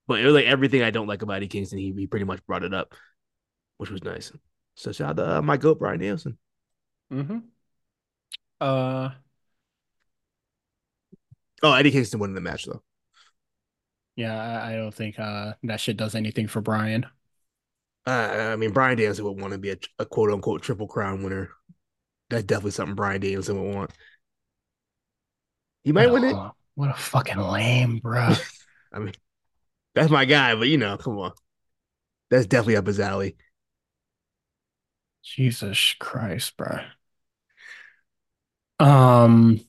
but 0.06 0.20
it 0.20 0.26
was 0.26 0.34
like 0.34 0.46
everything 0.46 0.82
I 0.82 0.90
don't 0.90 1.06
like 1.06 1.22
about 1.22 1.36
Eddie 1.36 1.48
Kingston. 1.48 1.78
He, 1.78 1.92
he 1.96 2.06
pretty 2.06 2.26
much 2.26 2.44
brought 2.46 2.64
it 2.64 2.74
up, 2.74 2.94
which 3.78 3.90
was 3.90 4.04
nice. 4.04 4.32
So 4.74 4.92
shout 4.92 5.10
out 5.10 5.16
to 5.18 5.38
uh, 5.38 5.42
my 5.42 5.56
goat 5.56 5.78
Bryan 5.78 6.00
Danielson. 6.00 6.38
hmm 7.10 7.38
Uh, 8.60 9.10
Oh, 11.62 11.72
Eddie 11.72 11.90
Kingston 11.90 12.20
winning 12.20 12.34
the 12.34 12.40
match 12.40 12.64
though. 12.66 12.82
yeah, 14.14 14.62
I, 14.64 14.72
don't 14.72 14.94
think 14.94 15.18
uh 15.18 15.54
that 15.64 15.80
shit 15.80 15.96
does 15.96 16.14
anything 16.14 16.48
for 16.48 16.60
Bryan. 16.60 17.06
Uh, 18.06 18.50
I 18.52 18.56
mean, 18.56 18.70
Bryan 18.70 18.96
Danielson 18.96 19.24
would 19.24 19.40
want 19.40 19.52
to 19.52 19.58
be 19.58 19.70
a, 19.70 19.76
a 19.98 20.06
quote 20.06 20.30
unquote 20.30 20.62
triple 20.62 20.86
crown 20.86 21.22
winner. 21.22 21.50
That's 22.30 22.44
definitely 22.44 22.70
something 22.72 22.94
Bryan 22.94 23.20
Danielson 23.20 23.60
would 23.60 23.74
want. 23.74 23.90
He 25.82 25.92
might 25.92 26.12
win 26.12 26.24
it. 26.24 26.36
what 26.74 26.90
a 26.90 26.94
fucking 26.94 27.38
lame, 27.38 27.98
bro. 27.98 28.32
I 28.92 28.98
mean, 28.98 29.14
that's 29.94 30.10
my 30.10 30.24
guy, 30.24 30.54
but 30.54 30.68
you 30.68 30.78
know, 30.78 30.96
come 30.96 31.18
on. 31.18 31.32
That's 32.30 32.46
definitely 32.46 32.76
up 32.76 32.86
his 32.86 33.00
alley. 33.00 33.36
Jesus 35.22 35.94
Christ, 35.98 36.56
bro. 36.56 36.80
Um, 38.78 39.60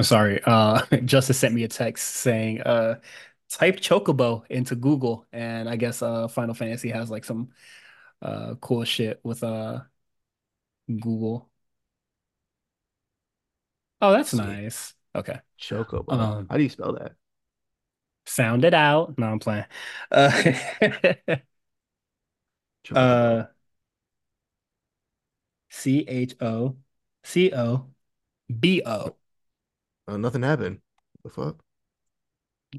I'm 0.00 0.04
sorry. 0.04 0.40
Uh, 0.46 0.80
Justice 1.04 1.38
sent 1.38 1.54
me 1.54 1.62
a 1.64 1.68
text 1.68 2.14
saying, 2.16 2.62
uh, 2.62 3.00
type 3.50 3.76
Chocobo 3.76 4.44
into 4.48 4.74
Google, 4.74 5.26
and 5.30 5.68
I 5.68 5.76
guess 5.76 6.00
uh 6.00 6.26
Final 6.26 6.54
Fantasy 6.54 6.88
has 6.88 7.10
like 7.10 7.24
some 7.24 7.50
uh 8.22 8.54
cool 8.62 8.82
shit 8.84 9.20
with 9.24 9.44
uh 9.44 9.80
Google. 10.88 11.50
Oh, 14.00 14.12
that's 14.12 14.32
Let's 14.32 14.46
nice. 14.46 14.94
Okay. 15.14 15.38
Chocobo. 15.60 16.12
Um, 16.12 16.46
How 16.48 16.56
do 16.56 16.62
you 16.62 16.70
spell 16.70 16.94
that? 16.94 17.12
sound 18.26 18.64
it 18.64 18.74
out. 18.74 19.18
No, 19.18 19.26
I'm 19.26 19.38
playing. 19.38 19.64
Uh, 20.10 20.52
uh, 22.94 23.44
C 25.70 26.04
H 26.06 26.34
O 26.40 26.76
C 27.24 27.52
O 27.54 27.86
B 28.60 28.82
O. 28.86 29.16
Oh, 30.10 30.16
nothing 30.16 30.42
happened. 30.42 30.80
The 31.22 31.30
fuck? 31.30 31.62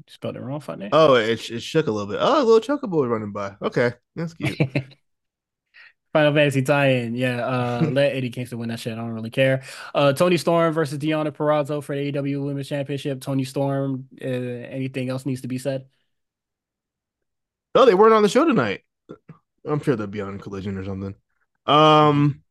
Spelled 0.06 0.36
it 0.36 0.42
wrong, 0.42 0.60
funny. 0.60 0.88
Oh, 0.92 1.14
it, 1.14 1.50
it 1.50 1.62
shook 1.62 1.86
a 1.86 1.90
little 1.90 2.10
bit. 2.10 2.18
Oh, 2.20 2.42
a 2.42 2.44
little 2.44 2.78
chocobo 2.78 3.08
running 3.08 3.32
by. 3.32 3.56
Okay, 3.62 3.92
that's 4.14 4.34
cute. 4.34 4.58
Final 6.12 6.34
Fantasy 6.34 6.62
tie-in. 6.62 7.14
Yeah, 7.14 7.38
uh, 7.46 7.88
let 7.92 8.14
Eddie 8.14 8.28
Kingston 8.28 8.58
win 8.58 8.68
that 8.68 8.80
shit. 8.80 8.92
I 8.92 8.96
don't 8.96 9.12
really 9.12 9.30
care. 9.30 9.62
Uh, 9.94 10.12
Toni 10.12 10.36
Storm 10.36 10.74
versus 10.74 10.98
Deonna 10.98 11.30
Purrazzo 11.30 11.82
for 11.82 11.96
the 11.96 12.12
AEW 12.12 12.44
Women's 12.44 12.68
Championship. 12.68 13.20
Toni 13.20 13.44
Storm. 13.44 14.08
Uh, 14.20 14.26
anything 14.26 15.08
else 15.08 15.24
needs 15.24 15.40
to 15.42 15.48
be 15.48 15.58
said? 15.58 15.86
oh, 17.74 17.86
they 17.86 17.94
weren't 17.94 18.12
on 18.12 18.22
the 18.22 18.28
show 18.28 18.44
tonight. 18.44 18.82
I'm 19.66 19.80
sure 19.80 19.96
they'll 19.96 20.06
be 20.06 20.20
on 20.20 20.38
Collision 20.38 20.76
or 20.76 20.84
something. 20.84 21.14
Um, 21.64 22.42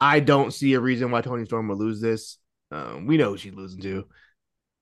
I 0.00 0.20
don't 0.20 0.52
see 0.52 0.74
a 0.74 0.80
reason 0.80 1.10
why 1.10 1.22
Toni 1.22 1.44
Storm 1.44 1.68
will 1.68 1.76
lose 1.76 2.00
this. 2.00 2.38
Um, 2.72 3.06
we 3.06 3.18
know 3.18 3.30
who 3.32 3.38
she's 3.38 3.54
losing 3.54 3.80
to 3.82 4.06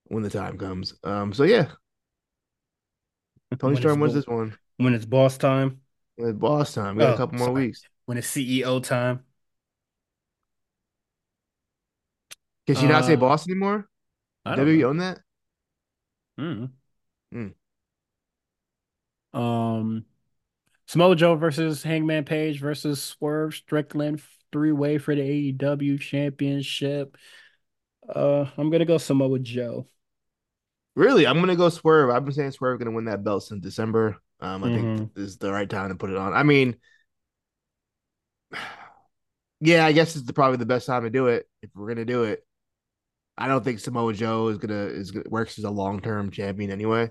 when 0.06 0.22
the 0.24 0.30
time 0.30 0.58
comes. 0.58 0.94
Um, 1.04 1.32
so 1.32 1.44
yeah, 1.44 1.72
Tony 3.58 3.74
When 3.74 3.76
Storm 3.76 4.00
wins 4.00 4.14
bo- 4.14 4.14
this 4.14 4.26
one. 4.26 4.56
When 4.76 4.94
it's 4.94 5.04
boss 5.06 5.38
time. 5.38 5.80
When 6.16 6.28
it's 6.30 6.38
boss 6.38 6.72
time. 6.74 6.96
We 6.96 7.02
got 7.02 7.10
Oh, 7.10 7.14
a 7.14 7.16
couple 7.16 7.38
more 7.38 7.52
weeks. 7.52 7.82
When 8.06 8.18
it's 8.18 8.28
CEO 8.28 8.80
time. 8.80 9.24
Can 12.66 12.74
she 12.76 12.86
not 12.86 13.04
say 13.04 13.16
Uh, 13.16 13.16
boss 13.16 13.46
anymore? 13.46 13.88
WWE 14.46 14.82
know. 14.82 14.88
own 14.88 14.98
that? 14.98 15.20
Mm. 16.38 16.70
Mm. 17.34 17.54
Um, 19.32 20.04
Samoa 20.86 21.16
Joe 21.16 21.36
versus 21.36 21.82
Hangman 21.82 22.24
Page 22.24 22.60
versus 22.60 23.02
Swerve 23.02 23.54
Strickland 23.54 24.22
three 24.52 24.72
way 24.72 24.98
for 24.98 25.14
the 25.14 25.22
AEW 25.22 25.98
championship. 26.00 27.16
Uh, 28.14 28.50
I'm 28.56 28.70
gonna 28.70 28.84
go 28.84 28.98
Samoa 28.98 29.38
Joe. 29.38 29.86
Really, 30.96 31.26
I'm 31.26 31.40
gonna 31.40 31.56
go 31.56 31.68
Swerve. 31.68 32.10
I've 32.10 32.24
been 32.24 32.34
saying 32.34 32.50
Swerve 32.52 32.78
gonna 32.78 32.90
win 32.90 33.04
that 33.06 33.24
belt 33.24 33.44
since 33.44 33.62
December. 33.62 34.16
Um, 34.40 34.64
I 34.64 34.70
hmm 34.70 35.04
think 35.10 35.12
this 35.14 35.28
is 35.30 35.38
the 35.38 35.52
right 35.52 35.68
time 35.68 35.88
to 35.90 35.94
put 35.94 36.10
it 36.10 36.16
on. 36.16 36.32
I 36.34 36.42
mean, 36.42 36.76
yeah, 39.60 39.84
I 39.84 39.92
guess 39.92 40.16
it's 40.16 40.26
the, 40.26 40.32
probably 40.32 40.58
the 40.58 40.66
best 40.66 40.86
time 40.86 41.02
to 41.04 41.10
do 41.10 41.26
it 41.28 41.48
if 41.62 41.70
we're 41.74 41.88
gonna 41.88 42.04
do 42.04 42.24
it. 42.24 42.44
I 43.38 43.48
don't 43.48 43.64
think 43.64 43.80
Samoa 43.80 44.12
Joe 44.14 44.48
is 44.48 44.58
gonna 44.58 44.86
is 44.86 45.10
gonna, 45.12 45.28
works 45.30 45.58
as 45.58 45.64
a 45.64 45.70
long 45.70 46.00
term 46.00 46.30
champion 46.30 46.70
anyway. 46.70 47.10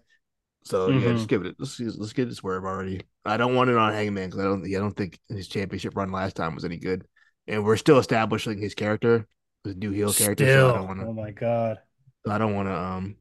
So 0.64 0.92
yeah, 0.92 1.14
hmm 1.14 1.14
just 1.14 1.30
give 1.30 1.46
it. 1.46 1.56
Let's 1.60 1.80
let's 1.80 2.14
get 2.14 2.30
it 2.30 2.36
Swerve 2.36 2.66
already. 2.66 3.04
I 3.26 3.38
don't 3.38 3.56
want 3.56 3.70
it 3.72 3.78
on 3.78 3.94
Hangman 3.94 4.30
because 4.30 4.42
I 4.42 4.46
don't. 4.46 4.66
I 4.66 4.80
don't 4.80 4.98
think 4.98 5.20
his 5.30 5.48
championship 5.50 5.96
run 5.98 6.12
last 6.12 6.36
time 6.36 6.56
was 6.56 6.66
any 6.66 6.78
good, 6.78 7.06
and 7.48 7.66
we're 7.66 7.78
still 7.78 8.00
establishing 8.00 8.60
his 8.60 8.76
character, 8.76 9.28
his 9.64 9.76
new 9.76 9.92
heel 9.92 10.14
character. 10.14 10.46
So 10.48 10.70
I 10.70 10.74
don't 10.78 10.88
want 10.88 11.00
to. 11.00 11.06
oh 11.08 11.14
my 11.14 11.32
God. 11.32 11.80
I 12.28 12.38
don't 12.38 12.56
want 12.56 12.68
to 12.68 12.76
um 12.76 13.16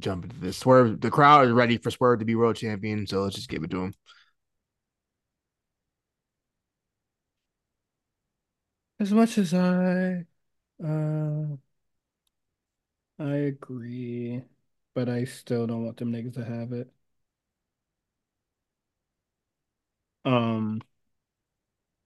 jump 0.00 0.24
into 0.24 0.36
this. 0.38 0.56
Swerve. 0.56 1.00
The 1.00 1.10
crowd 1.10 1.46
is 1.46 1.52
ready 1.52 1.76
for 1.78 1.90
Swerve 1.90 2.18
to 2.20 2.24
be 2.24 2.34
world 2.34 2.56
champion, 2.56 3.06
so 3.06 3.22
let's 3.22 3.36
just 3.36 3.48
give 3.48 3.62
it 3.62 3.70
to 3.70 3.84
him. 3.84 3.94
As 8.98 9.12
much 9.12 9.38
as 9.38 9.54
I, 9.54 10.26
uh, 10.84 11.56
I 13.18 13.34
agree, 13.34 14.42
but 14.94 15.08
I 15.08 15.24
still 15.24 15.66
don't 15.66 15.84
want 15.84 15.96
them 15.98 16.12
niggas 16.12 16.34
to 16.34 16.44
have 16.44 16.72
it. 16.72 16.92
Um, 20.24 20.80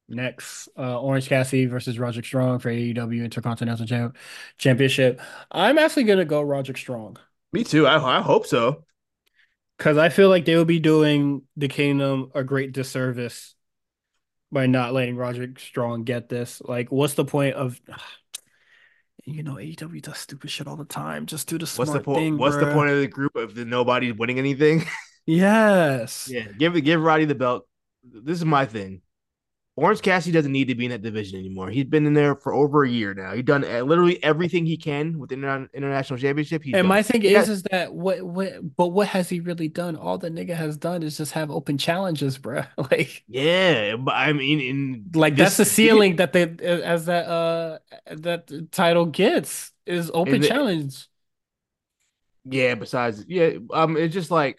next, 0.09 0.69
uh, 0.79 1.01
Orange 1.01 1.29
Cassidy 1.29 1.67
versus 1.67 1.99
Roderick 1.99 2.27
Strong 2.27 2.59
for 2.61 2.71
AEW 2.71 3.25
Intercontinental 3.25 3.87
Champ 3.87 4.17
Championship. 4.59 5.21
I'm 5.51 5.79
actually 5.79 6.05
gonna 6.05 6.25
go 6.25 6.43
Roderick 6.43 6.79
Strong 6.79 7.19
Me 7.53 7.65
too. 7.65 7.87
I 7.87 8.19
I 8.19 8.21
hope 8.21 8.47
so. 8.47 8.85
because 9.79 9.99
I 9.99 10.09
feel 10.09 10.29
like 10.29 10.45
they 10.45 10.57
will 10.57 10.65
be 10.65 10.81
doing 10.81 11.43
the 11.57 11.69
Kingdom 11.69 12.31
a 12.35 12.45
great 12.45 12.73
disservice 12.73 13.55
by 14.53 14.67
not 14.67 14.93
letting 14.93 15.17
Roderick 15.17 15.59
Strong 15.59 16.05
get 16.05 16.29
this. 16.29 16.61
Like, 16.65 16.93
what's 16.93 17.15
the 17.15 17.25
point 17.25 17.57
of, 17.57 17.81
you 19.25 19.43
know, 19.43 19.55
AEW 19.55 20.03
does 20.03 20.19
stupid 20.19 20.51
shit 20.51 20.67
all 20.67 20.77
the 20.77 20.85
time. 20.85 21.27
Just 21.27 21.49
do 21.49 21.59
the 21.59 21.71
What's 21.77 21.93
the 21.93 22.03
smart 22.03 22.05
thing, 22.05 22.37
What's 22.39 22.57
the 22.57 22.67
point 22.67 22.91
of 22.91 23.01
the 23.01 23.09
group 23.09 23.33
if 23.37 23.55
the 23.55 23.65
nobody's 23.65 24.15
winning 24.15 24.39
anything? 24.39 24.85
Yes. 25.27 26.29
yeah, 26.31 26.49
give 26.59 26.77
it. 26.77 26.83
Give 26.83 27.01
Roddy 27.01 27.25
the 27.25 27.35
belt. 27.35 27.67
This 28.03 28.39
is 28.39 28.45
my 28.45 28.67
thing. 28.67 29.01
Orange 29.77 30.03
Cassidy 30.03 30.33
doesn't 30.33 30.53
need 30.53 30.69
to 30.69 30.75
be 30.77 30.85
in 30.85 30.93
that 30.93 31.03
division 31.03 31.39
anymore. 31.39 31.69
He's 31.71 31.85
been 31.87 32.07
in 32.07 32.15
there 32.15 32.37
for 32.37 32.55
over 32.55 32.85
a 32.85 32.89
year 32.89 33.13
now. 33.15 33.35
He's 33.35 33.45
done 33.45 33.65
uh, 33.65 33.81
literally 33.83 34.23
everything 34.23 34.67
he 34.67 34.77
can 34.77 35.19
with 35.19 35.31
the 35.31 35.37
interna- 35.37 35.73
international 35.73 36.19
championship. 36.19 36.63
He's 36.63 36.77
And 36.77 36.79
done. 36.79 36.89
my 36.89 37.03
thing 37.03 37.23
Yeah, 37.27 37.47
is, 37.47 37.49
is 37.49 37.63
that 37.65 37.95
what, 37.95 38.23
what, 38.25 38.77
but 38.77 38.89
what 38.89 39.09
has 39.09 39.29
he 39.29 39.39
really 39.41 39.69
done? 39.69 39.95
All 39.97 40.19
the 40.19 40.29
nigga 40.31 40.57
has 40.57 40.77
done 40.77 41.03
is 41.05 41.17
just 41.19 41.33
have 41.33 41.51
open 41.51 41.79
challenges, 41.79 42.37
bro. 42.39 42.63
Like, 42.91 43.25
yeah, 43.27 43.97
but 43.97 44.15
I 44.15 44.33
mean, 44.35 44.61
in 44.61 45.11
like 45.15 45.37
that's 45.37 45.57
the 45.57 45.65
ceiling 45.65 46.17
that 46.17 46.33
they, 46.33 46.43
as 46.43 47.07
that, 47.07 47.27
uh, 47.27 47.79
that 48.15 48.71
title 48.71 49.07
gets 49.07 49.73
is 49.87 50.11
open 50.15 50.35
in 50.35 50.43
the, 50.43 50.55
challenge. 50.55 51.09
yeah. 52.45 52.75
Besides, 52.75 53.25
yeah, 53.29 53.51
um, 53.73 53.97
it's 53.97 54.15
just 54.15 54.31
like, 54.31 54.59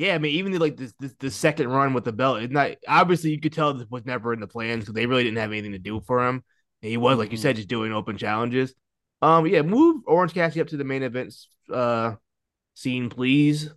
yeah. 0.00 0.14
I 0.14 0.18
mean, 0.18 0.34
even 0.36 0.52
the, 0.52 0.58
like 0.58 0.76
this, 0.76 0.94
this, 0.98 1.14
the 1.18 1.30
second 1.30 1.68
run 1.68 1.92
with 1.92 2.04
the 2.04 2.12
belt, 2.12 2.42
it's 2.42 2.52
not 2.52 2.72
obviously 2.88 3.30
you 3.30 3.40
could 3.40 3.52
tell 3.52 3.74
this 3.74 3.88
was 3.90 4.06
never 4.06 4.32
in 4.32 4.40
the 4.40 4.46
plans 4.46 4.84
because 4.84 4.94
they 4.94 5.06
really 5.06 5.24
didn't 5.24 5.38
have 5.38 5.52
anything 5.52 5.72
to 5.72 5.78
do 5.78 6.00
for 6.00 6.26
him. 6.26 6.42
And 6.82 6.90
he 6.90 6.96
was, 6.96 7.18
like 7.18 7.30
you 7.30 7.36
said, 7.36 7.56
just 7.56 7.68
doing 7.68 7.92
open 7.92 8.16
challenges. 8.16 8.74
Um, 9.20 9.46
yeah, 9.46 9.60
move 9.60 10.02
Orange 10.06 10.32
Cassidy 10.32 10.62
up 10.62 10.68
to 10.68 10.78
the 10.78 10.84
main 10.84 11.02
events 11.02 11.48
uh 11.70 12.14
scene, 12.74 13.10
please. 13.10 13.70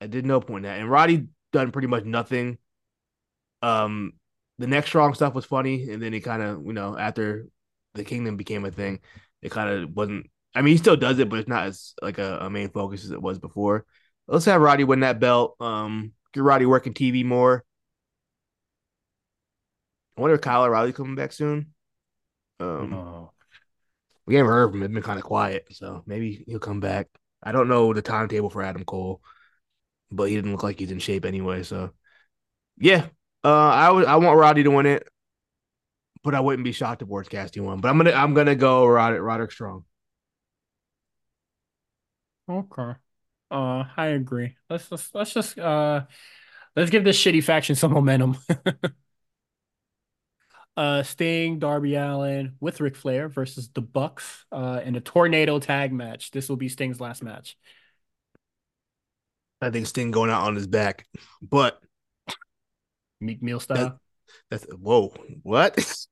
I 0.00 0.06
did 0.06 0.26
no 0.26 0.40
point 0.40 0.66
in 0.66 0.70
that. 0.70 0.80
And 0.80 0.90
Roddy 0.90 1.28
done 1.52 1.72
pretty 1.72 1.88
much 1.88 2.04
nothing. 2.04 2.58
Um, 3.62 4.12
the 4.58 4.66
next 4.66 4.88
strong 4.88 5.14
stuff 5.14 5.34
was 5.34 5.44
funny, 5.44 5.90
and 5.90 6.02
then 6.02 6.12
it 6.12 6.20
kind 6.20 6.42
of, 6.42 6.66
you 6.66 6.72
know, 6.72 6.98
after 6.98 7.46
the 7.94 8.04
kingdom 8.04 8.36
became 8.36 8.64
a 8.64 8.70
thing, 8.70 9.00
it 9.40 9.50
kind 9.50 9.70
of 9.70 9.90
wasn't. 9.96 10.26
I 10.54 10.60
mean, 10.60 10.72
he 10.72 10.78
still 10.78 10.96
does 10.96 11.18
it, 11.18 11.30
but 11.30 11.38
it's 11.38 11.48
not 11.48 11.66
as 11.66 11.94
like 12.02 12.18
a, 12.18 12.40
a 12.42 12.50
main 12.50 12.68
focus 12.68 13.04
as 13.04 13.10
it 13.10 13.22
was 13.22 13.38
before. 13.38 13.86
Let's 14.28 14.44
have 14.46 14.60
Roddy 14.60 14.84
win 14.84 15.00
that 15.00 15.20
belt. 15.20 15.56
Um, 15.60 16.12
get 16.32 16.42
Roddy 16.42 16.66
working 16.66 16.94
TV 16.94 17.24
more. 17.24 17.64
I 20.16 20.20
wonder 20.20 20.34
if 20.34 20.40
Kyle 20.40 20.64
O'Reilly 20.64 20.92
coming 20.92 21.14
back 21.14 21.32
soon. 21.32 21.72
Um, 22.60 22.92
Oh. 22.94 23.32
we 24.26 24.34
haven't 24.36 24.52
heard 24.52 24.70
from 24.70 24.80
him. 24.80 24.84
It's 24.84 24.94
been 24.94 25.02
kind 25.02 25.18
of 25.18 25.24
quiet, 25.24 25.66
so 25.72 26.02
maybe 26.06 26.44
he'll 26.46 26.58
come 26.60 26.80
back. 26.80 27.08
I 27.42 27.52
don't 27.52 27.68
know 27.68 27.92
the 27.92 28.02
timetable 28.02 28.50
for 28.50 28.62
Adam 28.62 28.84
Cole, 28.84 29.20
but 30.10 30.28
he 30.28 30.36
didn't 30.36 30.52
look 30.52 30.62
like 30.62 30.78
he's 30.78 30.92
in 30.92 31.00
shape 31.00 31.24
anyway. 31.24 31.62
So, 31.64 31.92
yeah, 32.78 33.08
uh, 33.44 33.48
I 33.70 33.90
would 33.90 34.06
I 34.06 34.16
want 34.16 34.38
Roddy 34.38 34.62
to 34.64 34.70
win 34.70 34.86
it, 34.86 35.08
but 36.24 36.34
I 36.34 36.40
wouldn't 36.40 36.64
be 36.64 36.72
shocked 36.72 37.02
if 37.02 37.10
Orange 37.10 37.28
Cassidy 37.28 37.60
won. 37.60 37.80
But 37.80 37.88
I'm 37.88 37.96
gonna 37.98 38.12
I'm 38.12 38.34
gonna 38.34 38.54
go 38.56 38.86
Roderick 38.86 39.22
Roderick 39.22 39.52
Strong. 39.52 39.84
Okay. 42.48 42.94
Uh, 43.52 43.84
I 43.98 44.06
agree. 44.06 44.56
Let's 44.70 44.88
just 44.88 45.14
let's 45.14 45.34
just 45.34 45.58
uh 45.58 46.02
let's 46.74 46.90
give 46.90 47.04
this 47.04 47.22
shitty 47.22 47.44
faction 47.44 47.76
some 47.76 47.92
momentum. 47.92 48.38
Uh, 50.74 51.02
Sting, 51.02 51.58
Darby 51.58 51.96
Allin 51.96 52.54
with 52.58 52.80
Ric 52.80 52.96
Flair 52.96 53.28
versus 53.28 53.68
the 53.74 53.82
Bucks 53.82 54.46
uh 54.50 54.80
in 54.82 54.96
a 54.96 55.02
tornado 55.02 55.58
tag 55.58 55.92
match. 55.92 56.30
This 56.30 56.48
will 56.48 56.56
be 56.56 56.70
Sting's 56.70 56.98
last 56.98 57.22
match. 57.22 57.58
I 59.60 59.68
think 59.68 59.86
Sting 59.86 60.12
going 60.12 60.30
out 60.30 60.44
on 60.44 60.54
his 60.56 60.66
back, 60.66 61.06
but 61.42 61.78
Meek 63.20 63.42
that 63.42 63.60
style. 63.60 64.00
that's 64.50 64.64
whoa 64.64 65.12
what 65.42 66.06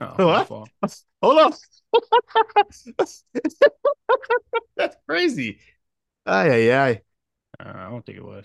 Oh, 0.00 0.26
what 0.26 0.48
hold 1.22 1.38
on 1.38 1.52
that's 4.76 4.96
crazy. 5.08 5.60
Ay 6.26 6.48
ay 6.50 6.72
ay. 6.72 7.02
Uh, 7.58 7.72
I 7.74 7.90
don't 7.90 8.04
think 8.04 8.18
it 8.18 8.24
was. 8.24 8.44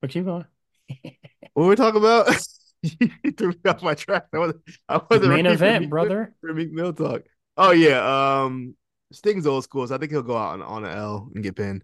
But 0.00 0.10
keep 0.10 0.24
going. 0.24 0.44
What 1.54 1.62
were 1.62 1.68
we 1.70 1.76
talking 1.76 2.00
about? 2.00 2.28
you 2.82 3.32
threw 3.32 3.48
me 3.48 3.56
off 3.66 3.82
my 3.82 3.94
track. 3.94 4.26
I 4.34 4.38
wasn't, 4.38 4.60
I 4.90 5.00
wasn't 5.10 5.30
Main 5.30 5.46
ready 5.46 5.56
for 5.56 5.64
event, 5.64 5.80
Meek- 5.84 5.90
brother. 5.90 6.34
For 6.42 6.52
Meek 6.52 6.70
Mill 6.70 6.92
talk. 6.92 7.22
Oh 7.56 7.70
yeah. 7.70 8.42
Um, 8.42 8.76
Sting's 9.10 9.46
old 9.46 9.64
school, 9.64 9.86
so 9.86 9.94
I 9.94 9.98
think 9.98 10.12
he'll 10.12 10.22
go 10.22 10.36
out 10.36 10.52
on, 10.52 10.62
on 10.62 10.84
an 10.84 10.96
L 10.96 11.30
and 11.34 11.42
get 11.42 11.56
pinned. 11.56 11.82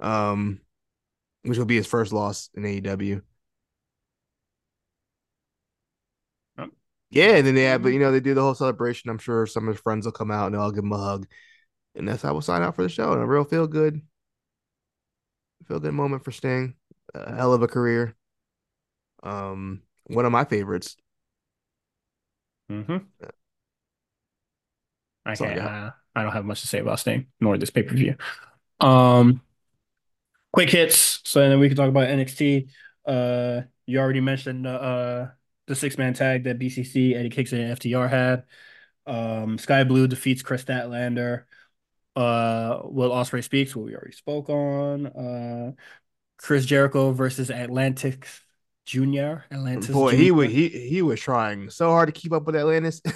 Um, 0.00 0.60
which 1.42 1.56
will 1.56 1.64
be 1.64 1.76
his 1.76 1.86
first 1.86 2.12
loss 2.12 2.50
in 2.54 2.64
AEW. 2.64 3.22
Yep. 6.58 6.68
Yeah, 7.10 7.36
and 7.36 7.46
then 7.46 7.54
they 7.54 7.64
have, 7.64 7.82
but 7.82 7.90
you 7.90 7.98
know, 7.98 8.12
they 8.12 8.20
do 8.20 8.34
the 8.34 8.42
whole 8.42 8.54
celebration. 8.54 9.08
I'm 9.10 9.18
sure 9.18 9.46
some 9.46 9.66
of 9.68 9.74
his 9.74 9.82
friends 9.82 10.04
will 10.04 10.12
come 10.12 10.30
out 10.30 10.46
and 10.46 10.54
they'll 10.54 10.62
all 10.62 10.72
give 10.72 10.84
him 10.84 10.92
a 10.92 10.98
hug, 10.98 11.26
and 11.98 12.08
that's 12.08 12.22
how 12.22 12.32
we'll 12.32 12.42
sign 12.42 12.62
out 12.62 12.76
for 12.76 12.82
the 12.82 12.88
show. 12.88 13.12
And 13.12 13.22
a 13.22 13.26
real 13.26 13.44
feel 13.44 13.66
good, 13.66 14.00
feel 15.66 15.80
good 15.80 15.92
moment 15.92 16.24
for 16.24 16.32
Sting. 16.32 16.74
A 17.14 17.34
hell 17.34 17.52
of 17.52 17.62
a 17.62 17.68
career. 17.68 18.14
Um, 19.22 19.82
one 20.04 20.24
of 20.24 20.32
my 20.32 20.44
favorites. 20.44 20.96
Mm-hmm. 22.70 22.98
I 23.22 23.26
That's 25.26 25.40
I 25.40 25.46
can't. 25.46 25.60
Uh, 25.60 25.90
I 26.14 26.22
don't 26.22 26.32
have 26.32 26.44
much 26.44 26.60
to 26.62 26.68
say 26.68 26.78
about 26.78 27.00
Sting 27.00 27.26
nor 27.40 27.58
this 27.58 27.70
pay 27.70 27.82
per 27.82 27.94
view. 27.94 28.16
Um, 28.80 29.42
quick 30.52 30.70
hits, 30.70 31.20
so 31.24 31.40
then 31.40 31.58
we 31.58 31.68
can 31.68 31.76
talk 31.76 31.88
about 31.88 32.08
NXT. 32.08 32.68
Uh, 33.04 33.62
you 33.86 33.98
already 33.98 34.20
mentioned 34.20 34.66
the 34.66 34.70
uh 34.70 35.30
the 35.66 35.74
six 35.74 35.98
man 35.98 36.14
tag 36.14 36.44
that 36.44 36.58
BCC 36.58 37.14
Eddie 37.14 37.30
Kingston 37.30 37.60
and 37.60 37.78
FTR 37.78 38.08
had. 38.08 38.44
Um, 39.06 39.58
Skye 39.58 39.84
Blue 39.84 40.06
defeats 40.06 40.42
Kris 40.42 40.64
Statlander. 40.64 41.44
Uh, 42.18 42.80
Will 42.84 43.10
Ospreay 43.10 43.44
speaks, 43.44 43.76
what 43.76 43.86
we 43.86 43.94
already 43.94 44.12
spoke 44.12 44.48
on. 44.50 45.06
Uh, 45.06 45.72
Chris 46.38 46.66
Jericho 46.66 47.12
versus 47.12 47.50
Atlantis 47.50 48.16
Junior. 48.86 49.44
Atlantis 49.50 49.94
Boy, 49.94 50.16
he 50.16 50.30
was 50.30 50.48
he 50.50 50.68
he 50.68 51.02
was 51.02 51.20
trying 51.20 51.70
so 51.70 51.90
hard 51.90 52.12
to 52.12 52.18
keep 52.20 52.32
up 52.32 52.44
with 52.44 52.56
Atlantis. 52.56 53.00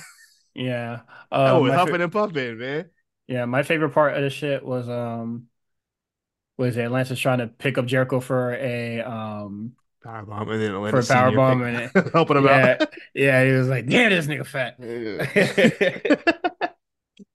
Yeah. 0.55 1.03
I 1.44 1.53
Uh, 1.53 1.59
was 1.59 1.72
my 1.72 1.78
huffing 1.78 2.00
fa- 2.00 2.03
and 2.03 2.12
puffing, 2.12 2.59
man. 2.59 2.90
yeah, 3.26 3.44
my 3.44 3.62
favorite 3.62 3.90
part 3.90 4.16
of 4.16 4.22
the 4.22 4.30
shit 4.30 4.64
was 4.64 4.88
um 4.88 5.48
was 6.57 6.76
Atlantis 6.78 7.18
trying 7.18 7.38
to 7.38 7.46
pick 7.48 7.78
up 7.78 7.86
Jericho 7.86 8.20
for 8.20 8.55
a 8.55 9.00
um 9.00 9.74
powerbomb 10.05 10.50
and 10.53 10.62
then 10.62 10.70
Atlantis 10.74 10.90
for 10.90 10.98
a 11.00 11.05
Atlantis 11.05 11.07
power 11.07 11.32
Senior 11.32 11.32
bomb 11.32 11.62
and 11.62 11.76
it, 11.94 12.12
helping 12.12 12.36
him 12.36 12.46
yeah 12.46 12.76
out. 12.80 12.82
yeah 13.14 13.44
he 13.44 13.53
was 13.53 13.68
like 13.68 13.86
damn 13.86 14.11
this 14.11 14.26
nigga 14.26 14.46
fat 14.46 14.78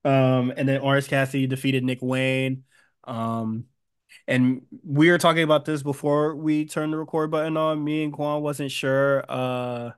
um 0.06 0.54
and 0.56 0.68
then 0.68 0.82
Orange 0.82 1.08
Cassidy 1.08 1.48
defeated 1.48 1.84
Nick 1.84 2.00
Wayne 2.02 2.64
um 3.06 3.66
And 4.28 4.64
we 4.86 5.12
were 5.12 5.20
talking 5.20 5.44
about 5.44 5.66
this 5.66 5.84
before 5.84 6.36
we 6.36 6.66
turned 6.66 6.94
the 6.94 6.98
record 7.00 7.32
button 7.32 7.58
on. 7.58 7.84
Me 7.84 8.04
and 8.04 8.14
Quan 8.14 8.42
wasn't 8.44 8.72
sure 8.72 9.26
uh 9.30 9.92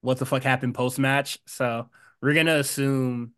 what 0.00 0.18
the 0.18 0.26
fuck 0.26 0.42
happened 0.42 0.74
post 0.74 0.98
match. 0.98 1.38
So 1.46 1.88
we're 2.20 2.34
gonna 2.34 2.56
assume 2.56 3.32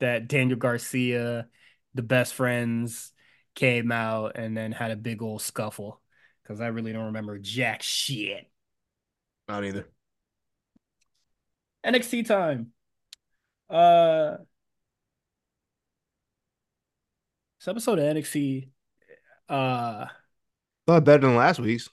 that 0.00 0.28
Daniel 0.28 0.58
Garcia, 0.58 1.48
the 1.94 2.02
best 2.02 2.34
friends, 2.34 3.12
came 3.54 3.90
out 3.92 4.36
and 4.36 4.56
then 4.56 4.72
had 4.72 4.90
a 4.90 4.96
big 4.96 5.22
old 5.22 5.42
scuffle. 5.42 6.00
Because 6.42 6.60
I 6.60 6.68
really 6.68 6.92
don't 6.92 7.06
remember 7.06 7.38
jack 7.38 7.82
shit. 7.82 8.50
Not 9.48 9.64
either. 9.64 9.88
NXT 11.84 12.26
time. 12.26 12.72
Uh 13.68 14.38
this 17.58 17.68
episode 17.68 17.98
of 17.98 18.04
NXT 18.04 18.68
uh 19.48 20.06
Thought 20.86 21.04
better 21.04 21.26
than 21.26 21.36
last 21.36 21.60
week's. 21.60 21.90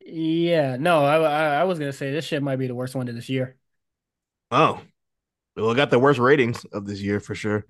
yeah, 0.00 0.76
no, 0.76 1.04
I, 1.04 1.16
I 1.20 1.60
I 1.60 1.64
was 1.64 1.78
gonna 1.78 1.92
say 1.92 2.10
this 2.10 2.24
shit 2.24 2.42
might 2.42 2.56
be 2.56 2.66
the 2.66 2.74
worst 2.74 2.94
one 2.94 3.08
of 3.08 3.14
this 3.14 3.28
year. 3.28 3.56
Oh, 4.50 4.80
well, 5.56 5.70
it 5.70 5.76
got 5.76 5.90
the 5.90 5.98
worst 5.98 6.18
ratings 6.18 6.64
of 6.66 6.86
this 6.86 7.00
year 7.00 7.20
for 7.20 7.34
sure. 7.34 7.66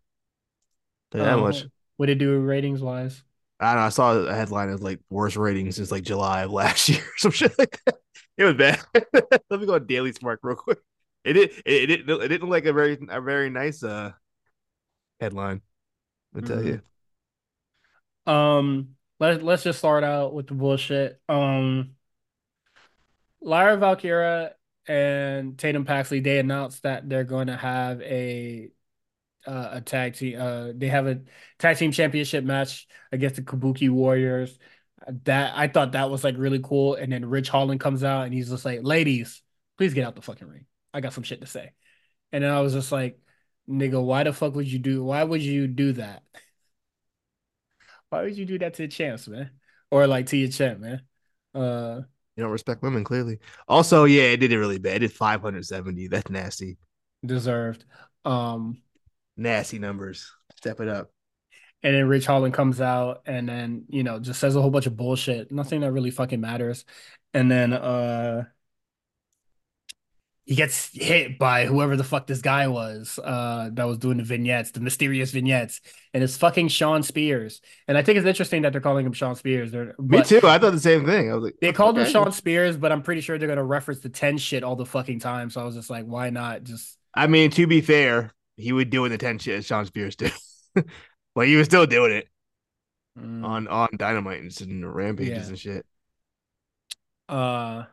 Tell 1.11 1.25
that 1.25 1.39
much. 1.39 1.63
Um, 1.63 1.71
what 1.97 2.07
did 2.07 2.17
it 2.17 2.25
do 2.25 2.39
ratings 2.41 2.81
wise? 2.81 3.23
I 3.61 3.75
don't 3.75 3.83
know. 3.83 3.87
I 3.87 3.91
saw 3.91 4.15
a 4.15 4.35
headline 4.35 4.71
as 4.71 4.83
like 4.83 5.01
worst 5.09 5.37
ratings 5.37 5.77
since 5.77 5.91
like 5.93 6.03
July 6.03 6.43
of 6.43 6.53
last 6.53 6.89
year, 6.89 7.03
some 7.17 7.31
shit 7.31 7.57
like 7.59 7.79
that. 7.87 7.97
It 8.37 8.45
was 8.45 8.55
bad. 8.55 8.81
Let 9.51 9.61
me 9.61 9.67
go 9.67 9.75
on 9.75 9.87
Daily 9.87 10.13
Smart 10.13 10.41
real 10.43 10.57
quick. 10.57 10.79
It. 11.25 11.37
It, 11.37 11.63
it 11.65 11.87
didn't. 11.87 12.11
It 12.23 12.29
didn't 12.29 12.43
look 12.49 12.51
like 12.51 12.67
a 12.67 12.73
very 12.73 12.99
a 13.09 13.21
very 13.21 13.51
nice 13.51 13.83
uh 13.83 14.13
headline. 15.21 15.63
I 16.35 16.41
tell 16.41 16.63
Mhm. 16.63 16.65
you. 16.65 16.83
Um, 18.27 18.97
let 19.19 19.43
let's 19.43 19.63
just 19.65 19.79
start 19.79 20.05
out 20.05 20.35
with 20.35 20.47
the 20.49 20.55
bullshit. 20.55 21.21
Um, 21.29 21.97
Lyra 23.41 23.77
Valkyria 23.77 24.55
and 24.87 25.59
Tatum 25.59 25.85
Paxley 25.85 26.21
they 26.21 26.39
announced 26.39 26.83
that 26.83 27.09
they're 27.09 27.25
going 27.25 27.47
to 27.49 27.57
have 27.57 28.01
a 28.03 28.71
uh, 29.47 29.71
a 29.75 29.81
tag 29.83 30.15
team. 30.17 30.41
Uh, 30.41 30.73
they 30.77 30.89
have 30.89 31.07
a 31.07 31.23
tag 31.59 31.79
team 31.79 31.93
championship 31.93 32.45
match 32.45 32.87
against 33.13 33.37
the 33.37 33.43
Kabuki 33.43 33.91
Warriors. 33.91 34.59
That 35.25 35.55
I 35.57 35.69
thought 35.69 35.93
that 35.93 36.11
was 36.11 36.25
like 36.25 36.37
really 36.39 36.61
cool. 36.63 36.95
And 36.97 37.13
then 37.13 37.25
Ridge 37.27 37.49
Holland 37.51 37.81
comes 37.81 38.05
out 38.05 38.25
and 38.25 38.35
he's 38.35 38.51
just 38.51 38.65
like, 38.65 38.81
"Ladies, 38.83 39.43
please 39.79 39.95
get 39.95 40.05
out 40.07 40.17
the 40.17 40.23
fucking 40.23 40.49
ring. 40.49 40.67
I 40.95 41.01
got 41.01 41.13
some 41.13 41.25
shit 41.25 41.41
to 41.41 41.47
say." 41.47 41.73
And 42.33 42.45
then 42.45 42.53
I 42.53 42.61
was 42.63 42.75
just 42.75 42.93
like, 42.93 43.21
"Nigga, 43.69 44.03
why 44.05 44.25
the 44.25 44.33
fuck 44.33 44.55
would 44.57 44.69
you 44.69 44.79
do? 44.81 45.05
Why 45.05 45.25
would 45.25 45.43
you 45.43 45.69
do 45.69 45.93
that? 45.95 46.25
Why 48.11 48.23
would 48.23 48.37
you 48.37 48.45
do 48.45 48.59
that 48.59 48.75
to 48.75 48.83
the 48.83 48.89
champs, 48.89 49.29
man? 49.29 49.51
Or 49.91 50.07
like 50.07 50.27
to 50.27 50.37
your 50.37 50.51
champ, 50.51 50.81
man? 50.81 51.03
Uh, 51.55 52.03
You 52.37 52.43
don't 52.43 52.53
respect 52.53 52.83
women, 52.83 53.05
clearly. 53.05 53.39
Also, 53.69 54.05
yeah, 54.05 54.23
it 54.25 54.39
did 54.39 54.53
it 54.53 54.59
really 54.59 54.79
bad. 54.79 54.97
It 54.97 54.99
did 55.01 55.13
570. 55.13 56.09
That's 56.09 56.31
nasty. 56.31 56.79
deserved. 57.25 57.85
Um." 58.25 58.83
Nasty 59.37 59.79
numbers. 59.79 60.31
Step 60.57 60.81
it 60.81 60.89
up. 60.89 61.11
And 61.83 61.95
then 61.95 62.07
Ridge 62.07 62.27
Holland 62.27 62.55
comes 62.55 62.81
out 62.81 63.23
and 63.27 63.49
then, 63.49 63.87
you 63.89 64.05
know, 64.05 64.21
just 64.21 64.39
says 64.41 64.55
a 64.55 64.61
whole 64.63 64.71
bunch 64.71 64.87
of 64.87 64.97
bullshit. 64.97 65.51
Nothing 65.51 65.81
that 65.81 65.93
really 65.93 66.11
fucking 66.11 66.41
matters. 66.41 66.85
And 67.35 67.51
then 67.51 67.73
uh 67.73 68.45
he 70.45 70.55
gets 70.57 70.91
hit 70.93 71.39
by 71.39 71.67
whoever 71.67 71.97
the 71.97 72.05
fuck 72.05 72.27
this 72.27 72.41
guy 72.43 72.67
was 72.67 73.19
uh 73.23 73.71
that 73.73 73.85
was 73.87 73.99
doing 73.99 74.17
the 74.19 74.25
vignettes, 74.25 74.73
the 74.73 74.81
mysterious 74.81 75.31
vignettes. 75.31 75.81
And 76.15 76.23
it's 76.23 76.37
fucking 76.37 76.69
Shawn 76.69 77.03
Spears. 77.03 77.61
And 77.89 77.97
I 77.97 78.03
think 78.03 78.19
it's 78.19 78.27
interesting 78.27 78.63
that 78.63 78.73
they're 78.73 78.81
calling 78.81 79.07
him 79.07 79.13
Shawn 79.13 79.37
Spears. 79.37 79.71
They're, 79.73 79.95
Me 79.99 80.23
too. 80.23 80.41
I 80.45 80.59
thought 80.59 80.73
the 80.73 80.81
same 80.81 81.07
thing. 81.07 81.31
I 81.31 81.35
was 81.35 81.45
like, 81.45 81.55
they 81.61 81.73
called 81.73 81.97
him. 81.99 82.07
Shawn 82.07 82.33
Spears, 82.33 82.77
but 82.77 82.93
I'm 82.93 83.03
pretty 83.03 83.21
sure 83.21 83.39
they're 83.39 83.49
gonna 83.49 83.65
reference 83.65 84.01
the 84.01 84.09
10 84.09 84.39
shit 84.39 84.65
all 84.65 84.77
the 84.77 84.87
fucking 84.87 85.21
time. 85.21 85.49
So 85.51 85.61
I 85.61 85.65
was 85.65 85.75
just 85.75 85.91
like, 85.91 86.05
why 86.07 86.31
not 86.31 86.65
just 86.65 86.99
I 87.15 87.27
mean, 87.27 87.51
to 87.53 87.67
be 87.67 87.81
fair, 87.81 88.33
he 88.57 88.73
would 88.73 88.91
do 88.91 89.05
in 89.05 89.13
the 89.13 89.19
10 89.19 89.39
shit 89.39 89.59
as 89.59 89.67
Shawn 89.67 89.87
Spears 89.87 90.17
did. 90.17 90.33
but 91.35 91.47
he 91.47 91.57
was 91.57 91.67
still 91.67 91.87
doing 91.87 92.13
it 92.13 92.29
mm, 93.19 93.45
on 93.45 93.69
on 93.69 93.89
Dynamite 93.97 94.41
and, 94.43 94.61
and 94.63 94.95
rampages 94.95 95.45
Yeah. 95.45 95.49
and 95.49 95.59
shit. 95.59 95.87
uh 97.29 97.85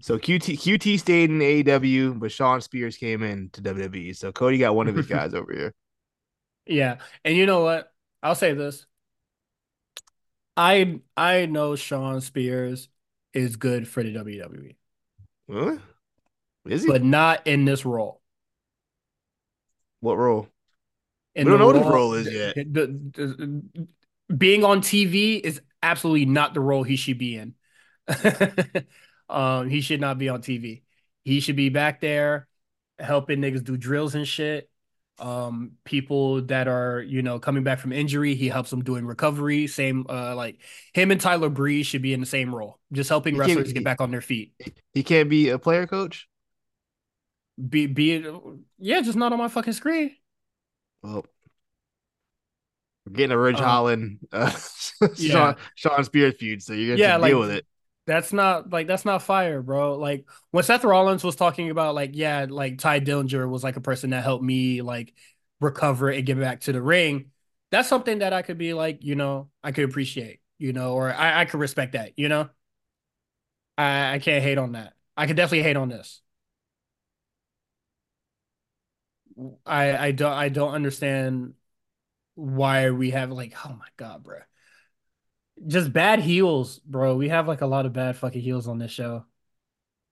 So 0.00 0.18
QT 0.18 0.56
QT 0.58 0.98
stayed 0.98 1.30
in 1.30 1.38
AEW, 1.40 2.18
but 2.18 2.32
Shawn 2.32 2.60
Spears 2.60 2.96
came 2.96 3.22
in 3.22 3.50
to 3.50 3.60
WWE. 3.62 4.14
So 4.16 4.32
Cody 4.32 4.58
got 4.58 4.74
one 4.74 4.88
of 4.88 4.96
his 4.96 5.06
guys 5.16 5.34
over 5.34 5.52
here. 5.52 5.74
Yeah, 6.66 6.98
and 7.24 7.36
you 7.36 7.46
know 7.46 7.62
what? 7.62 7.92
I'll 8.22 8.34
say 8.34 8.54
this. 8.54 8.86
I 10.56 11.00
I 11.16 11.46
know 11.46 11.76
Shawn 11.76 12.20
Spears 12.20 12.88
is 13.32 13.56
good 13.56 13.88
for 13.88 14.02
the 14.02 14.12
WWE, 14.12 14.76
Huh? 15.50 15.78
Is 16.66 16.82
he? 16.82 16.88
but 16.88 17.02
not 17.02 17.46
in 17.46 17.64
this 17.64 17.84
role. 17.84 18.20
what 20.00 20.16
role? 20.18 20.48
In 21.34 21.46
We 21.46 21.50
don't 21.52 21.58
the 21.60 21.66
know 21.66 21.66
what 21.72 21.76
his 21.76 21.86
role 21.86 22.14
is 22.14 22.30
yet. 22.30 22.54
the- 22.54 23.00
the- 23.14 24.36
being 24.36 24.64
on 24.64 24.80
TV 24.80 25.40
is 25.42 25.60
absolutely 25.82 26.26
not 26.26 26.54
the 26.54 26.60
role 26.60 26.82
he 26.82 26.96
should 26.96 27.18
be 27.18 27.36
in. 27.36 27.54
um, 29.28 29.68
he 29.68 29.80
should 29.80 30.00
not 30.00 30.18
be 30.18 30.28
on 30.28 30.42
TV. 30.42 30.82
He 31.24 31.40
should 31.40 31.56
be 31.56 31.68
back 31.68 32.00
there 32.00 32.48
helping 32.98 33.40
niggas 33.40 33.64
do 33.64 33.76
drills 33.76 34.14
and 34.14 34.26
shit. 34.26 34.68
Um, 35.18 35.72
people 35.84 36.42
that 36.42 36.68
are, 36.68 37.00
you 37.00 37.22
know, 37.22 37.38
coming 37.38 37.62
back 37.64 37.78
from 37.78 37.92
injury, 37.92 38.34
he 38.34 38.48
helps 38.48 38.70
them 38.70 38.82
doing 38.82 39.06
recovery. 39.06 39.66
Same, 39.66 40.06
uh, 40.08 40.34
like 40.34 40.58
him 40.94 41.10
and 41.10 41.20
Tyler 41.20 41.48
Breeze 41.48 41.86
should 41.86 42.02
be 42.02 42.12
in 42.12 42.20
the 42.20 42.26
same 42.26 42.54
role, 42.54 42.80
just 42.92 43.08
helping 43.08 43.34
He 43.34 43.38
wrestlers 43.38 43.68
he- 43.68 43.74
get 43.74 43.84
back 43.84 44.00
on 44.00 44.10
their 44.10 44.20
feet. 44.22 44.54
He 44.94 45.02
can't 45.02 45.28
be 45.28 45.48
a 45.50 45.58
player 45.58 45.86
coach. 45.86 46.28
Be, 47.68 47.86
be 47.86 48.12
it, 48.12 48.34
yeah, 48.78 49.00
just 49.02 49.16
not 49.16 49.32
on 49.32 49.38
my 49.38 49.48
fucking 49.48 49.74
screen. 49.74 50.16
Well, 51.02 51.24
getting 53.12 53.32
a 53.32 53.38
Ridge 53.38 53.58
Um, 53.58 53.64
Holland, 53.64 54.18
uh, 54.32 54.52
yeah. 55.16 55.32
Shawn, 55.32 55.56
Shawn 55.74 56.04
Spears 56.04 56.34
feud, 56.38 56.62
so 56.62 56.72
you're 56.72 56.96
gonna 56.96 56.98
Yeah, 56.98 57.16
like 57.16 57.30
deal 57.30 57.40
with 57.40 57.50
it. 57.50 57.66
That's 58.06 58.32
not 58.32 58.70
like 58.70 58.88
that's 58.88 59.04
not 59.04 59.22
fire, 59.22 59.62
bro. 59.62 59.96
Like 59.96 60.26
when 60.50 60.64
Seth 60.64 60.82
Rollins 60.84 61.22
was 61.22 61.36
talking 61.36 61.70
about 61.70 61.94
like 61.94 62.10
yeah, 62.14 62.46
like 62.50 62.78
Tye 62.78 62.98
Dillinger 63.00 63.48
was 63.48 63.62
like 63.62 63.76
a 63.76 63.80
person 63.80 64.10
that 64.10 64.24
helped 64.24 64.44
me 64.44 64.82
like 64.82 65.14
recover 65.60 66.08
and 66.10 66.26
get 66.26 66.38
back 66.40 66.60
to 66.62 66.72
the 66.72 66.82
ring. 66.82 67.30
That's 67.70 67.88
something 67.88 68.18
that 68.18 68.32
I 68.32 68.42
could 68.42 68.58
be 68.58 68.74
like, 68.74 69.04
you 69.04 69.14
know, 69.14 69.50
I 69.62 69.70
could 69.72 69.84
appreciate, 69.84 70.40
you 70.58 70.72
know, 70.72 70.94
or 70.94 71.12
I, 71.14 71.42
I 71.42 71.44
could 71.44 71.60
respect 71.60 71.92
that, 71.92 72.18
you 72.18 72.28
know. 72.28 72.50
I 73.78 74.14
I 74.14 74.18
can't 74.18 74.42
hate 74.42 74.58
on 74.58 74.72
that. 74.72 74.94
I 75.16 75.26
could 75.26 75.36
definitely 75.36 75.62
hate 75.64 75.76
on 75.76 75.88
this. 75.88 76.22
I 79.66 79.96
I 80.08 80.12
don't 80.12 80.32
I 80.32 80.48
don't 80.48 80.74
understand 80.74 81.54
why 82.34 82.90
we 82.90 83.10
have 83.12 83.32
like 83.32 83.54
oh 83.66 83.70
my 83.74 83.88
god, 83.96 84.24
bro. 84.24 84.40
Just 85.66 85.92
bad 85.92 86.18
heels, 86.20 86.78
bro. 86.80 87.16
We 87.16 87.28
have 87.28 87.46
like 87.46 87.60
a 87.60 87.66
lot 87.66 87.86
of 87.86 87.92
bad 87.92 88.16
fucking 88.16 88.40
heels 88.40 88.66
on 88.68 88.78
this 88.78 88.90
show. 88.90 89.24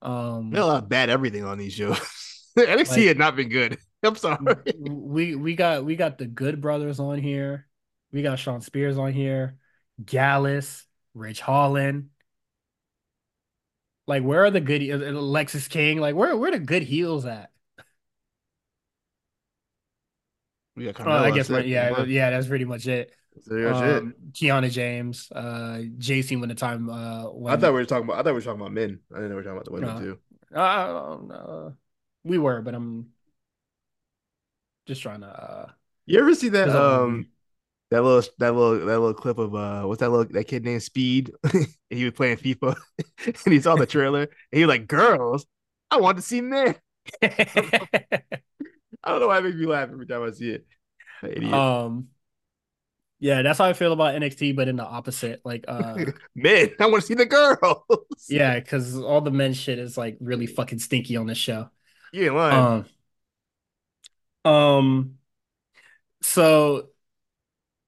Um, 0.03 0.51
We 0.51 0.57
got 0.57 0.65
a 0.65 0.67
lot 0.67 0.83
of 0.85 0.89
bad 0.89 1.11
everything 1.11 1.45
on 1.45 1.59
these 1.59 1.73
shows. 1.75 1.99
NXT 2.57 2.91
Like- 2.91 3.01
had 3.07 3.19
not 3.19 3.37
been 3.37 3.49
good. 3.49 3.79
I'm 4.03 4.17
sorry. 4.17 4.39
we 4.79 5.35
we 5.35 5.55
got 5.55 5.85
we 5.85 5.95
got 5.97 6.17
the 6.19 6.27
Good 6.27 6.61
Brothers 6.63 7.01
on 7.01 7.19
here. 7.19 7.67
We 8.13 8.23
got 8.23 8.39
Shawn 8.39 8.61
Spears 8.63 8.97
on 8.97 9.13
here, 9.13 9.59
Gallus, 10.03 10.87
Ridge 11.15 11.41
Holland. 11.41 12.09
Like, 14.07 14.23
where 14.23 14.45
are 14.45 14.51
the 14.51 14.61
good 14.61 14.83
uh, 14.91 15.05
Alexis 15.19 15.69
King? 15.69 16.01
Like, 16.01 16.15
where 16.15 16.37
where 16.37 16.49
are 16.49 16.59
the 16.59 16.65
good 16.65 16.83
heels 16.83 17.27
at? 17.27 17.51
We 20.77 20.91
got 20.91 21.07
Oh, 21.07 21.11
I 21.11 21.31
guess 21.31 21.51
yeah, 21.51 22.05
yeah, 22.05 22.31
that's 22.31 22.47
pretty 22.47 22.65
much 22.65 22.87
it. 22.87 23.13
So. 23.43 23.73
Um, 23.73 24.15
Kiana 24.33 24.71
James, 24.71 25.31
uh, 25.33 25.83
JC 25.99 26.39
when 26.39 26.49
the 26.49 26.55
time 26.55 26.91
uh 26.91 27.25
when 27.25 27.55
I 27.55 27.57
thought 27.57 27.73
we 27.73 27.81
were 27.81 27.85
talking 27.85 28.05
about. 28.05 28.15
I 28.19 28.23
thought 28.23 28.27
we 28.27 28.33
were 28.33 28.41
talking 28.41 28.61
about 28.61 28.73
men. 28.73 29.01
I 29.13 29.17
didn't 29.17 29.31
know 29.31 29.37
we 29.37 29.43
were 29.43 29.43
talking 29.45 29.57
about 29.57 29.65
the 29.65 29.73
women 29.73 29.95
No. 29.95 30.01
too. 30.01 30.19
uh, 30.55 31.35
uh, 31.35 31.71
we 32.25 32.39
were, 32.39 32.61
but 32.61 32.75
I'm 32.75 33.11
just 34.87 35.03
trying 35.03 35.21
to 35.21 35.29
uh 35.29 35.71
You 36.07 36.21
ever 36.21 36.35
see 36.35 36.49
that 36.51 36.69
um 36.69 37.29
that 37.91 38.03
little 38.03 38.23
that 38.39 38.55
little 38.55 38.87
that 38.87 38.99
little 38.99 39.15
clip 39.15 39.39
of 39.39 39.55
uh 39.55 39.85
what's 39.85 40.01
that 40.01 40.11
little 40.11 40.33
that 40.33 40.45
kid 40.45 40.65
named 40.65 40.83
Speed? 40.83 41.33
he 41.91 42.05
was 42.05 42.15
playing 42.15 42.37
FIFA 42.39 42.77
and 43.27 43.53
he 43.55 43.61
saw 43.61 43.77
the 43.77 43.87
trailer 43.87 44.23
and 44.23 44.31
he 44.53 44.65
was 44.65 44.69
like, 44.69 44.87
"Girls, 44.87 45.47
I 45.91 45.99
want 45.99 46.19
to 46.19 46.23
see 46.23 46.41
men." 46.41 46.75
I 49.03 49.13
don't 49.13 49.21
know 49.21 49.29
why 49.29 49.39
it 49.39 49.45
makes 49.45 49.57
me 49.57 49.67
laugh 49.67 49.89
every 49.91 50.07
time 50.07 50.23
I 50.23 50.31
see 50.31 50.51
it. 50.51 50.67
Idiot. 51.23 51.55
Um, 51.55 52.09
yeah, 53.21 53.43
that's 53.43 53.59
how 53.59 53.67
I 53.67 53.75
feel 53.75 53.93
about 53.93 54.15
NXT, 54.15 54.57
but 54.57 54.67
in 54.67 54.77
the 54.77 54.85
opposite. 54.85 55.43
Like, 55.45 55.67
uh, 55.69 56.07
men, 56.35 56.71
I 56.81 56.87
want 56.87 57.03
to 57.03 57.07
see 57.07 57.15
the 57.15 57.27
girls. 57.27 57.83
yeah, 58.29 58.59
because 58.59 58.99
all 58.99 59.21
the 59.21 59.31
men 59.31 59.53
shit 59.53 59.79
is 59.79 59.99
like 59.99 60.17
really 60.21 60.47
fucking 60.47 60.79
stinky 60.79 61.17
on 61.17 61.27
this 61.27 61.39
show. 61.39 61.69
Yeah, 62.13 62.25
ain't 62.25 62.35
lying. 62.35 62.87
Um, 64.45 64.53
um, 64.53 65.19
so 66.23 66.89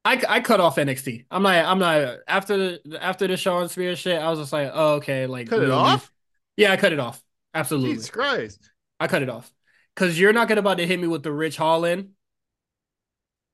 I, 0.05 0.23
I 0.29 0.41
cut 0.41 0.61
off 0.61 0.77
NXT. 0.77 1.25
I'm 1.31 1.43
not 1.43 1.65
I'm 1.65 1.79
not 1.79 2.19
after 2.29 2.57
the 2.57 2.99
after 3.01 3.27
the 3.27 3.37
Shawn 3.37 3.69
Spears 3.71 3.99
shit. 3.99 4.21
I 4.21 4.29
was 4.29 4.39
just 4.39 4.53
like, 4.53 4.71
oh 4.73 4.95
okay, 4.95 5.27
like 5.27 5.49
Cut 5.49 5.63
it 5.63 5.71
off. 5.71 6.13
Yeah, 6.57 6.73
I 6.73 6.77
cut 6.77 6.93
it 6.93 6.99
off. 6.99 7.23
Absolutely, 7.55 7.95
Jesus 7.95 8.11
Christ. 8.11 8.71
I 9.01 9.09
cut 9.09 9.23
it 9.23 9.31
off 9.31 9.51
because 9.95 10.21
you're 10.21 10.33
not 10.33 10.49
gonna 10.49 10.61
about 10.61 10.79
to 10.79 10.87
hit 10.87 11.01
me 11.01 11.07
with 11.07 11.23
the 11.23 11.33
Ridge 11.33 11.57
Holland 11.57 12.11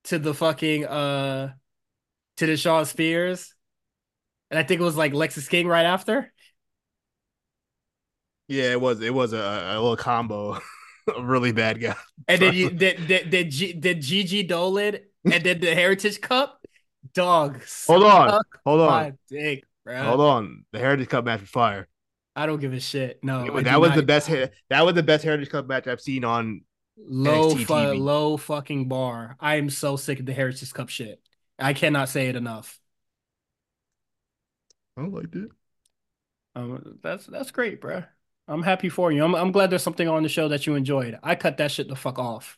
to 0.05 0.19
the 0.19 0.33
fucking 0.33 0.85
uh 0.85 1.53
to 2.39 2.45
the 2.45 2.57
Shawn 2.57 2.85
Spears, 2.85 3.53
and 4.49 4.57
I 4.57 4.63
think 4.63 4.81
it 4.81 4.83
was 4.83 4.97
like 4.97 5.13
Lexis 5.13 5.49
King 5.49 5.67
right 5.67 5.85
after. 5.85 6.33
Yeah, 8.47 8.71
it 8.71 8.81
was 8.81 9.01
it 9.01 9.13
was 9.13 9.33
a, 9.33 9.37
a 9.37 9.79
little 9.79 9.97
combo. 9.97 10.59
a 11.17 11.23
really 11.23 11.51
bad 11.51 11.79
guy. 11.79 11.95
And 12.27 12.41
then 12.41 12.53
you 12.53 12.69
did 12.69 13.07
did 13.07 13.29
did, 13.29 13.51
G, 13.51 13.73
did 13.73 14.01
Gigi 14.01 14.47
Dolin 14.47 15.01
and 15.25 15.43
then 15.43 15.59
the 15.59 15.75
Heritage 15.75 16.21
Cup, 16.21 16.65
dog. 17.13 17.61
Hold 17.87 18.03
on, 18.03 18.41
hold 18.65 18.81
on, 18.81 19.17
dick, 19.29 19.65
bro. 19.83 20.03
hold 20.03 20.21
on. 20.21 20.65
The 20.71 20.79
Heritage 20.79 21.09
Cup 21.09 21.25
match 21.25 21.41
was 21.41 21.49
fire. 21.49 21.87
I 22.35 22.45
don't 22.45 22.61
give 22.61 22.73
a 22.73 22.79
shit. 22.79 23.19
No, 23.21 23.61
that 23.61 23.81
was 23.81 23.93
the 23.95 24.03
best. 24.03 24.29
That 24.69 24.85
was 24.85 24.95
the 24.95 25.03
best 25.03 25.23
Heritage 25.23 25.49
Cup 25.49 25.67
match 25.67 25.87
I've 25.87 26.01
seen 26.01 26.23
on. 26.23 26.61
low 26.97 27.49
fu- 27.51 27.65
TV. 27.65 27.99
low 27.99 28.37
fucking 28.37 28.87
bar. 28.87 29.35
I 29.39 29.55
am 29.55 29.69
so 29.69 29.97
sick 29.97 30.21
of 30.21 30.25
the 30.25 30.33
Heritage 30.33 30.71
Cup 30.73 30.89
shit. 30.89 31.19
I 31.59 31.73
cannot 31.73 32.09
say 32.09 32.27
it 32.27 32.35
enough. 32.35 32.79
I 34.97 35.01
liked 35.01 35.35
it. 35.35 35.49
Um, 36.55 36.99
that's 37.01 37.25
that's 37.25 37.51
great, 37.51 37.79
bro. 37.81 38.03
I'm 38.47 38.63
happy 38.63 38.89
for 38.89 39.11
you. 39.11 39.23
I'm 39.23 39.35
I'm 39.35 39.51
glad 39.51 39.69
there's 39.69 39.83
something 39.83 40.07
on 40.07 40.23
the 40.23 40.29
show 40.29 40.47
that 40.49 40.65
you 40.65 40.75
enjoyed. 40.75 41.17
I 41.23 41.35
cut 41.35 41.57
that 41.57 41.71
shit 41.71 41.87
the 41.87 41.95
fuck 41.95 42.19
off. 42.19 42.57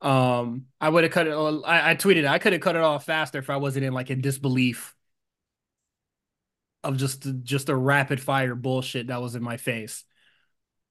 Um, 0.00 0.66
I 0.80 0.88
would 0.88 1.04
have 1.04 1.12
cut 1.12 1.26
it. 1.26 1.32
I, 1.32 1.92
I 1.92 1.94
tweeted. 1.94 2.26
I 2.26 2.38
could 2.38 2.52
have 2.52 2.62
cut 2.62 2.76
it 2.76 2.82
off 2.82 3.06
faster 3.06 3.38
if 3.38 3.50
I 3.50 3.56
wasn't 3.56 3.84
in 3.84 3.92
like 3.92 4.10
in 4.10 4.20
disbelief 4.20 4.94
of 6.82 6.96
just 6.96 7.26
just 7.42 7.68
a 7.68 7.76
rapid 7.76 8.20
fire 8.20 8.54
bullshit 8.54 9.06
that 9.06 9.22
was 9.22 9.34
in 9.34 9.42
my 9.42 9.56
face. 9.56 10.04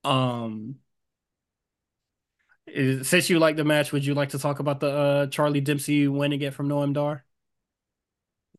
Um, 0.04 0.76
is- 2.68 3.07
since 3.07 3.30
you 3.30 3.39
like 3.39 3.55
the 3.55 3.64
match, 3.64 3.91
would 3.91 4.05
you 4.05 4.14
like 4.14 4.30
to 4.30 4.39
talk 4.39 4.59
about 4.59 4.80
the 4.80 4.89
uh 4.89 5.28
Charlie 5.28 5.61
Dempsey 5.61 6.07
winning 6.07 6.41
it 6.41 6.53
from 6.53 6.70
Noam 6.70 6.93
Dar? 6.93 7.26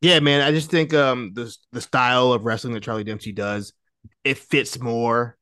Yeah, 0.01 0.19
man. 0.19 0.41
I 0.41 0.51
just 0.51 0.69
think 0.69 0.93
um 0.93 1.31
the 1.33 1.55
the 1.71 1.81
style 1.81 2.33
of 2.33 2.43
wrestling 2.43 2.73
that 2.73 2.83
Charlie 2.83 3.03
Dempsey 3.03 3.31
does, 3.31 3.73
it 4.23 4.37
fits 4.37 4.79
more 4.79 5.37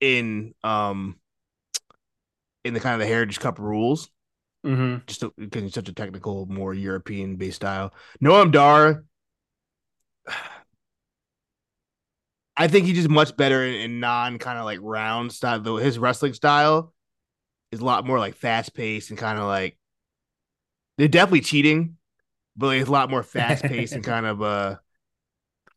in 0.00 0.54
um 0.62 1.16
in 2.64 2.74
the 2.74 2.80
kind 2.80 2.94
of 2.94 3.00
the 3.00 3.12
Heritage 3.12 3.40
Cup 3.40 3.58
rules. 3.58 4.08
Mm-hmm. 4.64 4.98
Just 5.06 5.24
because 5.36 5.64
it's 5.64 5.74
such 5.74 5.88
a 5.88 5.92
technical, 5.92 6.46
more 6.46 6.72
European 6.72 7.34
based 7.36 7.56
style. 7.56 7.92
Noam 8.22 8.52
Dar, 8.52 9.04
I 12.56 12.68
think 12.68 12.86
he's 12.86 12.96
just 12.96 13.08
much 13.08 13.36
better 13.36 13.64
in, 13.66 13.74
in 13.74 14.00
non 14.00 14.38
kind 14.38 14.58
of 14.58 14.64
like 14.64 14.78
round 14.82 15.32
style. 15.32 15.60
Though 15.60 15.78
his 15.78 15.98
wrestling 15.98 16.34
style 16.34 16.92
is 17.72 17.80
a 17.80 17.84
lot 17.84 18.06
more 18.06 18.18
like 18.20 18.36
fast 18.36 18.74
paced 18.74 19.10
and 19.10 19.18
kind 19.18 19.38
of 19.38 19.46
like 19.46 19.76
they're 20.96 21.08
definitely 21.08 21.40
cheating, 21.40 21.96
but 22.56 22.68
like, 22.68 22.80
it's 22.80 22.88
a 22.88 22.92
lot 22.92 23.10
more 23.10 23.22
fast 23.22 23.66
paced 23.66 23.96
and 23.96 24.04
kind 24.04 24.26
of 24.26 24.42
uh 24.42 24.76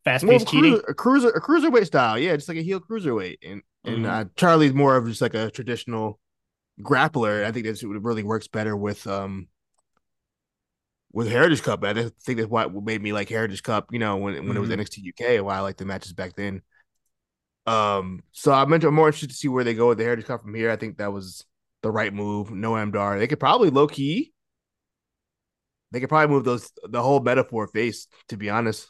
fast 0.03 0.25
paced 0.27 0.47
cheating. 0.47 0.81
a 0.87 0.93
cruiser, 0.93 1.29
a 1.29 1.41
cruiserweight 1.41 1.85
style. 1.85 2.17
Yeah, 2.17 2.35
just 2.35 2.47
like 2.49 2.57
a 2.57 2.61
heel 2.61 2.79
cruiserweight, 2.79 3.37
and 3.43 3.61
and 3.85 4.05
Mhm. 4.05 4.05
uh, 4.05 4.25
Charlie's 4.35 4.73
more 4.73 4.95
of 4.97 5.07
just 5.07 5.21
like 5.21 5.33
a 5.33 5.51
traditional 5.51 6.19
grappler. 6.81 7.45
I 7.45 7.51
think 7.51 7.65
that's 7.65 7.83
what 7.83 8.03
really 8.03 8.23
works 8.23 8.47
better 8.47 8.75
with 8.77 9.07
um 9.07 9.47
with 11.11 11.29
Heritage 11.29 11.63
Cup. 11.63 11.83
I 11.83 11.93
think 11.93 12.37
that's 12.37 12.49
what 12.49 12.73
made 12.83 13.01
me 13.01 13.13
like 13.13 13.29
Heritage 13.29 13.63
Cup. 13.63 13.87
You 13.91 13.99
know, 13.99 14.17
when 14.17 14.47
when 14.47 14.57
it 14.57 14.59
was 14.59 14.69
Mhm. 14.69 14.71
NXT 14.71 15.01
UK, 15.01 15.39
why 15.39 15.55
I 15.57 15.59
liked 15.61 15.77
the 15.79 15.85
matches 15.85 16.13
back 16.13 16.35
then. 16.35 16.61
Um, 17.65 18.21
so 18.31 18.51
I'm, 18.53 18.71
I'm 18.71 18.93
more 18.93 19.07
interested 19.07 19.29
to 19.31 19.35
see 19.35 19.47
where 19.47 19.63
they 19.63 19.73
go 19.73 19.89
with 19.89 19.97
the 19.97 20.03
Heritage 20.03 20.25
Cup 20.25 20.41
from 20.43 20.53
here. 20.53 20.69
I 20.69 20.75
think 20.75 20.97
that 20.97 21.11
was 21.11 21.45
the 21.85 21.91
right 21.91 22.11
move. 22.11 22.49
Noam 22.49 22.91
Dar. 22.91 23.19
They 23.19 23.27
could 23.27 23.39
probably 23.39 23.69
low 23.69 23.87
key. 23.87 24.33
They 25.91 25.99
could 25.99 26.09
probably 26.09 26.33
move 26.33 26.43
those 26.43 26.71
the 26.83 27.01
whole 27.01 27.19
metaphor 27.19 27.67
face. 27.67 28.07
To 28.29 28.37
be 28.37 28.49
honest, 28.49 28.87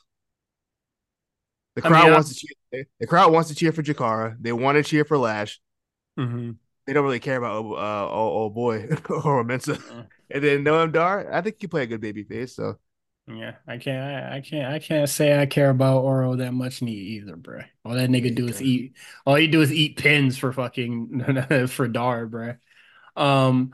the 1.75 1.85
I 1.85 1.89
crowd 1.89 2.05
mean, 2.05 2.13
wants 2.13 2.29
to 2.29 2.35
cheer. 2.35 2.85
The 2.99 3.07
crowd 3.07 3.33
wants 3.33 3.49
to 3.49 3.55
cheer 3.55 3.73
for 3.73 3.83
Jakara. 3.83 4.37
They 4.39 4.53
want 4.53 4.77
to 4.77 4.83
cheer 4.83 5.03
for 5.03 5.17
Lash. 5.17 5.59
Mm-hmm. 6.17 6.51
They 6.87 6.93
don't 6.93 7.03
really 7.03 7.19
care 7.19 7.37
about 7.37 7.65
uh 7.65 8.09
oh, 8.11 8.45
oh 8.45 8.49
boy 8.49 8.83
or 9.09 9.43
Mensah. 9.43 9.81
And 10.29 10.43
then 10.43 10.63
Noam 10.63 10.93
Dar, 10.93 11.31
I 11.31 11.41
think 11.41 11.61
you 11.61 11.67
play 11.67 11.83
a 11.83 11.87
good 11.87 12.01
baby 12.01 12.23
face. 12.23 12.55
So 12.55 12.77
Yeah, 13.27 13.55
I 13.67 13.77
can't. 13.77 14.03
I, 14.03 14.37
I 14.37 14.41
can't. 14.41 14.73
I 14.73 14.79
can't 14.79 15.09
say 15.09 15.39
I 15.39 15.47
care 15.47 15.71
about 15.71 16.03
Oro 16.03 16.35
that 16.35 16.53
much 16.53 16.81
need 16.83 16.97
either, 16.97 17.35
bro. 17.35 17.61
All 17.83 17.93
that 17.95 18.09
nigga 18.09 18.33
do 18.33 18.47
is 18.47 18.61
eat. 18.61 18.95
All 19.25 19.35
he 19.35 19.47
do 19.47 19.61
is 19.61 19.73
eat 19.73 19.97
pins 19.97 20.37
for 20.37 20.53
fucking 20.53 21.67
for 21.67 21.87
Dar, 21.87 22.27
bro. 22.27 22.53
Um, 23.15 23.73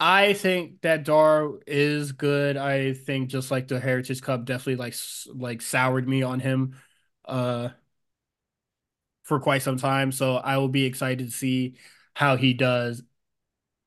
I 0.00 0.34
think 0.34 0.82
that 0.82 1.04
Dar 1.04 1.50
is 1.66 2.12
good. 2.12 2.56
I 2.56 2.94
think 2.94 3.30
just 3.30 3.50
like 3.50 3.68
the 3.68 3.80
Heritage 3.80 4.22
Cup, 4.22 4.44
definitely 4.46 4.76
like 4.76 4.94
like 5.34 5.62
soured 5.62 6.08
me 6.08 6.22
on 6.22 6.40
him, 6.40 6.76
uh, 7.26 7.70
for 9.24 9.40
quite 9.40 9.62
some 9.62 9.76
time. 9.76 10.12
So 10.12 10.36
I 10.36 10.56
will 10.58 10.68
be 10.68 10.84
excited 10.84 11.26
to 11.26 11.32
see 11.32 11.76
how 12.14 12.36
he 12.36 12.54
does 12.54 13.02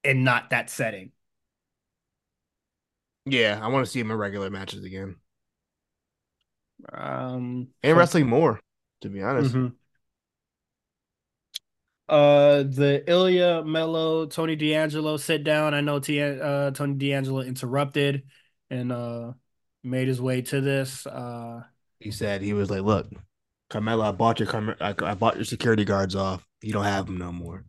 in 0.03 0.23
not 0.25 0.51
that 0.51 0.69
setting. 0.69 1.11
yeah, 3.25 3.59
I 3.61 3.67
want 3.67 3.85
to 3.85 3.91
see 3.91 3.99
him 3.99 4.11
in 4.11 4.17
regular 4.17 4.49
matches 4.49 4.83
again 4.83 5.15
Um, 6.91 7.69
and 7.83 7.97
wrestling 7.97 8.27
more. 8.27 8.59
To 9.01 9.09
be 9.09 9.21
honest, 9.21 9.55
Mhm. 9.55 9.75
Uh, 12.13 12.61
the 12.61 13.03
Ilja 13.07 13.65
Melo 13.65 14.27
Tony 14.27 14.55
D'Angelo 14.55 15.17
sit 15.17 15.43
down. 15.43 15.73
I 15.73 15.81
know 15.81 15.97
T 15.97 16.21
uh 16.21 16.69
Tony 16.69 16.93
D'Angelo 16.93 17.41
interrupted 17.41 18.21
and 18.69 18.91
uh 18.91 19.33
made 19.83 20.07
his 20.07 20.21
way 20.21 20.43
to 20.43 20.61
this. 20.61 21.07
Uh, 21.07 21.63
he 21.99 22.11
said 22.11 22.43
he 22.43 22.53
was 22.53 22.69
like, 22.69 22.83
"Look, 22.83 23.07
Carmelo, 23.71 24.05
I 24.05 24.11
bought 24.11 24.39
your 24.39 24.75
I, 24.79 24.93
I 24.95 25.15
bought 25.15 25.37
your 25.37 25.45
security 25.45 25.85
guards 25.85 26.15
off. 26.15 26.47
You 26.61 26.71
don't 26.71 26.83
have 26.83 27.07
them 27.07 27.17
no 27.17 27.31
more." 27.31 27.65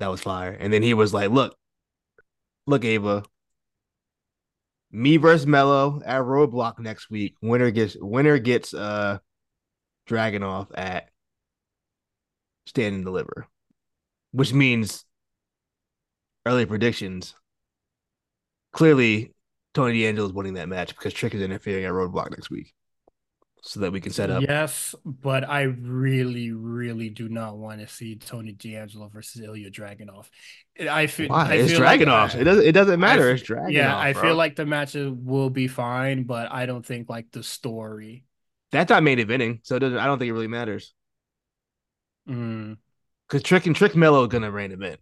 That 0.00 0.08
was 0.08 0.20
fire. 0.20 0.50
And 0.50 0.72
then 0.72 0.82
he 0.82 0.92
was 0.92 1.14
like, 1.14 1.30
"Look, 1.30 1.56
look, 2.66 2.84
Ava, 2.84 3.22
me 4.90 5.18
versus 5.18 5.46
Melo 5.46 6.02
at 6.04 6.22
Roadblock 6.22 6.80
next 6.80 7.10
week. 7.10 7.36
Winner 7.40 7.70
gets 7.70 7.96
winner 7.96 8.38
gets 8.38 8.74
uh 8.74 9.18
Dragunov 10.08 10.66
at 10.74 11.10
Stand 12.66 12.96
and 12.96 13.04
Deliver, 13.04 13.46
which 14.32 14.52
means 14.52 15.04
early 16.44 16.66
predictions. 16.66 17.34
Clearly, 18.72 19.32
Tony 19.74 20.00
D'Angelo 20.02 20.26
is 20.26 20.32
winning 20.32 20.54
that 20.54 20.68
match 20.68 20.88
because 20.94 21.12
Trick 21.12 21.34
is 21.34 21.42
interfering 21.42 21.84
at 21.84 21.92
Roadblock 21.92 22.30
next 22.30 22.50
week, 22.50 22.72
so 23.62 23.80
that 23.80 23.92
we 23.92 24.00
can 24.00 24.12
set 24.12 24.30
up. 24.30 24.42
yes, 24.42 24.94
but 25.04 25.48
I 25.48 25.62
really, 25.62 26.50
really 26.52 27.10
do 27.10 27.28
not 27.28 27.56
want 27.58 27.80
to 27.80 27.88
see 27.88 28.16
Tony 28.16 28.52
D'Angelo 28.52 29.08
versus 29.08 29.42
Ilja 29.42 29.70
Dragunov. 29.70 30.26
I 30.90 31.06
feel 31.06 31.28
Why? 31.28 31.50
I 31.50 31.54
it's 31.56 31.72
feel 31.72 31.80
like- 31.82 32.00
it 32.00 32.04
doesn't. 32.44 32.66
It 32.66 32.72
doesn't 32.72 32.98
matter. 33.00 33.28
I- 33.28 33.32
it's 33.32 33.42
Dragunov. 33.42 33.72
yeah, 33.72 33.96
I 33.96 34.12
bro. 34.14 34.22
feel 34.22 34.34
like 34.36 34.56
the 34.56 34.66
matches 34.66 35.10
will 35.14 35.50
be 35.50 35.68
fine, 35.68 36.24
but 36.24 36.50
I 36.50 36.66
don't 36.66 36.84
think 36.84 37.08
like 37.10 37.30
the 37.30 37.42
story. 37.42 38.24
that's 38.72 38.88
not 38.88 39.02
main 39.02 39.18
eventing, 39.18 39.60
so 39.64 39.76
it 39.76 39.80
doesn't. 39.80 39.98
I 39.98 40.06
don't 40.06 40.18
think 40.18 40.30
it 40.30 40.32
really 40.32 40.48
matters 40.48 40.94
Mm, 42.28 42.78
because 43.32 43.42
Trick 43.42 43.64
and 43.64 43.74
Trick 43.74 43.96
Melo 43.96 44.24
are 44.24 44.28
gonna 44.28 44.50
main 44.50 44.72
event. 44.72 45.00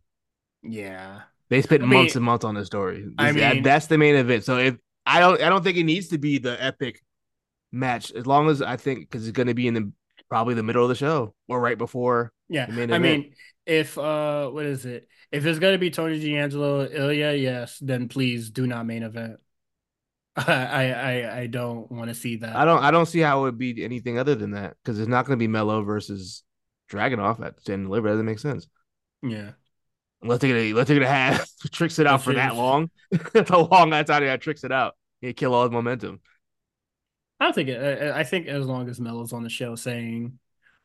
yeah. 0.62 1.22
They 1.48 1.62
spent 1.62 1.82
I 1.82 1.86
mean- 1.86 1.98
months 1.98 2.14
and 2.14 2.24
months 2.24 2.44
on 2.44 2.54
the 2.54 2.64
story. 2.64 3.04
I 3.18 3.32
mean- 3.32 3.64
that's 3.64 3.88
the 3.88 3.98
main 3.98 4.14
event. 4.14 4.44
So 4.44 4.58
if 4.58 4.76
I 5.04 5.18
don't, 5.18 5.42
I 5.42 5.48
don't 5.48 5.64
think 5.64 5.76
it 5.78 5.82
needs 5.82 6.08
to 6.08 6.18
be 6.18 6.38
the 6.38 6.62
epic 6.62 7.02
match. 7.72 8.12
As 8.12 8.24
long 8.24 8.48
as 8.48 8.62
I 8.62 8.76
think 8.76 9.00
because 9.00 9.26
it's 9.26 9.34
going 9.36 9.48
to 9.48 9.54
be 9.54 9.66
in 9.66 9.74
the 9.74 9.92
probably 10.28 10.54
the 10.54 10.62
middle 10.62 10.84
of 10.84 10.88
the 10.88 10.94
show 10.94 11.34
or 11.48 11.60
right 11.60 11.76
before. 11.76 12.32
Yeah, 12.48 12.66
the 12.66 12.72
main 12.72 12.92
I 12.92 12.98
mean, 13.00 13.34
if 13.66 13.98
uh, 13.98 14.48
what 14.50 14.64
is 14.64 14.86
it? 14.86 15.08
If 15.32 15.44
it's 15.44 15.58
gonna 15.58 15.78
be 15.78 15.90
Tony 15.90 16.20
D'Angelo, 16.20 16.86
Ilja, 16.86 17.40
yes, 17.40 17.78
then 17.80 18.08
please 18.08 18.50
do 18.50 18.66
not 18.68 18.86
main 18.86 19.02
event. 19.02 19.38
I 20.36 20.92
I 20.92 21.40
I 21.40 21.46
don't 21.48 21.90
want 21.90 22.10
to 22.10 22.14
see 22.14 22.36
that. 22.36 22.54
I 22.54 22.64
don't, 22.64 22.82
I 22.82 22.92
don't 22.92 23.06
see 23.06 23.20
how 23.20 23.40
it 23.40 23.42
would 23.42 23.58
be 23.58 23.84
anything 23.84 24.18
other 24.18 24.36
than 24.36 24.52
that 24.52 24.76
because 24.82 25.00
it's 25.00 25.08
not 25.08 25.26
going 25.26 25.36
to 25.36 25.42
be 25.42 25.48
Melo 25.48 25.82
versus 25.82 26.44
Dragunov 26.90 27.44
at 27.44 27.60
Stand 27.60 27.80
and 27.80 27.86
Deliver. 27.88 28.08
That 28.08 28.14
doesn't 28.14 28.26
make 28.26 28.38
sense. 28.38 28.68
Yeah, 29.22 29.52
Unless 30.22 30.40
they're 30.40 30.50
gonna, 30.50 30.70
unless 30.70 30.88
they're 30.88 30.98
gonna 30.98 31.10
have 31.10 31.46
tricks 31.72 31.98
it 31.98 32.06
out 32.06 32.18
That's 32.18 32.24
for 32.24 32.34
that 32.34 32.54
long. 32.54 32.90
That's 33.32 33.50
a 33.50 33.58
long 33.58 33.90
that's 33.90 34.10
how 34.10 34.20
they 34.20 34.26
had 34.26 34.40
tricks 34.42 34.64
it 34.64 34.72
out. 34.72 34.94
They 35.22 35.32
kill 35.32 35.54
all 35.54 35.64
his 35.64 35.72
momentum. 35.72 36.20
I 37.38 37.44
don't 37.44 37.54
think 37.54 37.68
it. 37.70 38.02
I, 38.02 38.20
I 38.20 38.24
think 38.24 38.46
as 38.46 38.66
long 38.66 38.88
as 38.88 39.00
Melo's 39.00 39.32
on 39.32 39.42
the 39.42 39.48
show 39.48 39.74
saying 39.74 40.38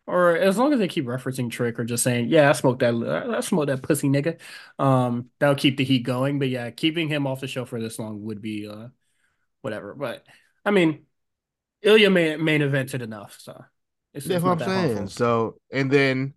or 0.07 0.37
as 0.37 0.57
long 0.57 0.71
as 0.71 0.79
they 0.79 0.87
keep 0.87 1.05
referencing 1.05 1.51
Trick 1.51 1.79
or 1.79 1.83
just 1.83 2.03
saying, 2.03 2.29
"Yeah, 2.29 2.49
I 2.49 2.53
smoked 2.53 2.79
that, 2.79 2.93
I 2.95 3.39
smoked 3.41 3.67
that 3.67 3.81
pussy 3.81 4.07
nigga," 4.07 4.39
um, 4.79 5.29
that'll 5.39 5.55
keep 5.55 5.77
the 5.77 5.83
heat 5.83 6.03
going. 6.03 6.39
But 6.39 6.49
yeah, 6.49 6.69
keeping 6.71 7.09
him 7.09 7.27
off 7.27 7.41
the 7.41 7.47
show 7.47 7.65
for 7.65 7.81
this 7.81 7.99
long 7.99 8.23
would 8.25 8.41
be 8.41 8.67
uh 8.67 8.89
whatever. 9.61 9.95
But 9.95 10.25
I 10.65 10.71
mean, 10.71 11.05
Ilja 11.83 12.11
main 12.11 12.43
main 12.43 12.61
evented 12.61 13.01
enough, 13.01 13.37
so 13.39 13.65
it's, 14.15 14.25
That's 14.25 14.43
it's 14.43 14.43
what 14.43 14.51
I'm 14.51 14.59
that 14.59 14.65
saying. 14.65 15.07
So, 15.09 15.57
and 15.71 15.91
then, 15.91 16.33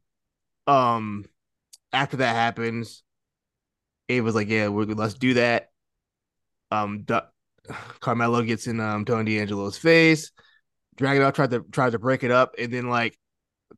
um, 0.67 1.25
after 1.93 2.19
that 2.19 2.35
happens, 2.35 3.03
it 4.09 4.23
was 4.23 4.35
like, 4.35 4.49
yeah, 4.49 4.69
we're 4.69 4.87
let's 4.87 5.15
do 5.15 5.35
that. 5.35 5.71
Um, 6.71 7.07
Carmelo 8.01 8.43
gets 8.43 8.67
in 8.67 8.81
um 8.81 9.05
Tony 9.05 9.37
D'Angelo's 9.37 9.79
face. 9.79 10.31
Dragunov 10.99 11.35
tried 11.35 11.51
to 11.51 11.65
tried 11.73 11.93
to 11.93 11.99
break 11.99 12.25
it 12.25 12.31
up, 12.31 12.55
and 12.59 12.73
then 12.73 12.89
like 12.89 13.19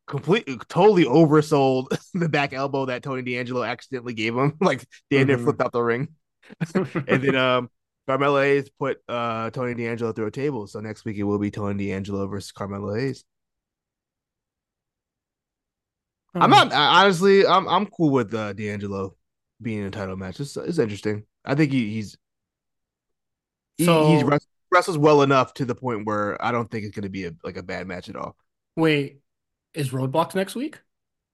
completely 0.07 0.59
totally 0.69 1.05
oversold 1.05 1.87
the 2.15 2.29
back 2.29 2.53
elbow 2.53 2.87
that 2.87 3.03
Tony 3.03 3.23
D'Angelo 3.23 3.65
accidentally 3.65 4.15
gave 4.15 4.37
him. 4.37 4.57
Like 4.63 4.87
Daniel 5.11 5.39
hmm 5.39 5.39
flipped 5.39 5.61
out 5.63 5.73
the 5.73 5.83
ring. 5.83 6.09
and 7.07 7.23
then 7.23 7.37
um 7.37 7.71
Carmelo 8.07 8.41
Hayes 8.43 8.71
put 8.79 8.99
uh 9.09 9.51
Tony 9.51 9.75
D'Angelo 9.75 10.13
through 10.13 10.27
a 10.29 10.31
table. 10.33 10.67
So 10.67 10.81
next 10.81 11.05
week 11.05 11.19
it 11.19 11.25
will 11.25 11.39
be 11.39 11.51
Tony 11.51 11.89
D'Angelo 11.89 12.27
versus 12.29 12.53
Carmelo 12.53 12.95
Hayes. 12.95 13.25
I'm 16.35 16.53
Oh, 16.53 16.57
not 16.65 16.73
honestly. 16.73 17.47
I'm 17.47 17.69
I'm 17.69 17.87
cool 17.87 18.11
with 18.11 18.33
uh, 18.35 18.53
D'Angelo 18.53 19.17
being 19.61 19.81
in 19.81 19.87
a 19.87 19.91
title 19.91 20.17
match. 20.17 20.41
It's, 20.41 20.57
it's 20.57 20.79
interesting. 20.79 21.25
I 21.45 21.55
think 21.55 21.73
he, 21.73 21.93
he's 21.93 22.17
he 23.77 23.85
he's 23.99 24.23
so 24.23 24.31
wrestles 24.73 24.99
well 24.99 25.23
enough 25.23 25.55
to 25.55 25.65
the 25.65 25.75
point 25.75 26.07
where 26.07 26.43
I 26.45 26.53
don't 26.53 26.71
think 26.71 26.85
it's 26.85 26.95
going 26.95 27.03
to 27.05 27.09
be 27.09 27.25
a, 27.25 27.33
like 27.43 27.57
a 27.57 27.63
bad 27.63 27.87
match 27.87 28.09
at 28.09 28.17
all. 28.17 28.37
wait, 28.77 29.21
is 29.75 29.91
Roadblock 29.91 30.35
next 30.35 30.55
week? 30.55 30.81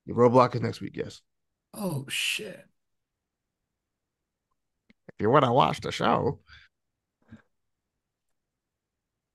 Roadblock 0.09 0.55
is 0.55 0.63
next 0.63 0.81
week. 0.81 0.97
Yes. 0.97 1.21
Oh 1.75 2.07
shit. 2.09 2.67
If 5.09 5.15
you 5.21 5.31
want 5.31 5.45
to 5.45 5.53
watch 5.53 5.81
the 5.81 5.91
show, 5.93 6.41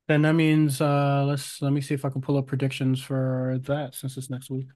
Then 0.07 0.24
that 0.24 0.34
means 0.34 0.82
uh 0.82 1.24
let's 1.26 1.62
let 1.62 1.72
me 1.72 1.82
see 1.82 1.93
if 1.93 2.03
I 2.05 2.09
can 2.09 2.22
pull 2.22 2.38
up 2.38 2.47
predictions 2.47 3.01
for 3.01 3.59
that 3.64 3.95
since 3.95 4.18
it's 4.18 4.30
next 4.30 4.49
week. 4.49 4.68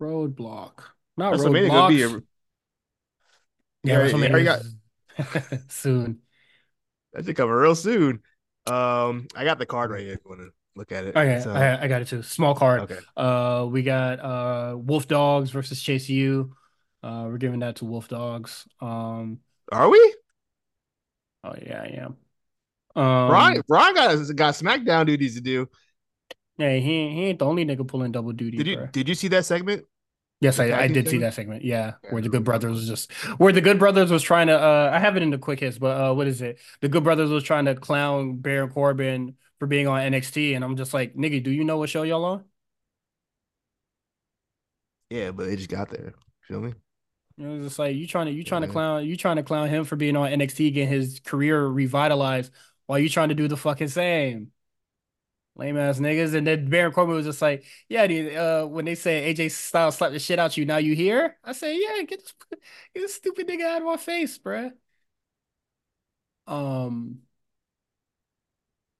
Roadblock. 0.00 0.80
Not 1.16 1.34
WrestleMania 1.34 1.70
gonna 1.70 1.88
be. 1.88 2.02
A, 2.02 2.22
Yeah, 3.82 3.96
already, 3.96 4.18
you 4.18 4.44
got 4.44 4.62
soon. 5.68 6.20
that 7.12 7.24
should 7.24 7.36
come 7.36 7.50
real 7.50 7.74
soon. 7.74 8.20
Um, 8.66 9.26
I 9.34 9.44
got 9.44 9.58
the 9.58 9.66
card 9.66 9.90
right 9.90 10.00
here. 10.02 10.14
If 10.14 10.20
you 10.24 10.30
want 10.30 10.42
to 10.42 10.50
look 10.76 10.92
at 10.92 11.04
it. 11.04 11.16
Okay, 11.16 11.40
So 11.42 11.52
I, 11.52 11.84
I 11.84 11.88
got 11.88 12.02
it 12.02 12.08
too. 12.08 12.22
Small 12.22 12.54
card. 12.54 12.82
okay, 12.82 12.98
Uh 13.16 13.66
we 13.70 13.82
got 13.82 14.20
uh 14.20 14.76
Wolf 14.76 15.08
Dogs 15.08 15.50
versus 15.50 15.82
Chase 15.82 16.08
U. 16.08 16.54
Uh 17.02 17.24
we're 17.28 17.38
giving 17.38 17.60
that 17.60 17.76
to 17.76 17.84
Wolf 17.84 18.08
Dogs. 18.08 18.66
Um 18.80 19.40
are 19.72 19.88
we? 19.88 20.14
oh 21.44 21.54
yeah, 21.62 21.82
I 21.82 21.86
am. 22.04 22.16
Ron 23.26 23.56
Um 23.56 23.62
Ron 23.68 23.94
got 23.94 24.36
got 24.36 24.54
SmackDown 24.54 25.06
duties 25.06 25.34
to 25.36 25.40
do. 25.40 25.68
yeah, 26.58 26.74
he 26.76 26.80
he 27.10 27.24
ain't 27.26 27.38
the 27.38 27.46
only 27.46 27.64
nigga 27.64 27.86
pulling 27.86 28.12
double 28.12 28.32
duty, 28.32 28.58
Did 28.58 28.66
you 28.66 28.76
bro. 28.76 28.88
did 28.92 29.08
you 29.08 29.14
see 29.14 29.28
that 29.28 29.46
segment? 29.46 29.86
Yes, 30.40 30.58
I, 30.58 30.72
I 30.72 30.88
did 30.88 31.08
see 31.08 31.18
that 31.18 31.34
segment. 31.34 31.64
Yeah, 31.64 31.94
Yeah, 32.02 32.10
where 32.12 32.22
the 32.22 32.30
Good 32.30 32.44
Brothers 32.44 32.72
was 32.72 32.88
just 32.88 33.12
where 33.38 33.52
the 33.52 33.60
Good 33.60 33.78
Brothers 33.78 34.10
was 34.10 34.22
trying 34.22 34.46
to. 34.46 34.58
Uh, 34.58 34.90
I 34.92 34.98
have 34.98 35.16
it 35.16 35.22
in 35.22 35.30
the 35.30 35.38
quick 35.38 35.60
hits, 35.60 35.78
but 35.78 35.96
uh, 36.00 36.14
what 36.14 36.26
is 36.26 36.40
it? 36.40 36.58
The 36.80 36.88
Good 36.88 37.04
Brothers 37.04 37.30
was 37.30 37.44
trying 37.44 37.66
to 37.66 37.74
clown 37.74 38.36
Baron 38.38 38.70
Corbin 38.70 39.36
for 39.58 39.66
being 39.66 39.86
on 39.86 40.00
NXT, 40.00 40.54
and 40.54 40.64
I'm 40.64 40.76
just 40.76 40.94
like, 40.94 41.14
nigga, 41.14 41.42
do 41.42 41.50
you 41.50 41.64
know 41.64 41.76
what 41.76 41.90
show 41.90 42.02
y'all 42.04 42.24
on? 42.24 42.44
Yeah, 45.10 45.30
but 45.32 45.46
they 45.46 45.56
just 45.56 45.68
got 45.68 45.88
there. 45.90 46.14
Feel 46.42 46.60
me? 46.60 46.74
Know, 47.36 47.54
it's 47.56 47.64
just 47.64 47.78
like 47.78 47.96
you 47.96 48.06
trying 48.06 48.26
to 48.26 48.32
you 48.32 48.44
trying 48.44 48.62
to 48.62 48.68
clown 48.68 49.06
you 49.06 49.16
trying 49.16 49.36
to 49.36 49.42
clown 49.42 49.68
him 49.68 49.84
for 49.84 49.96
being 49.96 50.16
on 50.16 50.30
NXT, 50.30 50.70
getting 50.70 50.88
his 50.88 51.20
career 51.20 51.66
revitalized, 51.66 52.52
while 52.86 52.98
you 52.98 53.08
trying 53.08 53.30
to 53.30 53.34
do 53.34 53.48
the 53.48 53.56
fucking 53.56 53.88
same. 53.88 54.52
Lame 55.60 55.76
ass 55.76 55.98
niggas, 55.98 56.34
and 56.34 56.46
then 56.46 56.70
Baron 56.70 56.90
Corbin 56.90 57.14
was 57.14 57.26
just 57.26 57.42
like, 57.42 57.64
"Yeah, 57.86 58.06
dude. 58.06 58.34
Uh, 58.34 58.64
when 58.64 58.86
they 58.86 58.94
say 58.94 59.32
AJ 59.34 59.50
Styles 59.50 59.96
slapped 59.96 60.14
the 60.14 60.18
shit 60.18 60.38
out 60.38 60.56
you, 60.56 60.64
now 60.64 60.78
you 60.78 60.94
here?" 60.94 61.36
I 61.44 61.52
say, 61.52 61.78
"Yeah, 61.78 62.02
get 62.04 62.20
this, 62.20 62.34
get 62.50 62.60
this 63.02 63.14
stupid 63.14 63.46
nigga 63.46 63.64
out 63.64 63.82
of 63.82 63.86
my 63.86 63.98
face, 63.98 64.38
bruh." 64.38 64.72
Um, 66.46 67.20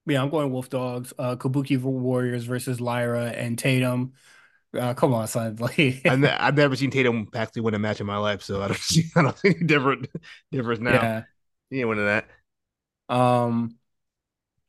yeah, 0.05 0.21
I'm 0.21 0.29
going 0.29 0.51
Wolf 0.51 0.69
Dogs. 0.69 1.13
Uh, 1.17 1.35
Kabuki 1.35 1.81
Warriors 1.81 2.45
versus 2.45 2.79
Lyra 2.79 3.25
and 3.31 3.57
Tatum. 3.57 4.13
Uh, 4.77 4.93
come 4.93 5.15
on, 5.15 5.27
son. 5.27 5.55
Like, 5.59 6.05
I've, 6.05 6.19
ne- 6.19 6.29
I've 6.29 6.55
never 6.55 6.75
seen 6.75 6.91
Tatum 6.91 7.27
actually 7.33 7.63
win 7.63 7.73
a 7.73 7.79
match 7.79 7.99
in 7.99 8.05
my 8.05 8.17
life, 8.17 8.43
so 8.43 8.61
I 8.61 8.67
don't 8.67 8.77
see 8.79 9.05
I 9.15 9.23
don't 9.23 9.37
see 9.39 9.49
any 9.49 9.65
different 9.65 10.07
difference 10.51 10.79
now. 10.79 10.91
yeah. 10.91 11.23
He 11.71 11.79
ain't 11.79 11.89
winning 11.89 12.05
that. 12.05 12.27
Um, 13.09 13.79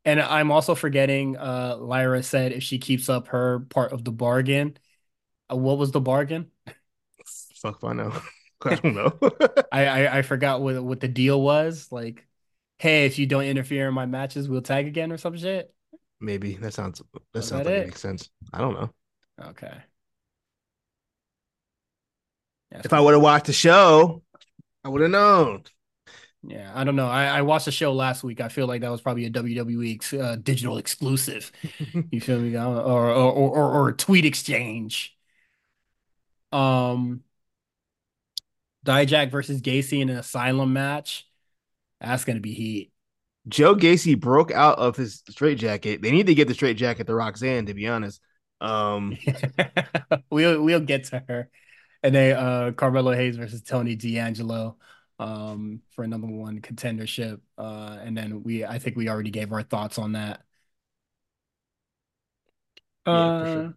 and 0.05 0.21
I'm 0.21 0.51
also 0.51 0.75
forgetting. 0.75 1.37
Uh, 1.37 1.77
Lyra 1.79 2.23
said 2.23 2.53
if 2.53 2.63
she 2.63 2.79
keeps 2.79 3.09
up 3.09 3.29
her 3.29 3.61
part 3.71 3.93
of 3.93 4.05
the 4.05 4.13
bargain, 4.13 4.77
uh, 5.53 5.57
what 5.57 5.79
was 5.79 5.93
the 5.93 6.01
bargain? 6.03 6.51
Fuck 7.57 7.77
if 7.79 7.85
I 7.85 7.93
know. 7.93 8.13
I 8.65 8.75
don't 8.77 8.95
know. 8.95 9.19
I, 9.71 9.87
I 9.87 10.19
I 10.19 10.23
forgot 10.23 10.61
what 10.61 10.83
what 10.83 11.01
the 11.01 11.09
deal 11.09 11.41
was. 11.41 11.91
Like, 11.91 12.27
hey, 12.79 13.07
if 13.07 13.19
you 13.19 13.27
don't 13.27 13.45
interfere 13.45 13.89
in 13.89 13.95
my 13.95 14.07
matches, 14.07 14.49
we'll 14.49 14.63
tag 14.63 14.87
again 14.87 15.13
or 15.13 15.19
some 15.19 15.37
shit. 15.37 15.75
Maybe 16.21 16.55
that 16.57 16.73
sounds 16.73 17.03
that 17.35 17.43
Was 17.43 17.51
sounds 17.51 17.67
that 17.67 17.67
like 17.67 17.77
it 17.77 17.85
makes 17.85 18.01
sense. 18.01 18.31
I 18.53 18.59
don't 18.59 18.75
know. 18.75 18.91
Okay. 19.41 19.83
Yeah, 22.71 22.83
If 22.85 22.93
I 22.93 23.01
would 23.01 23.15
have 23.15 23.23
watched 23.23 23.47
the 23.47 23.53
show, 23.53 24.23
I 24.85 24.89
would 24.89 25.03
have 25.03 25.11
known. 25.11 25.65
Yeah, 26.45 26.73
I 26.75 26.83
don't 26.83 26.97
know. 26.97 27.07
I, 27.07 27.27
I 27.27 27.43
watched 27.43 27.67
the 27.67 27.71
show 27.73 27.93
last 27.93 28.25
week. 28.25 28.41
I 28.41 28.49
feel 28.49 28.67
like 28.67 28.81
that 28.81 28.91
was 28.91 29.01
probably 29.01 29.27
a 29.27 29.31
WWE 29.31 29.95
ex- 29.95 30.13
uh, 30.13 30.37
digital 30.43 30.77
exclusive. 30.79 31.53
You 32.11 32.21
feel 32.21 32.41
me? 32.41 32.57
Or 32.57 32.61
or, 32.81 33.11
or 33.11 33.33
or 33.33 33.73
or 33.73 33.89
a 33.91 33.97
tweet 33.97 34.25
exchange. 34.25 35.17
Um, 36.53 37.23
Dijak 38.85 39.31
versus 39.31 39.61
Gacy 39.61 40.01
in 40.01 40.11
an 40.11 40.17
asylum 40.19 40.73
match. 40.73 41.27
That's 42.01 42.25
gonna 42.25 42.41
be 42.41 42.55
heat. 42.55 42.93
Joe 43.49 43.75
Gacy 43.75 44.19
broke 44.19 44.53
out 44.53 44.79
of 44.79 44.97
his 44.97 45.23
straight 45.29 45.59
jacket. 45.59 46.01
They 46.03 46.11
need 46.13 46.27
to 46.29 46.35
get 46.35 46.49
the 46.49 46.55
straight 46.55 46.77
jacket 46.77 47.07
to 47.07 47.15
Roxanne, 47.15 47.67
to 47.67 47.75
be 47.75 47.89
honest. 47.89 48.21
Um, 48.61 49.19
We'll 50.31 50.63
we'll 50.63 50.81
get 50.81 51.05
to 51.05 51.23
her. 51.29 51.51
And 52.03 52.15
then 52.15 52.37
uh 52.37 52.73
Carmelo 52.73 53.13
Hayes 53.13 53.37
versus 53.37 53.63
Tony 53.63 53.97
D'Angelo 53.97 54.79
um 55.19 55.81
for 55.91 56.05
a 56.05 56.09
number 56.09 56.27
one 56.27 56.61
contendership. 56.61 57.41
Uh 57.59 57.99
and 58.03 58.17
then 58.17 58.43
we 58.43 58.65
I 58.65 58.79
think 58.79 58.97
we 58.97 59.09
already 59.09 59.31
gave 59.31 59.53
our 59.53 59.63
thoughts 59.63 59.99
on 59.99 60.13
that. 60.13 60.43
yeah, 63.11 63.31
for 63.33 63.47
sure. 63.47 63.65
Uh 63.65 63.73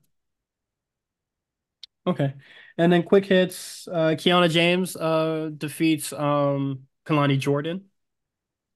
okay. 2.08 2.34
And 2.78 2.92
then 2.92 3.04
quick 3.04 3.26
hits, 3.26 3.88
uh 3.88 4.16
Kiana 4.18 4.50
James 4.50 4.96
uh 4.96 5.50
defeats 5.58 6.14
um 6.14 6.88
Kelani 7.06 7.40
Jordan. 7.40 7.86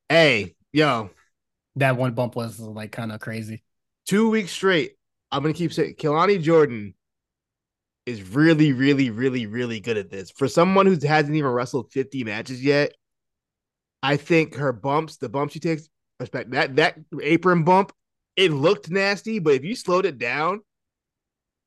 Hey, 0.09 0.55
yo, 0.71 1.11
That 1.77 1.97
one 1.97 2.13
bump 2.15 2.35
was 2.35 2.59
like 2.59 2.91
kind 2.91 3.11
of 3.11 3.19
crazy. 3.21 3.63
two 4.05 4.29
weeks 4.29 4.51
straight. 4.51 4.97
I'm 5.31 5.41
gonna 5.43 5.53
keep 5.53 5.73
saying 5.73 5.95
Kelani 5.95 6.41
Jordan 6.41 6.95
is 8.09 8.21
really, 8.35 8.73
really, 8.73 9.09
really, 9.09 9.45
really 9.45 9.79
good 9.79 9.97
at 9.97 10.09
this. 10.09 10.31
For 10.31 10.47
someone 10.47 10.85
who 10.85 10.97
hasn't 11.05 11.35
even 11.35 11.51
wrestled 11.51 11.91
50 11.91 12.23
matches 12.23 12.63
yet, 12.63 12.93
I 14.01 14.17
think 14.17 14.55
her 14.55 14.73
bumps, 14.73 15.17
the 15.17 15.29
bumps 15.29 15.53
she 15.53 15.59
takes, 15.59 15.87
respect 16.19 16.51
that 16.51 16.75
that 16.77 16.97
apron 17.21 17.63
bump, 17.63 17.93
it 18.35 18.51
looked 18.51 18.89
nasty, 18.89 19.39
but 19.39 19.53
if 19.53 19.63
you 19.63 19.75
slowed 19.75 20.05
it 20.05 20.17
down, 20.17 20.61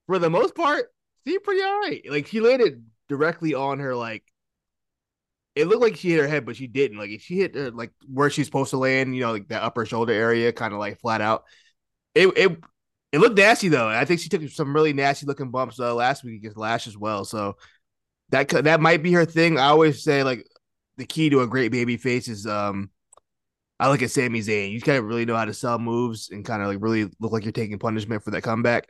for 0.07 0.19
the 0.19 0.31
most 0.31 0.55
part, 0.55 0.87
she 1.27 1.39
pretty 1.39 1.63
all 1.63 1.81
right. 1.81 2.03
Like 2.09 2.27
she 2.27 2.41
landed 2.41 2.85
directly 3.09 3.55
on 3.55 3.79
her, 3.79 3.95
like 3.95 4.25
it 5.55 5.67
looked 5.67 5.83
like 5.83 5.97
she 5.97 6.11
hit 6.11 6.21
her 6.21 6.29
head, 6.29 6.47
but 6.47 6.57
she 6.57 6.67
didn't. 6.67 6.99
Like 6.99 7.11
if 7.11 7.23
she 7.23 7.37
hit 7.37 7.55
her 7.55 7.71
like 7.71 7.93
where 8.13 8.31
she's 8.31 8.47
supposed 8.47 8.71
to 8.71 8.79
land, 8.79 9.15
you 9.15 9.23
know, 9.23 9.33
like 9.33 9.49
the 9.49 9.63
upper 9.63 9.87
shoulder 9.87 10.13
area, 10.13 10.53
kind 10.53 10.73
of 10.73 10.81
like 10.81 11.01
flat 11.01 11.21
out. 11.21 11.45
It 12.15 12.29
it 12.37 12.59
it 13.13 13.19
looked 13.21 13.37
nasty 13.37 13.69
though. 13.69 13.89
I 13.89 14.05
think 14.05 14.21
she 14.21 14.29
took 14.29 14.47
some 14.49 14.75
really 14.75 14.93
nasty 14.93 15.27
looking 15.27 15.51
bumps 15.51 15.79
uh, 15.79 15.95
last 15.95 16.25
week 16.25 16.37
against 16.37 16.57
Lash 16.57 16.87
as 16.87 16.97
well. 16.97 17.25
So 17.25 17.57
that 18.31 18.49
that 18.49 18.81
might 18.81 19.03
be 19.03 19.13
her 19.13 19.25
thing. 19.25 19.59
I 19.59 19.67
always 19.69 20.03
say 20.03 20.23
like 20.23 20.47
the 20.97 21.07
key 21.07 21.31
to 21.31 21.41
a 21.43 21.47
great 21.47 21.71
baby 21.73 21.97
face 21.97 22.29
is 22.29 22.47
um 22.47 22.91
I 23.79 23.91
look 23.91 24.03
at 24.03 24.11
Sami 24.11 24.41
Zayn. 24.41 24.71
You 24.73 24.81
kind 24.81 24.99
of 24.99 25.05
really 25.05 25.25
know 25.25 25.37
how 25.37 25.45
to 25.45 25.55
sell 25.55 25.79
moves 25.79 26.31
and 26.31 26.45
kind 26.45 26.63
of 26.63 26.69
like 26.69 26.79
really 26.81 27.11
look 27.21 27.33
like 27.33 27.45
you're 27.45 27.53
taking 27.53 27.79
punishment 27.79 28.23
for 28.23 28.31
that 28.31 28.43
comeback. 28.43 28.89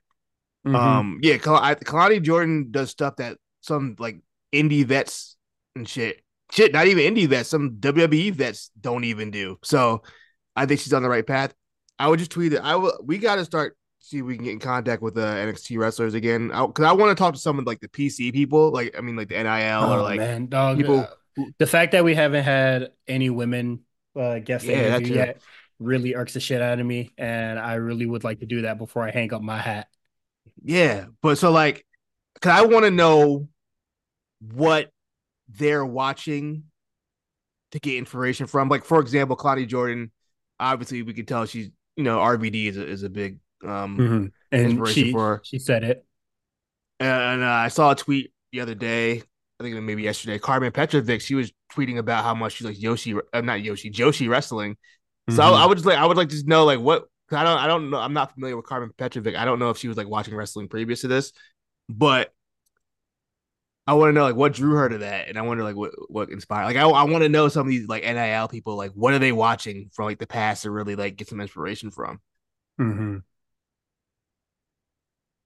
Mhm. 0.67 0.75
Um, 0.77 1.19
yeah, 1.23 1.39
Kal- 1.39 1.57
I- 1.57 1.75
Kelani 1.75 2.23
Jordan 2.23 2.69
does 2.71 2.91
stuff 2.91 3.17
that 3.17 3.39
some 3.63 3.97
like 3.99 4.21
indie 4.53 4.85
vets 4.85 5.37
and 5.75 5.89
shit, 5.89 6.21
shit, 6.53 6.73
not 6.73 6.87
even 6.87 7.15
indie 7.15 7.27
vets, 7.27 7.49
some 7.49 7.77
WWE 7.81 8.33
vets 8.33 8.71
don't 8.81 9.05
even 9.05 9.31
do. 9.31 9.59
So 9.65 10.03
I 10.55 10.67
think 10.67 10.81
she's 10.81 10.93
on 10.93 11.03
the 11.03 11.09
right 11.09 11.27
path. 11.27 11.55
I 11.99 12.09
would 12.09 12.19
just 12.19 12.31
tweet 12.31 12.53
it. 12.53 12.61
I 12.63 12.77
will. 12.77 12.99
We 13.03 13.19
got 13.19 13.37
to 13.37 13.45
start 13.45 13.77
see 14.13 14.19
if 14.19 14.25
we 14.25 14.37
can 14.37 14.45
get 14.45 14.53
in 14.53 14.59
contact 14.61 15.03
with 15.03 15.15
the 15.15 15.27
uh, 15.27 15.35
NXT 15.35 15.79
wrestlers 15.79 16.15
again. 16.15 16.49
Because 16.49 16.85
I, 16.85 16.91
I 16.91 16.93
want 16.93 17.17
to 17.17 17.21
talk 17.21 17.35
to 17.35 17.41
some 17.41 17.59
of 17.59 17.67
like 17.67 17.81
the 17.81 17.89
PC 17.89 18.33
people, 18.33 18.71
like 18.71 18.97
I 18.97 19.01
mean, 19.01 19.17
like 19.17 19.29
the 19.29 19.43
NIL 19.43 19.83
oh, 19.83 19.99
or 19.99 20.03
like 20.03 20.19
man, 20.19 20.47
dog. 20.47 20.77
people. 20.77 21.01
Uh, 21.01 21.45
the 21.59 21.67
fact 21.67 21.93
that 21.93 22.05
we 22.05 22.15
haven't 22.15 22.45
had 22.45 22.93
any 23.09 23.31
women 23.31 23.81
uh, 24.15 24.39
guest 24.39 24.67
Yeah, 24.67 24.97
interview 24.97 25.15
yet 25.15 25.41
really 25.79 26.15
irks 26.15 26.35
the 26.35 26.41
shit 26.41 26.61
out 26.61 26.79
of 26.79 26.87
me, 26.87 27.11
and 27.19 27.59
I 27.59 27.75
really 27.75 28.07
would 28.07 28.23
like 28.23 28.41
to 28.41 28.47
do 28.47 28.63
that 28.63 28.79
before 28.79 29.07
I 29.07 29.11
hang 29.11 29.33
up 29.33 29.43
my 29.43 29.59
hat. 29.59 29.89
Yeah, 30.63 31.07
but 31.23 31.39
so 31.39 31.51
like, 31.51 31.87
cause 32.41 32.53
I 32.53 32.67
want 32.67 32.85
to 32.85 32.91
know 32.91 33.49
what 34.55 34.91
they're 35.49 35.87
watching 35.87 36.65
to 37.73 37.81
get 37.81 37.97
information 37.97 38.47
from. 38.47 38.69
Like, 38.69 38.85
for 38.85 39.01
example, 39.01 39.37
Claudia 39.37 39.67
Jordan. 39.67 40.13
Obviously, 40.61 41.03
we 41.03 41.15
can 41.15 41.27
tell 41.27 41.47
she's 41.47 41.71
you 41.97 42.05
know 42.05 42.19
RVD 42.19 42.67
is 42.67 42.77
a, 42.77 42.87
is 42.87 43.03
a 43.03 43.11
big 43.11 43.39
um 43.65 43.97
Mm-hmm. 43.97 44.27
And 44.53 44.63
inspiration 44.67 45.05
she 45.05 45.13
for 45.13 45.41
she 45.45 45.59
said 45.59 45.85
it. 45.85 46.05
And 47.01 47.43
uh, 47.43 47.47
I 47.47 47.69
saw 47.69 47.93
a 47.93 47.97
tweet 47.97 48.33
the 48.53 48.61
other 48.61 48.75
day. 48.75 49.23
I 49.59 49.65
think 49.65 49.81
maybe 49.83 50.03
yesterday. 50.03 50.39
Carmen 50.39 50.73
Petrovic. 50.73 51.21
She 51.21 51.35
was 51.35 51.53
tweeting 51.73 51.99
about 51.99 52.25
how 52.25 52.35
much 52.35 52.55
she 52.55 52.65
likes 52.65 52.79
Yoshi. 52.79 53.15
Uh, 53.33 53.41
not 53.41 53.63
Yoshi. 53.63 53.91
Joshi 53.91 54.29
wrestling. 54.29 54.77
So 55.31 55.43
I. 55.43 55.63
I 55.63 55.67
would 55.67 55.79
just 55.79 55.87
like 55.87 55.99
I 55.99 56.07
would 56.07 56.17
like 56.17 56.29
to 56.29 56.35
just 56.35 56.47
know 56.47 56.65
like 56.65 56.81
what 56.81 57.07
I 57.31 57.45
don't 57.45 57.59
I 57.59 57.67
don't 57.67 57.91
know 57.91 57.99
I'm 57.99 58.13
not 58.13 58.35
familiar 58.35 58.57
with 58.57 58.67
Carmen 58.67 58.91
Petrovic. 58.97 59.37
I 59.37 59.45
don't 59.45 59.59
know 59.59 59.71
if 59.71 59.79
she 59.79 59.89
was 59.89 59.97
like 59.97 60.09
watching 60.09 60.35
wrestling 60.35 60.69
previous 60.69 61.01
to 61.03 61.09
this, 61.09 61.33
but 61.89 62.33
I 63.87 63.95
want 63.95 64.11
to 64.11 64.13
know 64.13 64.25
like 64.25 64.37
what 64.37 64.53
drew 64.53 64.75
her 64.75 64.89
to 64.89 64.99
that, 64.99 65.29
and 65.29 65.39
I 65.39 65.43
wonder 65.43 65.65
like 65.65 65.77
what 65.77 65.93
what 66.09 66.31
inspired. 66.31 66.67
Like 66.67 66.77
I 66.77 66.83
I 66.83 67.05
want 67.05 67.23
to 67.23 67.29
know 67.29 67.49
some 67.49 67.63
of 67.63 67.69
these 67.69 67.89
like 67.89 68.05
NIL 68.05 68.49
people 68.49 68.77
like 68.77 68.93
what 68.93 69.15
are 69.15 69.19
they 69.19 69.33
watching 69.33 69.91
from 69.93 70.07
like 70.07 70.19
the 70.19 70.27
past 70.27 70.63
to 70.63 70.71
really 70.71 70.95
like 70.95 71.17
get 71.17 71.29
some 71.29 71.41
inspiration 71.41 71.91
from. 71.91 72.21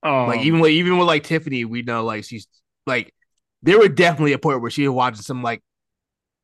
Mhm. 0.07 0.27
Like 0.29 0.39
Um, 0.41 0.45
even 0.47 0.61
with 0.61 0.71
even 0.73 0.99
with 0.99 1.07
like 1.09 1.25
Tiffany, 1.25 1.65
we 1.65 1.83
know 1.83 2.05
like 2.05 2.25
she's 2.25 2.47
like 2.87 3.15
there 3.63 3.79
were 3.79 3.89
definitely 3.89 4.33
a 4.33 4.39
point 4.39 4.61
where 4.61 4.71
she 4.71 4.87
was 4.87 4.95
watching 4.95 5.23
some 5.23 5.43
like 5.43 5.63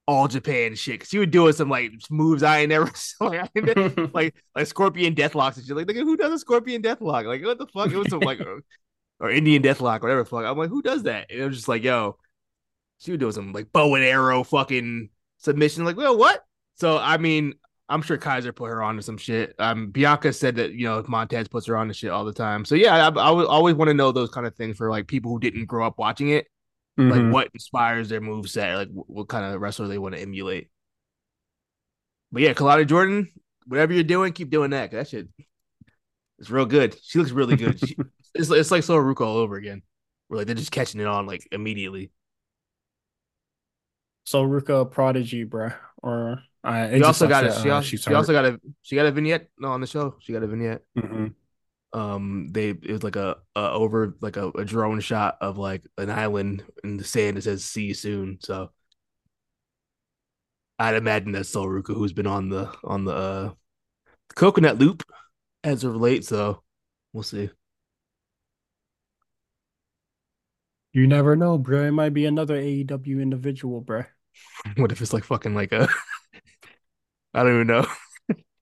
all 0.06 0.28
Japan 0.28 0.74
shit. 0.74 1.06
She 1.06 1.18
was 1.18 1.28
doing 1.28 1.52
some 1.52 1.68
like 1.70 1.92
moves 2.10 2.42
I 2.42 2.60
ain't 2.60 2.70
never 2.70 2.90
like, 3.20 3.40
I 3.56 3.60
never- 3.60 4.08
like 4.14 4.34
like 4.56 4.66
scorpion 4.66 5.14
deathlocks 5.14 5.56
and 5.56 5.66
shit. 5.66 5.76
Like, 5.76 5.86
nigga, 5.86 6.02
who 6.02 6.16
does 6.16 6.32
a 6.32 6.38
scorpion 6.38 6.82
deathlock? 6.82 7.26
Like, 7.26 7.44
what 7.44 7.58
the 7.58 7.66
fuck? 7.68 7.90
It 7.92 7.96
was 7.98 8.08
some 8.10 8.20
like 8.20 8.40
or, 8.40 8.62
or 9.20 9.30
Indian 9.30 9.62
deathlock, 9.62 10.02
whatever 10.02 10.22
the 10.24 10.30
fuck. 10.30 10.44
I'm 10.44 10.58
like, 10.58 10.70
who 10.70 10.82
does 10.82 11.04
that? 11.04 11.28
And 11.30 11.40
it 11.40 11.46
was 11.46 11.56
just 11.56 11.68
like, 11.68 11.84
yo, 11.84 12.18
she 12.98 13.12
was 13.12 13.20
doing 13.20 13.32
some 13.32 13.52
like 13.52 13.72
bow 13.72 13.94
and 13.94 14.04
arrow 14.04 14.44
fucking 14.44 15.10
submission. 15.38 15.84
Like, 15.84 15.96
well, 15.96 16.16
what? 16.18 16.44
So 16.76 16.98
I 16.98 17.18
mean, 17.18 17.54
I'm 17.92 18.02
sure 18.02 18.16
Kaiser 18.16 18.52
put 18.52 18.70
her 18.70 18.82
on 18.82 18.96
to 18.96 19.02
some 19.02 19.18
shit. 19.18 19.54
Um, 19.58 19.90
Bianca 19.90 20.32
said 20.32 20.56
that 20.56 20.72
you 20.72 20.86
know 20.86 21.04
Montez 21.06 21.48
puts 21.48 21.66
her 21.66 21.76
on 21.76 21.88
to 21.88 21.94
shit 21.94 22.10
all 22.10 22.24
the 22.24 22.32
time. 22.32 22.64
So 22.64 22.74
yeah, 22.74 23.08
I, 23.08 23.10
I 23.10 23.44
always 23.44 23.74
want 23.74 23.88
to 23.88 23.94
know 23.94 24.12
those 24.12 24.30
kind 24.30 24.46
of 24.46 24.54
things 24.54 24.76
for 24.76 24.90
like 24.90 25.06
people 25.06 25.30
who 25.30 25.38
didn't 25.38 25.66
grow 25.66 25.86
up 25.86 25.98
watching 25.98 26.30
it 26.30 26.46
like 26.98 27.20
mhm. 27.20 27.32
what 27.32 27.48
inspires 27.54 28.08
their 28.08 28.20
move 28.20 28.48
set, 28.50 28.76
like 28.76 28.88
what, 28.90 29.08
what 29.08 29.28
kind 29.28 29.44
of 29.44 29.60
wrestler 29.60 29.88
they 29.88 29.98
want 29.98 30.14
to 30.14 30.20
emulate. 30.20 30.68
But 32.30 32.42
yeah, 32.42 32.52
Kelani 32.52 32.86
Jordan, 32.86 33.30
whatever 33.66 33.92
you're 33.92 34.04
doing, 34.04 34.32
keep 34.32 34.50
doing 34.50 34.70
that. 34.70 34.90
That 34.90 35.08
shit 35.08 35.28
is 36.38 36.50
real 36.50 36.66
good. 36.66 36.96
She 37.02 37.18
looks 37.18 37.30
really 37.30 37.56
good. 37.56 37.78
She, 37.78 37.96
it's 38.34 38.50
it's 38.50 38.70
like 38.70 38.82
Sol 38.82 38.98
Ruca 38.98 39.22
all 39.22 39.36
over 39.36 39.56
again. 39.56 39.82
Where 40.28 40.38
like 40.38 40.46
they're 40.46 40.56
just 40.56 40.72
catching 40.72 41.00
it 41.00 41.06
on 41.06 41.26
like 41.26 41.46
immediately. 41.50 42.10
So 44.24 44.44
Ruka 44.44 44.90
Prodigy, 44.90 45.44
bruh. 45.44 45.74
Or 46.02 46.42
I 46.64 46.84
it 46.84 46.98
She 46.98 47.02
also 47.04 47.28
got 47.28 47.44
a 47.44 47.52
she, 47.52 47.70
uh, 47.70 47.74
also, 47.74 47.86
she's 47.88 48.02
she 48.02 48.14
also 48.14 48.32
got 48.32 48.44
a 48.44 48.60
she 48.82 48.94
got 48.96 49.06
a 49.06 49.12
vignette 49.12 49.48
no 49.58 49.68
on 49.68 49.80
the 49.80 49.86
show. 49.86 50.16
She 50.20 50.32
got 50.32 50.42
a 50.42 50.46
vignette. 50.46 50.82
Mhm. 50.96 51.34
Um, 51.92 52.48
they 52.52 52.70
it 52.70 52.90
was 52.90 53.02
like 53.02 53.16
a, 53.16 53.36
a 53.54 53.70
over 53.72 54.16
like 54.20 54.36
a, 54.36 54.48
a 54.50 54.64
drone 54.64 55.00
shot 55.00 55.36
of 55.40 55.58
like 55.58 55.82
an 55.98 56.10
island 56.10 56.64
in 56.84 56.96
the 56.96 57.04
sand 57.04 57.36
that 57.36 57.42
says 57.42 57.64
"See 57.64 57.84
you 57.84 57.94
soon." 57.94 58.38
So 58.40 58.70
I'd 60.78 60.94
imagine 60.94 61.32
that's 61.32 61.48
Sol 61.48 61.66
Ruca 61.66 61.94
who's 61.94 62.12
been 62.12 62.26
on 62.26 62.48
the 62.48 62.72
on 62.84 63.04
the 63.04 63.12
uh, 63.14 63.50
coconut 64.36 64.78
loop 64.78 65.04
as 65.64 65.84
of 65.84 65.96
late. 65.96 66.24
So 66.24 66.62
we'll 67.12 67.22
see. 67.24 67.50
You 70.94 71.06
never 71.06 71.36
know, 71.36 71.58
bro. 71.58 71.84
It 71.84 71.90
might 71.92 72.14
be 72.14 72.24
another 72.26 72.56
AEW 72.56 73.20
individual, 73.20 73.80
bro. 73.80 74.04
What 74.76 74.92
if 74.92 75.00
it's 75.00 75.12
like 75.12 75.24
fucking 75.24 75.54
like 75.54 75.72
a 75.72 75.88
I 77.34 77.42
don't 77.42 77.54
even 77.54 77.66
know 77.66 77.86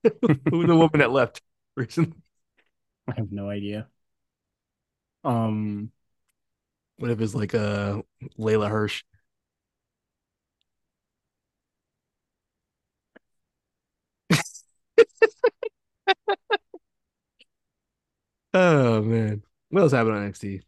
who 0.49 0.67
the 0.67 0.75
woman 0.75 0.99
that 0.99 1.11
left 1.11 1.41
recently. 1.75 2.17
I 3.07 3.13
have 3.17 3.31
no 3.31 3.49
idea. 3.49 3.89
Um, 5.23 5.91
What 6.97 7.11
if 7.11 7.19
it's 7.21 7.35
like 7.35 7.53
a 7.53 8.03
Leyla 8.37 8.69
Hirsch? 8.69 9.03
Oh 18.53 19.01
man, 19.01 19.43
what 19.69 19.81
else 19.81 19.91
happened 19.93 20.15
on 20.15 20.23
NXT? 20.23 20.61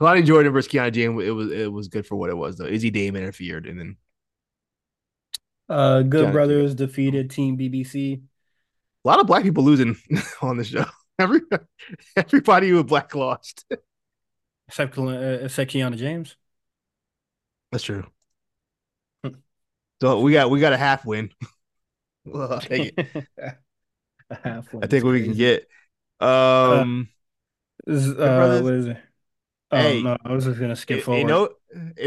Kelani 0.00 0.24
Jordan 0.24 0.52
versus 0.52 0.70
Kiana 0.70 0.92
James. 0.92 1.22
It 1.22 1.30
was 1.30 1.50
it 1.52 1.72
was 1.72 1.88
good 1.88 2.06
for 2.06 2.16
what 2.16 2.30
it 2.30 2.36
was 2.36 2.56
though. 2.58 2.66
Izzy 2.66 2.90
Dame 2.90 3.16
interfered, 3.16 3.66
and 3.66 3.78
then 3.78 3.96
uh, 5.68 6.02
Good 6.02 6.32
Brothers 6.32 6.74
defeated 6.74 7.30
Team 7.30 7.56
BBC. 7.58 8.20
a 9.04 9.08
lot 9.08 9.20
of 9.20 9.26
black 9.26 9.42
people 9.42 9.64
losing 9.64 9.96
on 10.42 10.56
the 10.56 10.64
show. 10.64 10.84
Every 11.18 11.40
everybody 12.14 12.74
with 12.74 12.88
black 12.88 13.14
lost. 13.14 13.64
Except, 14.68 14.98
uh, 14.98 15.08
except 15.08 15.72
Kiana 15.72 15.96
James. 15.96 16.36
That's 17.72 17.84
true. 17.84 18.04
So 20.02 20.20
we 20.20 20.32
got 20.32 20.50
we 20.50 20.60
got 20.60 20.74
a 20.74 20.76
half 20.76 21.06
win. 21.06 21.30
well, 22.26 22.52
I'll 22.52 22.60
take 22.60 22.92
it. 22.98 23.26
A 24.28 24.34
half 24.34 24.66
I 24.82 24.86
think 24.86 25.04
what 25.04 25.12
we 25.12 25.22
can 25.22 25.32
get. 25.32 25.66
Um, 26.20 27.08
uh, 27.88 28.14
Brothers? 28.14 28.62
what 28.62 28.74
is 28.74 28.86
it? 28.88 28.98
Oh, 29.72 29.76
Hey, 29.78 30.02
no, 30.02 30.16
I 30.24 30.32
was 30.32 30.44
just 30.44 30.60
gonna 30.60 30.76
skip 30.76 30.98
you 30.98 31.04
forward. 31.04 31.28
know, 31.28 31.48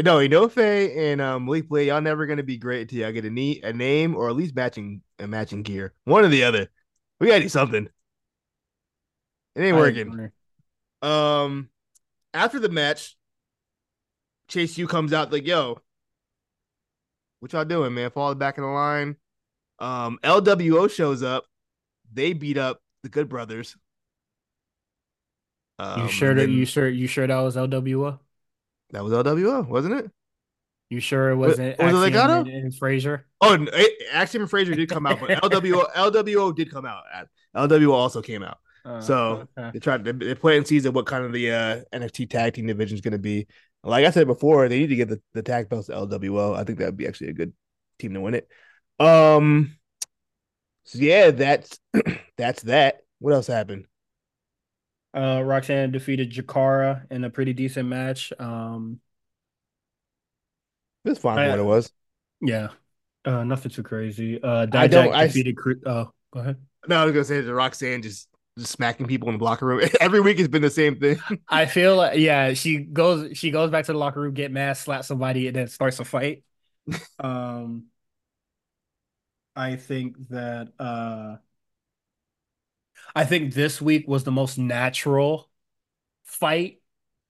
no, 0.02 0.16
Enofe 0.18 0.96
and 0.96 1.20
um 1.20 1.44
Malik 1.44 1.68
Blade, 1.68 1.88
y'all 1.88 2.00
never 2.00 2.26
gonna 2.26 2.42
be 2.42 2.56
great 2.56 2.82
until 2.82 3.00
y'all 3.00 3.12
get 3.12 3.24
a 3.24 3.30
neat 3.30 3.62
a 3.64 3.72
name 3.72 4.16
or 4.16 4.28
at 4.30 4.36
least 4.36 4.54
matching 4.54 5.02
a 5.18 5.26
matching 5.26 5.62
gear. 5.62 5.92
One 6.04 6.24
or 6.24 6.28
the 6.28 6.44
other. 6.44 6.70
We 7.18 7.26
gotta 7.28 7.40
do 7.42 7.48
something. 7.48 7.88
It 9.54 9.60
ain't 9.62 9.76
I 9.76 9.78
working. 9.78 10.08
agree. 10.08 10.28
Um, 11.02 11.70
after 12.34 12.60
the 12.60 12.68
match, 12.68 13.16
Chase 14.48 14.76
U 14.78 14.86
comes 14.86 15.12
out 15.12 15.32
like, 15.32 15.46
"Yo, 15.46 15.80
what 17.40 17.52
y'all 17.52 17.64
doing, 17.64 17.94
man? 17.94 18.10
Fall 18.10 18.34
back 18.34 18.58
in 18.58 18.64
the 18.64 18.70
line." 18.70 19.16
Um, 19.78 20.18
LWO 20.22 20.88
shows 20.88 21.22
up. 21.22 21.46
They 22.12 22.32
beat 22.32 22.58
up 22.58 22.82
the 23.02 23.08
Good 23.08 23.28
Brothers. 23.28 23.76
Um, 25.80 26.02
You 26.02 26.08
sure 26.08 26.34
that 26.34 26.48
you 26.50 26.64
sure 26.66 26.88
you 26.88 27.06
sure 27.06 27.26
that 27.26 27.38
was 27.40 27.56
LWO? 27.56 28.18
that 28.90 29.04
was 29.04 29.12
LWO, 29.12 29.66
wasn't 29.66 29.94
it? 29.94 30.10
You 30.90 31.00
sure 31.00 31.30
it 31.30 31.36
Was- 31.36 31.58
wasn't 31.58 31.78
was 31.78 31.94
it 31.94 32.00
Axiom 32.00 32.00
Legato? 32.00 32.50
and, 32.50 32.74
Frazer? 32.74 33.26
Oh, 33.40 33.54
it, 33.72 34.08
Axiom 34.12 34.42
and 34.42 34.50
Frazer 34.50 34.74
did 34.74 34.88
come 34.88 35.06
out, 35.06 35.20
but 35.20 35.30
LWO 35.30 35.90
LWO 35.94 36.54
did 36.56 36.70
come 36.70 36.84
out. 36.84 37.04
LWO 37.56 37.92
also 37.92 38.22
came 38.22 38.42
out. 38.42 38.58
Uh, 38.84 39.00
So 39.00 39.48
okay. 39.56 39.70
they 39.72 39.78
tried 39.78 40.04
to 40.04 40.12
they 40.12 40.34
play 40.34 40.56
in 40.56 40.64
season 40.64 40.92
what 40.92 41.06
kind 41.06 41.24
of 41.24 41.32
the 41.32 41.50
uh, 41.52 41.80
NXT 41.92 42.28
tag 42.30 42.54
team 42.54 42.66
division 42.66 42.94
is 42.96 43.00
going 43.00 43.12
to 43.12 43.18
be. 43.18 43.46
Like 43.82 44.04
I 44.04 44.10
said 44.10 44.26
before, 44.26 44.68
they 44.68 44.80
need 44.80 44.88
to 44.88 44.96
get 44.96 45.08
the, 45.08 45.20
the 45.32 45.42
tag 45.42 45.68
belts 45.68 45.86
to 45.86 45.92
LWO. 45.94 46.56
I 46.56 46.64
think 46.64 46.78
that 46.78 46.86
would 46.86 46.96
be 46.96 47.06
actually 47.06 47.28
a 47.30 47.34
good 47.34 47.52
team 47.98 48.12
to 48.14 48.20
win 48.20 48.34
it. 48.34 48.48
Um, 48.98 49.78
so 50.84 50.98
yeah, 50.98 51.30
that's 51.30 51.78
that's 52.36 52.62
that. 52.64 53.02
What 53.20 53.32
else 53.34 53.46
happened? 53.46 53.86
Uh, 55.12 55.42
Roxanne 55.44 55.90
defeated 55.90 56.30
Jakara 56.30 57.04
in 57.10 57.24
a 57.24 57.30
pretty 57.30 57.52
decent 57.52 57.88
match. 57.88 58.32
Um, 58.38 59.00
It's 61.04 61.18
fine 61.20 61.38
I- 61.38 61.48
what 61.50 61.58
it 61.58 61.64
was. 61.64 61.92
yeah, 62.40 62.68
uh, 63.24 63.42
nothing 63.44 63.70
too 63.70 63.82
crazy. 63.82 64.40
Uh, 64.42 64.66
I 64.72 64.86
don't- 64.86 65.08
Dijak 65.08 65.14
I- 65.14 65.26
defeated. 65.26 65.56
Cru- 65.56 65.80
Oh, 65.86 66.12
go 66.32 66.40
ahead. 66.40 66.56
No, 66.88 66.96
I 66.96 67.04
was 67.04 67.12
gonna 67.12 67.24
say 67.24 67.40
the 67.40 67.54
Roxanne 67.54 68.02
just 68.02 68.28
just 68.58 68.72
smacking 68.72 69.06
people 69.06 69.28
in 69.30 69.38
the 69.38 69.44
locker 69.44 69.64
room 69.66 69.80
every 70.00 70.20
week 70.20 70.38
has 70.38 70.48
been 70.48 70.62
the 70.62 70.70
same 70.70 70.98
thing. 70.98 71.18
I 71.48 71.66
feel 71.66 71.96
like 71.96 72.18
yeah, 72.18 72.52
she 72.54 72.78
goes 72.78 73.36
she 73.36 73.50
goes 73.50 73.70
back 73.70 73.86
to 73.86 73.92
the 73.92 73.98
locker 73.98 74.20
room, 74.20 74.34
get 74.34 74.50
mad, 74.52 74.76
slap 74.76 75.04
somebody, 75.04 75.46
and 75.46 75.56
then 75.56 75.66
starts 75.68 75.98
a 76.00 76.04
fight. 76.04 76.44
um, 77.20 77.86
I 79.56 79.76
think 79.76 80.16
that 80.30 80.72
uh, 80.78 81.36
I 83.14 83.24
think 83.24 83.54
this 83.54 83.80
week 83.80 84.06
was 84.08 84.24
the 84.24 84.30
most 84.32 84.58
natural 84.58 85.48
fight, 86.24 86.80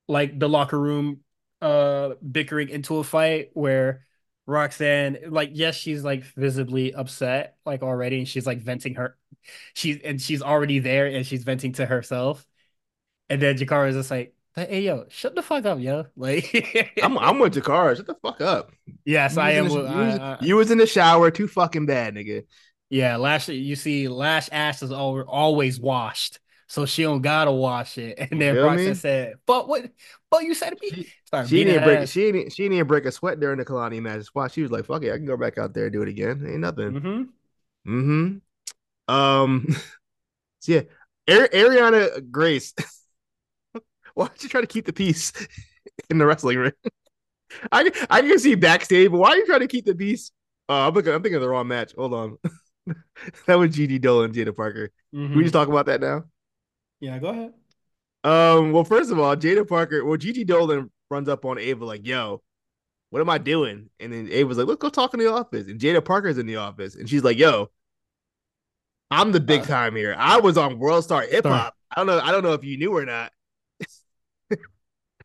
like 0.09 0.39
the 0.39 0.49
locker 0.49 0.79
room 0.79 1.21
uh 1.63 2.15
bickering 2.29 2.71
into 2.71 2.97
a 2.99 3.05
fight 3.05 3.51
where 3.55 4.07
Roxanne, 4.47 5.19
like, 5.29 5.51
yes, 5.53 5.77
she's 5.77 6.03
like 6.05 6.25
visibly 6.25 6.95
upset, 6.95 7.57
like 7.67 7.83
already, 7.83 8.19
and 8.19 8.29
she's 8.29 8.47
like 8.47 8.61
venting 8.61 8.95
her, 8.97 9.17
she's 9.75 9.99
and 10.03 10.21
she's 10.21 10.43
already 10.43 10.79
there 10.81 11.07
and 11.07 11.27
she's 11.27 11.45
venting 11.45 11.73
to 11.75 11.87
herself. 11.87 12.47
And 13.29 13.41
then 13.41 13.57
Jakara 13.57 13.89
is 13.91 13.95
just 13.97 14.11
like, 14.11 14.35
hey 14.57 14.83
yo, 14.83 15.07
shut 15.09 15.35
the 15.35 15.43
fuck 15.43 15.65
up, 15.65 15.79
yo. 15.79 16.07
Like 16.17 16.93
I'm 17.03 17.17
I'm 17.19 17.39
with 17.39 17.55
Jakara. 17.55 17.97
Shut 17.97 18.07
the 18.07 18.17
fuck 18.17 18.41
up. 18.41 18.73
Yes, 19.05 19.37
You 19.37 19.43
I 19.43 19.53
am. 19.53 19.69
the, 19.69 19.75
with- 19.75 19.91
you 19.91 20.01
I, 20.01 20.17
I, 20.35 20.39
you 20.41 20.57
was 20.57 20.71
in 20.71 20.79
the 20.79 20.87
shower 20.87 21.31
too 21.31 21.47
fucking 21.49 21.87
bad, 21.87 22.15
nigga. 22.15 22.45
Yeah, 22.91 23.17
Lash. 23.17 23.49
You 23.49 23.77
see, 23.77 24.09
Lash 24.09 24.49
Ash 24.51 24.83
is 24.83 24.91
al 24.91 25.23
always 25.23 25.79
washed, 25.79 26.41
so 26.67 26.87
she 26.87 27.03
don't 27.03 27.23
gotta 27.23 27.53
wash 27.53 27.99
it. 27.99 28.19
And 28.31 28.41
then 28.41 28.57
Roxanne 28.57 28.95
said, 28.97 29.35
"But 29.47 29.69
what? 29.69 29.91
But 30.31 30.43
you 30.43 30.55
said 30.55 30.71
to 30.71 30.77
me." 30.83 30.91
She 30.91 31.47
she 31.47 31.65
didn't 31.65 31.85
break 31.85 32.01
ass. 32.01 32.11
she 32.11 32.33
didn't 32.33 32.53
she 32.53 32.69
didn't 32.69 32.89
break 32.89 33.05
a 33.05 33.13
sweat 33.13 33.39
during 33.39 33.59
the 33.59 33.65
Kelani 33.65 34.03
match. 34.03 34.27
Why 34.33 34.49
she 34.49 34.63
was 34.63 34.71
like, 34.71 34.85
fuck 34.85 35.05
it, 35.05 35.13
I 35.13 35.17
can 35.17 35.27
go 35.27 35.37
back 35.37 35.57
out 35.59 35.73
there 35.73 35.85
and 35.85 35.93
do 35.93 36.03
it 36.03 36.09
again. 36.09 36.45
Ain't 36.47 36.61
nothing. 36.61 36.93
Mm 36.93 37.03
hmm 37.03 37.23
Mm-hmm. 37.87 39.15
Um 39.15 39.67
so 40.61 40.73
yeah. 40.73 40.83
Ari- 41.29 41.49
Arianna 41.49 42.31
Grace. 42.31 42.75
Why 44.15 44.27
don't 44.27 44.43
you 44.43 44.49
try 44.49 44.61
to 44.61 44.67
keep 44.67 44.87
the 44.87 44.93
peace 44.93 45.33
in 46.11 46.19
the 46.19 46.27
wrestling 46.27 46.59
ring? 46.59 46.73
I 47.73 47.91
I 48.11 48.23
can 48.23 48.39
see 48.39 48.55
backstage, 48.55 49.11
but 49.11 49.19
why 49.19 49.31
are 49.31 49.37
you 49.37 49.47
trying 49.47 49.61
to 49.61 49.67
keep 49.67 49.85
the 49.85 49.95
peace? 49.95 50.31
Uh, 50.69 50.87
I'm 50.89 50.95
thinking, 50.95 51.13
I'm 51.13 51.23
thinking 51.23 51.37
of 51.37 51.43
the 51.43 51.49
wrong 51.49 51.69
match. 51.69 51.95
Hold 51.97 52.15
on. 52.15 52.39
that 53.47 53.59
was 53.59 53.75
Gigi 53.75 53.99
Dolin, 53.99 54.33
Jaida 54.33 54.55
Parker. 54.55 54.91
Can 55.33 55.39
we 55.39 55.45
just 55.45 55.53
talk 55.55 55.69
about 55.69 55.87
that 55.87 56.01
now? 56.01 56.25
Yeah, 57.01 57.19
go 57.19 57.29
ahead. 57.29 57.53
Um, 58.23 58.73
well, 58.73 58.85
first 58.85 59.11
of 59.11 59.19
all, 59.19 59.35
Jaida 59.37 59.67
Parker, 59.67 60.05
well, 60.05 60.17
Gigi 60.17 60.45
Dolin 60.45 60.91
runs 61.11 61.29
up 61.29 61.45
on 61.45 61.59
Ava 61.59 61.85
like, 61.85 62.07
yo, 62.07 62.43
what 63.11 63.21
am 63.21 63.31
I 63.31 63.39
doing? 63.39 63.91
And 64.01 64.13
then 64.13 64.29
Ava's 64.31 64.59
like, 64.59 64.67
let's 64.69 64.81
go 64.81 64.89
talk 64.91 65.15
in 65.15 65.21
the 65.21 65.33
office. 65.33 65.67
And 65.67 65.81
Jaida 65.81 66.05
Parker's 66.05 66.39
in 66.39 66.47
the 66.47 66.57
office. 66.57 66.95
And 66.97 67.09
she's 67.09 67.25
like, 67.25 67.39
yo, 67.39 67.71
I'm 69.11 69.33
the 69.33 69.41
big 69.41 69.63
Uh, 69.63 69.67
time 69.67 69.97
here. 69.97 70.15
I 70.17 70.39
was 70.39 70.57
on 70.57 70.79
World 70.79 71.05
Star 71.05 71.23
Hip 71.23 71.45
Hop. 71.47 71.75
I 71.91 71.97
don't 71.97 72.07
know. 72.07 72.21
I 72.21 72.31
don't 72.31 72.43
know 72.45 72.53
if 72.53 72.65
you 72.65 72.77
knew 72.77 72.97
or 72.97 73.05
not. 73.05 73.33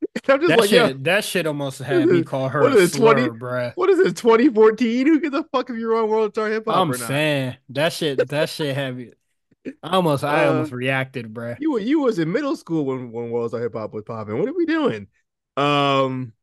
I'm 0.28 0.42
just 0.42 0.50
That 0.50 0.58
like, 0.58 0.70
shit, 0.70 1.04
that 1.04 1.24
shit 1.24 1.48
almost 1.48 1.80
had 1.80 2.10
me 2.10 2.24
call 2.24 2.50
her 2.50 2.64
what 2.64 2.74
a 2.74 2.78
is 2.78 2.92
20? 2.92 3.22
slur, 3.22 3.34
bruh. 3.34 3.74
what 3.76 3.90
is 3.90 4.00
it, 4.00 4.18
2014? 4.18 5.08
Who 5.08 5.20
gives 5.20 5.36
a 5.36 5.44
fuck 5.44 5.70
if 5.70 5.78
you're 5.78 5.96
on 5.96 6.10
World 6.10 6.34
Star 6.34 6.50
Hip 6.50 6.66
Hop 6.66 6.76
I'm 6.76 6.90
or 6.90 6.98
not? 6.98 7.08
saying 7.08 7.58
that 7.70 7.94
shit. 7.94 8.28
That 8.30 8.50
shit 8.50 8.76
had 8.76 8.96
me. 8.98 9.12
I 9.84 9.96
almost, 9.96 10.24
I 10.24 10.46
Uh, 10.46 10.50
almost 10.50 10.72
reacted, 10.72 11.34
bruh. 11.34 11.58
You 11.60 11.72
were 11.74 11.80
you 11.80 12.00
was 12.02 12.20
in 12.20 12.32
middle 12.32 12.56
school 12.56 12.86
when 12.86 13.12
when 13.12 13.32
World 13.32 13.50
Star 13.52 13.62
Hip 13.62 13.74
Hop 13.74 13.94
was 13.94 14.04
popping. 14.04 14.38
What 14.40 14.50
are 14.50 14.54
we 14.54 14.66
doing? 14.66 15.08
Um, 15.58 16.34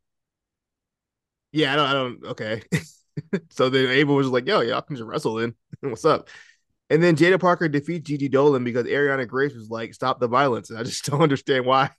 yeah, 1.52 1.72
I 1.72 1.76
don't, 1.76 1.86
I 1.86 1.92
don't. 1.92 2.24
Okay, 2.32 2.62
so 3.50 3.68
then 3.68 3.88
Abel 3.90 4.14
was 4.14 4.28
like, 4.28 4.46
"Yo, 4.46 4.60
y'all 4.60 4.82
can 4.82 4.96
just 4.96 5.06
wrestle 5.06 5.34
then. 5.36 5.54
What's 5.80 6.04
up?" 6.04 6.28
And 6.90 7.02
then 7.02 7.16
Jaida 7.16 7.40
Parker 7.40 7.68
defeats 7.68 8.08
Gigi 8.08 8.28
Dolin 8.28 8.64
because 8.64 8.86
Arianna 8.86 9.26
Grace 9.28 9.54
was 9.54 9.70
like, 9.70 9.94
"Stop 9.94 10.20
the 10.20 10.28
violence." 10.28 10.70
And 10.70 10.78
I 10.78 10.82
just 10.82 11.04
don't 11.06 11.22
understand 11.22 11.66
why 11.66 11.90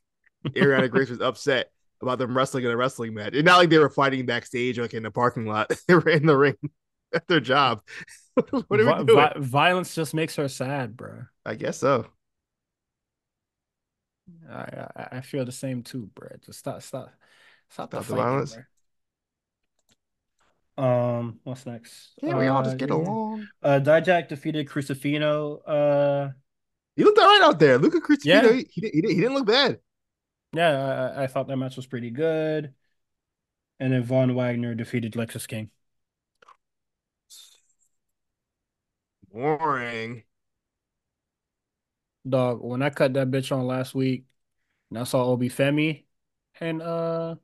Arianna 0.50 0.90
Grace 0.90 1.10
was 1.10 1.22
upset 1.22 1.72
about 2.02 2.18
them 2.20 2.36
wrestling 2.36 2.66
in 2.66 2.72
a 2.72 2.78
wrestling 2.78 3.14
match. 3.14 3.34
It's 3.34 3.46
not 3.46 3.58
like 3.58 3.70
they 3.70 3.78
were 3.80 3.90
fighting 3.90 4.26
backstage, 4.26 4.78
like 4.80 4.94
in 4.94 5.04
the 5.04 5.12
parking 5.12 5.46
lot. 5.46 5.72
they 5.88 5.96
were 5.96 6.10
in 6.10 6.26
the 6.26 6.38
ring. 6.38 6.58
at 7.14 7.28
their 7.28 7.40
job. 7.40 7.82
what 8.68 8.80
are 8.80 8.86
Vi- 8.86 8.98
we 8.98 9.06
doing? 9.06 9.30
vi- 9.34 9.34
violence 9.38 9.94
just 9.96 10.14
makes 10.16 10.36
her 10.36 10.48
sad, 10.48 10.96
bruh. 10.98 11.28
I 11.46 11.56
guess 11.56 11.78
so. 11.78 12.08
I, 14.50 14.88
I 14.96 15.08
I 15.18 15.22
feel 15.22 15.46
the 15.46 15.52
same 15.52 15.84
too, 15.84 16.10
bruh. 16.16 16.44
Just 16.46 16.60
stop, 16.60 16.82
stop, 16.82 17.14
stop 17.70 17.92
the 17.92 18.02
Stop 18.02 18.08
the 18.08 18.16
fighting, 18.16 18.24
violence. 18.24 18.58
bruh. 18.58 18.66
Um, 20.76 21.40
what's 21.44 21.66
next? 21.66 22.14
Can't 22.20 22.38
we 22.38 22.48
all 22.48 22.62
Uh, 22.62 22.64
just 22.64 22.78
get 22.78 22.90
yeah. 22.90 22.96
along? 22.96 23.48
Uh, 23.62 23.80
Dijak 23.84 24.28
defeated 24.28 24.68
Crusifino. 24.68 25.62
Uh, 25.68 26.32
He 26.96 27.04
looked 27.04 27.20
all 27.20 27.26
right 27.28 27.42
out 27.44 27.60
there. 27.60 27.78
Luca 27.78 28.00
Crusifino, 28.02 28.26
Yeah. 28.26 28.52
he, 28.54 28.68
he, 28.72 28.82
he, 28.90 29.02
didn't- 29.02 29.12
he 29.16 29.22
didn't 29.22 29.36
look 29.36 29.48
bad. 29.48 29.80
Yeah, 30.54 31.14
I, 31.16 31.24
I 31.24 31.28
thought 31.28 31.48
that 31.48 31.58
match 31.58 31.76
was 31.76 31.88
pretty 31.88 32.10
good. 32.12 32.74
And 33.80 33.94
then 33.94 34.04
Von 34.04 34.34
Wagner 34.36 34.74
defeated 34.76 35.14
Lexis 35.14 35.48
King. 35.48 35.70
Boring. 39.34 40.24
Dog, 42.28 42.62
when 42.62 42.82
I 42.82 42.90
cut 42.90 43.14
that 43.14 43.30
bitch 43.32 43.52
on 43.56 43.68
last 43.68 43.94
week, 43.96 44.26
and 44.90 45.00
I 45.00 45.04
saw 45.06 45.26
Oba 45.26 45.46
Femi 45.50 46.06
and 46.62 46.82
uh 46.82 47.36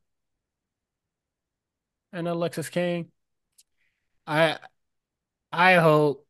and 2.13 2.27
Alexis 2.27 2.69
King, 2.69 3.11
I 4.27 4.59
I 5.51 5.75
hope, 5.75 6.27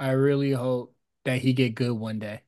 I 0.00 0.12
really 0.12 0.52
hope 0.52 0.96
that 1.24 1.40
he 1.40 1.54
get 1.54 1.76
good 1.76 1.92
one 1.92 2.20
day. 2.20 2.42
Uh, 2.42 2.46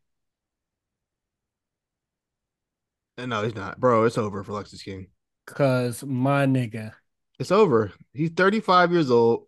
No, 3.18 3.42
he's 3.42 3.54
not. 3.54 3.78
Bro, 3.78 4.04
it's 4.04 4.18
over 4.18 4.42
for 4.42 4.52
Lexis 4.52 4.84
King. 4.84 5.08
Cause 5.46 6.02
my 6.04 6.46
nigga, 6.46 6.92
It's 7.38 7.50
over. 7.52 7.92
He's 8.12 8.30
35 8.30 8.92
years 8.92 9.10
old. 9.10 9.46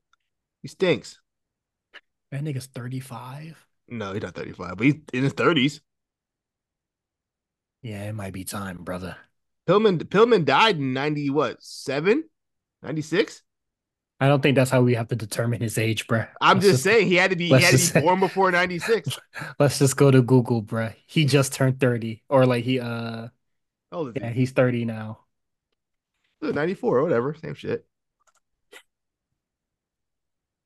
He 0.63 0.69
stinks. 0.69 1.21
that 2.31 2.43
nigga's 2.43 2.67
35. 2.67 3.65
No, 3.89 4.13
he's 4.13 4.23
not 4.23 4.35
35, 4.35 4.77
but 4.77 4.85
he's 4.87 4.95
in 5.13 5.23
his 5.23 5.35
30s. 5.35 5.81
Yeah, 7.83 8.05
it 8.05 8.15
might 8.15 8.33
be 8.33 8.45
time, 8.45 8.79
brother. 8.83 9.17
Pillman 9.69 9.99
Pillman 10.05 10.45
died 10.45 10.77
in 10.77 10.93
90 10.93 11.31
what? 11.31 11.63
7? 11.63 12.25
96? 12.83 13.43
I 14.21 14.29
don't 14.29 14.43
think 14.43 14.57
that's 14.57 14.71
how 14.71 14.81
we 14.83 14.95
have 14.95 15.09
to 15.09 15.17
determine 15.17 15.61
his 15.61 15.77
age, 15.77 16.07
bruh. 16.07 16.29
I'm 16.41 16.59
Let's 16.59 16.69
just 16.71 16.83
saying 16.83 17.09
he 17.09 17.17
had 17.17 17.31
to 17.31 17.37
be 17.37 17.47
he 17.49 17.53
had 17.55 17.65
to 17.67 17.73
be 17.73 17.77
say- 17.79 18.01
born 18.01 18.21
before 18.21 18.51
96. 18.51 19.19
Let's 19.59 19.79
just 19.79 19.97
go 19.97 20.11
to 20.11 20.23
Google, 20.23 20.63
bruh. 20.63 20.95
He 21.07 21.25
just 21.25 21.53
turned 21.53 21.79
30. 21.81 22.23
Or 22.29 22.47
like 22.47 22.65
he 22.65 22.81
uh 22.81 23.29
Is 24.03 24.15
yeah, 24.15 24.31
he? 24.31 24.41
he's 24.41 24.53
30 24.53 24.85
now. 24.85 25.21
94 26.43 26.99
or 26.99 27.03
whatever. 27.03 27.35
Same 27.35 27.55
shit. 27.55 27.87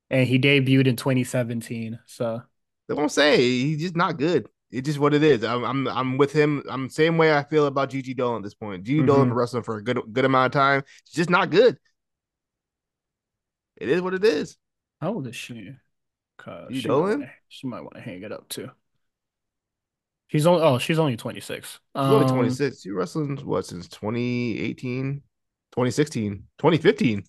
And 0.09 0.27
he 0.27 0.39
debuted 0.39 0.87
in 0.87 0.95
2017. 0.95 1.99
So 2.05 2.41
they 2.87 2.93
won't 2.93 3.11
say. 3.11 3.37
He's 3.37 3.81
just 3.81 3.95
not 3.95 4.17
good. 4.17 4.47
It's 4.71 4.85
just 4.85 4.99
what 4.99 5.13
it 5.13 5.23
is. 5.23 5.43
I'm 5.43 5.63
I'm 5.63 5.87
I'm 5.87 6.17
with 6.17 6.31
him. 6.31 6.63
I'm 6.69 6.85
the 6.87 6.93
same 6.93 7.17
way 7.17 7.35
I 7.35 7.43
feel 7.43 7.65
about 7.65 7.89
Gigi 7.89 8.13
Dolin 8.13 8.37
at 8.37 8.43
this 8.43 8.53
point. 8.53 8.83
Gigi 8.83 9.03
Mhm. 9.03 9.07
Dolin 9.07 9.33
wrestling 9.33 9.63
for 9.63 9.77
a 9.77 9.83
good 9.83 9.99
good 10.11 10.25
amount 10.25 10.53
of 10.55 10.59
time. 10.59 10.83
It's 11.03 11.11
just 11.13 11.29
not 11.29 11.49
good. 11.49 11.77
It 13.77 13.89
is 13.89 14.01
what 14.01 14.13
it 14.13 14.23
is. 14.23 14.57
how 15.01 15.13
old 15.13 15.27
is 15.27 15.35
she? 15.35 15.71
Cause 16.37 16.75
she 16.75 16.87
Dolin? 16.87 17.19
wanna, 17.19 17.31
she 17.47 17.67
might 17.67 17.81
want 17.81 17.95
to 17.95 18.01
hang 18.01 18.23
it 18.23 18.31
up 18.31 18.47
too. 18.49 18.69
She's 20.29 20.45
only 20.45 20.61
oh, 20.61 20.77
she's 20.77 20.99
only 20.99 21.17
26. 21.17 21.67
She's 21.67 21.79
only 22.11 22.25
Um, 22.25 22.35
26. 22.35 22.81
She 22.81 22.91
wrestling 22.91 23.37
what 23.45 23.65
since 23.65 23.87
2018, 23.89 25.21
2016, 25.71 26.47
2015. 26.57 27.23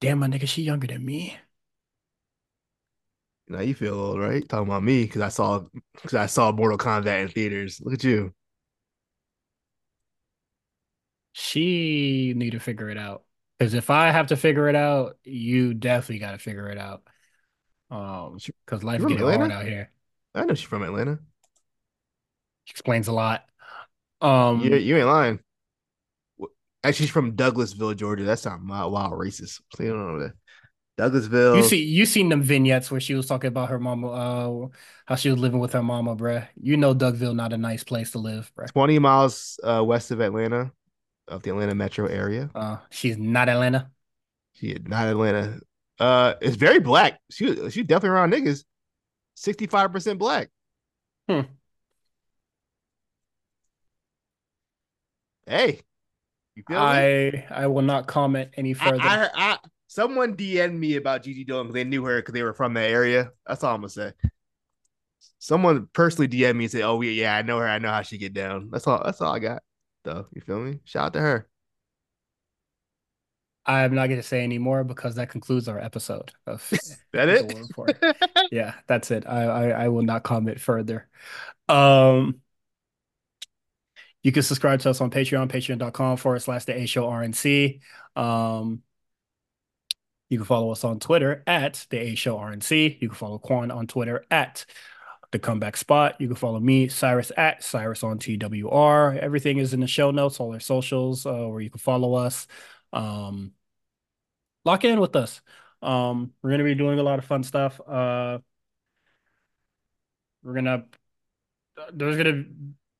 Damn, 0.00 0.18
my 0.18 0.28
nigga, 0.28 0.48
she 0.48 0.62
younger 0.62 0.86
than 0.86 1.04
me. 1.04 1.36
Now 3.48 3.60
you 3.60 3.74
feel 3.74 3.94
old, 3.94 4.18
right? 4.20 4.46
Talking 4.48 4.68
about 4.68 4.82
me 4.82 5.04
because 5.04 5.22
I 5.22 5.28
saw 5.28 5.64
because 5.94 6.14
I 6.14 6.26
saw 6.26 6.52
Mortal 6.52 6.78
Kombat 6.78 7.22
in 7.22 7.28
theaters. 7.28 7.80
Look 7.82 7.94
at 7.94 8.04
you. 8.04 8.32
She 11.32 12.34
need 12.36 12.50
to 12.50 12.60
figure 12.60 12.90
it 12.90 12.98
out. 12.98 13.24
Because 13.58 13.74
if 13.74 13.90
I 13.90 14.10
have 14.10 14.28
to 14.28 14.36
figure 14.36 14.68
it 14.68 14.76
out, 14.76 15.18
you 15.24 15.74
definitely 15.74 16.18
got 16.18 16.32
to 16.32 16.38
figure 16.38 16.68
it 16.68 16.78
out. 16.78 17.02
Um, 17.90 18.38
because 18.64 18.84
life 18.84 19.06
getting 19.06 19.24
hard 19.24 19.50
out 19.50 19.64
here. 19.64 19.90
I 20.34 20.44
know 20.44 20.54
she's 20.54 20.68
from 20.68 20.82
Atlanta. 20.82 21.20
Explains 22.68 23.08
a 23.08 23.12
lot. 23.12 23.44
Um, 24.20 24.60
you, 24.60 24.76
you 24.76 24.96
ain't 24.96 25.06
lying. 25.06 25.40
Actually, 26.84 27.06
she's 27.06 27.10
from 27.10 27.32
Douglasville, 27.32 27.96
Georgia. 27.96 28.24
That's 28.24 28.44
not 28.44 28.60
wild, 28.64 28.92
wild 28.92 29.12
racist. 29.12 29.60
You 29.78 29.88
don't 29.88 30.18
know 30.18 30.18
that. 30.20 30.32
Douglasville. 30.98 31.56
you 31.56 31.62
see, 31.62 31.82
you 31.84 32.04
seen 32.04 32.28
them 32.28 32.42
vignettes 32.42 32.90
where 32.90 33.00
she 33.00 33.14
was 33.14 33.26
talking 33.26 33.48
about 33.48 33.68
her 33.68 33.78
mama, 33.78 34.10
uh, 34.10 34.66
how 35.06 35.14
she 35.14 35.30
was 35.30 35.38
living 35.38 35.60
with 35.60 35.72
her 35.72 35.82
mama, 35.82 36.16
bruh. 36.16 36.46
You 36.60 36.76
know, 36.76 36.94
Dougville 36.94 37.36
not 37.36 37.52
a 37.52 37.56
nice 37.56 37.84
place 37.84 38.10
to 38.12 38.18
live, 38.18 38.50
bruh. 38.56 38.70
20 38.72 38.98
miles 38.98 39.60
uh, 39.62 39.82
west 39.84 40.10
of 40.10 40.20
Atlanta, 40.20 40.72
of 41.28 41.42
the 41.42 41.50
Atlanta 41.50 41.74
metro 41.74 42.06
area. 42.06 42.50
Uh, 42.54 42.78
she's 42.90 43.16
not 43.16 43.48
Atlanta. 43.48 43.90
She 44.54 44.68
is 44.68 44.80
not 44.86 45.06
Atlanta. 45.06 45.60
Uh, 46.00 46.34
it's 46.40 46.56
very 46.56 46.80
black. 46.80 47.20
She 47.30 47.70
she 47.70 47.82
definitely 47.82 48.10
around 48.10 48.32
niggas. 48.32 48.64
65% 49.36 50.18
black. 50.18 50.48
Hmm. 51.28 51.42
Hey, 55.48 55.80
you 56.54 56.62
feel 56.68 56.78
me? 56.78 56.84
I 56.86 57.46
I 57.50 57.66
will 57.66 57.82
not 57.82 58.06
comment 58.06 58.50
any 58.56 58.74
further. 58.74 59.00
I, 59.00 59.28
I, 59.34 59.58
someone 59.86 60.36
DM'd 60.36 60.74
me 60.74 60.96
about 60.96 61.22
Gigi 61.22 61.44
Dolin 61.44 61.64
because 61.64 61.74
they 61.74 61.84
knew 61.84 62.04
her 62.04 62.20
because 62.20 62.34
they 62.34 62.42
were 62.42 62.52
from 62.52 62.74
the 62.74 62.82
area. 62.82 63.30
That's 63.46 63.64
all 63.64 63.74
I'm 63.74 63.80
gonna 63.80 63.88
say. 63.88 64.12
Someone 65.38 65.88
personally 65.92 66.28
DM'd 66.28 66.56
me 66.56 66.64
and 66.64 66.70
said, 66.70 66.82
"Oh 66.82 67.00
yeah, 67.00 67.10
yeah, 67.10 67.36
I 67.36 67.42
know 67.42 67.58
her. 67.58 67.66
I 67.66 67.78
know 67.78 67.88
how 67.88 68.02
she 68.02 68.18
get 68.18 68.34
down." 68.34 68.68
That's 68.70 68.86
all. 68.86 69.02
That's 69.04 69.20
all 69.20 69.34
I 69.34 69.38
got. 69.38 69.62
Though 70.04 70.26
you 70.34 70.42
feel 70.42 70.60
me? 70.60 70.80
Shout 70.84 71.06
out 71.06 71.12
to 71.14 71.20
her. 71.20 71.48
I'm 73.68 73.94
not 73.94 74.06
going 74.06 74.18
to 74.18 74.26
say 74.26 74.42
any 74.42 74.56
more 74.56 74.82
because 74.82 75.16
that 75.16 75.28
concludes 75.28 75.68
our 75.68 75.78
episode 75.78 76.32
of 76.46 76.66
That 77.12 77.28
it? 77.28 77.52
Yeah, 78.50 78.74
that's 78.86 79.10
it. 79.10 79.26
I, 79.26 79.42
I 79.42 79.68
I 79.84 79.88
will 79.88 80.02
not 80.02 80.22
comment 80.22 80.58
further. 80.58 81.06
Um, 81.68 82.40
You 84.22 84.32
can 84.32 84.42
subscribe 84.42 84.80
to 84.80 84.90
us 84.90 85.00
on 85.00 85.10
Patreon, 85.10 85.48
patreon.com 85.48 86.16
forward 86.16 86.40
slash 86.40 86.64
the 86.64 86.76
A 86.76 86.86
Show 86.86 87.04
RNC. 87.04 87.80
Um, 88.16 88.82
you 90.28 90.38
can 90.38 90.44
follow 90.44 90.70
us 90.70 90.84
on 90.84 90.98
Twitter 90.98 91.42
at 91.46 91.86
the 91.90 91.98
A 91.98 92.14
Show 92.14 92.36
RNC. 92.36 93.00
You 93.00 93.08
can 93.08 93.16
follow 93.16 93.38
Quan 93.38 93.70
on 93.70 93.86
Twitter 93.86 94.24
at 94.30 94.66
the 95.30 95.38
comeback 95.38 95.76
spot. 95.76 96.20
You 96.20 96.26
can 96.26 96.36
follow 96.36 96.60
me, 96.60 96.88
Cyrus 96.88 97.30
at 97.36 97.62
Cyrus 97.62 98.02
on 98.02 98.18
TWR. 98.18 99.18
Everything 99.18 99.58
is 99.58 99.72
in 99.72 99.80
the 99.80 99.86
show 99.86 100.10
notes, 100.10 100.40
all 100.40 100.52
our 100.52 100.60
socials, 100.60 101.26
uh, 101.26 101.46
where 101.46 101.60
you 101.60 101.70
can 101.70 101.78
follow 101.78 102.14
us. 102.14 102.46
Um, 102.92 103.52
lock 104.64 104.84
in 104.84 105.00
with 105.00 105.16
us. 105.16 105.40
Um, 105.82 106.32
we're 106.42 106.50
gonna 106.50 106.64
be 106.64 106.74
doing 106.74 106.98
a 106.98 107.02
lot 107.02 107.18
of 107.18 107.24
fun 107.24 107.42
stuff. 107.42 107.80
Uh, 107.86 108.38
we're 110.42 110.54
gonna 110.54 110.86
there's 111.92 112.16
gonna 112.16 112.44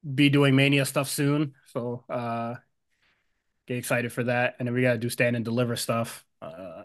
be 0.02 0.28
doing 0.28 0.56
Mania 0.56 0.84
stuff 0.84 1.08
soon, 1.08 1.54
so 1.66 2.04
uh, 2.08 2.54
get 3.66 3.78
excited 3.78 4.12
for 4.12 4.24
that. 4.24 4.56
And 4.58 4.66
then 4.66 4.74
we 4.74 4.82
gotta 4.82 4.98
do 4.98 5.10
stand 5.10 5.36
and 5.36 5.44
deliver 5.44 5.76
stuff. 5.76 6.24
Uh, 6.40 6.84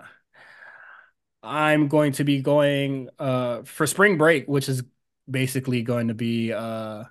I'm 1.41 1.89
going 1.89 2.13
to 2.13 2.23
be 2.23 2.41
going 2.41 3.09
uh 3.19 3.63
for 3.63 3.85
spring 3.85 4.17
break, 4.17 4.47
which 4.47 4.69
is 4.69 4.83
basically 5.29 5.81
going 5.81 6.07
to 6.07 6.13
be 6.13 6.53
uh 6.53 7.03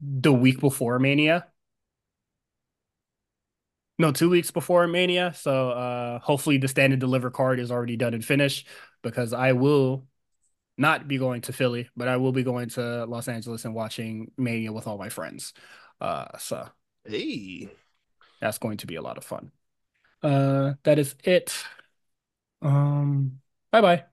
the 0.00 0.32
week 0.32 0.60
before 0.60 0.98
Mania. 0.98 1.46
No, 3.98 4.12
two 4.12 4.28
weeks 4.28 4.50
before 4.50 4.86
Mania. 4.86 5.32
So 5.34 5.70
uh 5.70 6.18
hopefully 6.20 6.58
the 6.58 6.68
stand 6.68 6.92
and 6.92 7.00
deliver 7.00 7.30
card 7.30 7.58
is 7.58 7.70
already 7.70 7.96
done 7.96 8.14
and 8.14 8.24
finished 8.24 8.68
because 9.02 9.32
I 9.32 9.52
will 9.52 10.06
not 10.78 11.08
be 11.08 11.18
going 11.18 11.40
to 11.42 11.52
Philly, 11.52 11.88
but 11.96 12.08
I 12.08 12.16
will 12.18 12.32
be 12.32 12.42
going 12.42 12.68
to 12.70 13.06
Los 13.06 13.28
Angeles 13.28 13.64
and 13.64 13.74
watching 13.74 14.32
Mania 14.36 14.72
with 14.72 14.86
all 14.86 14.98
my 14.98 15.08
friends. 15.08 15.52
Uh 16.00 16.36
so 16.38 16.68
Hey. 17.04 17.70
that's 18.40 18.58
going 18.58 18.78
to 18.78 18.86
be 18.86 18.96
a 18.96 19.02
lot 19.02 19.18
of 19.18 19.24
fun. 19.24 19.52
Uh 20.22 20.74
that 20.84 20.98
is 20.98 21.14
it. 21.24 21.52
Um 22.62 23.40
bye 23.70 23.80
bye. 23.80 24.06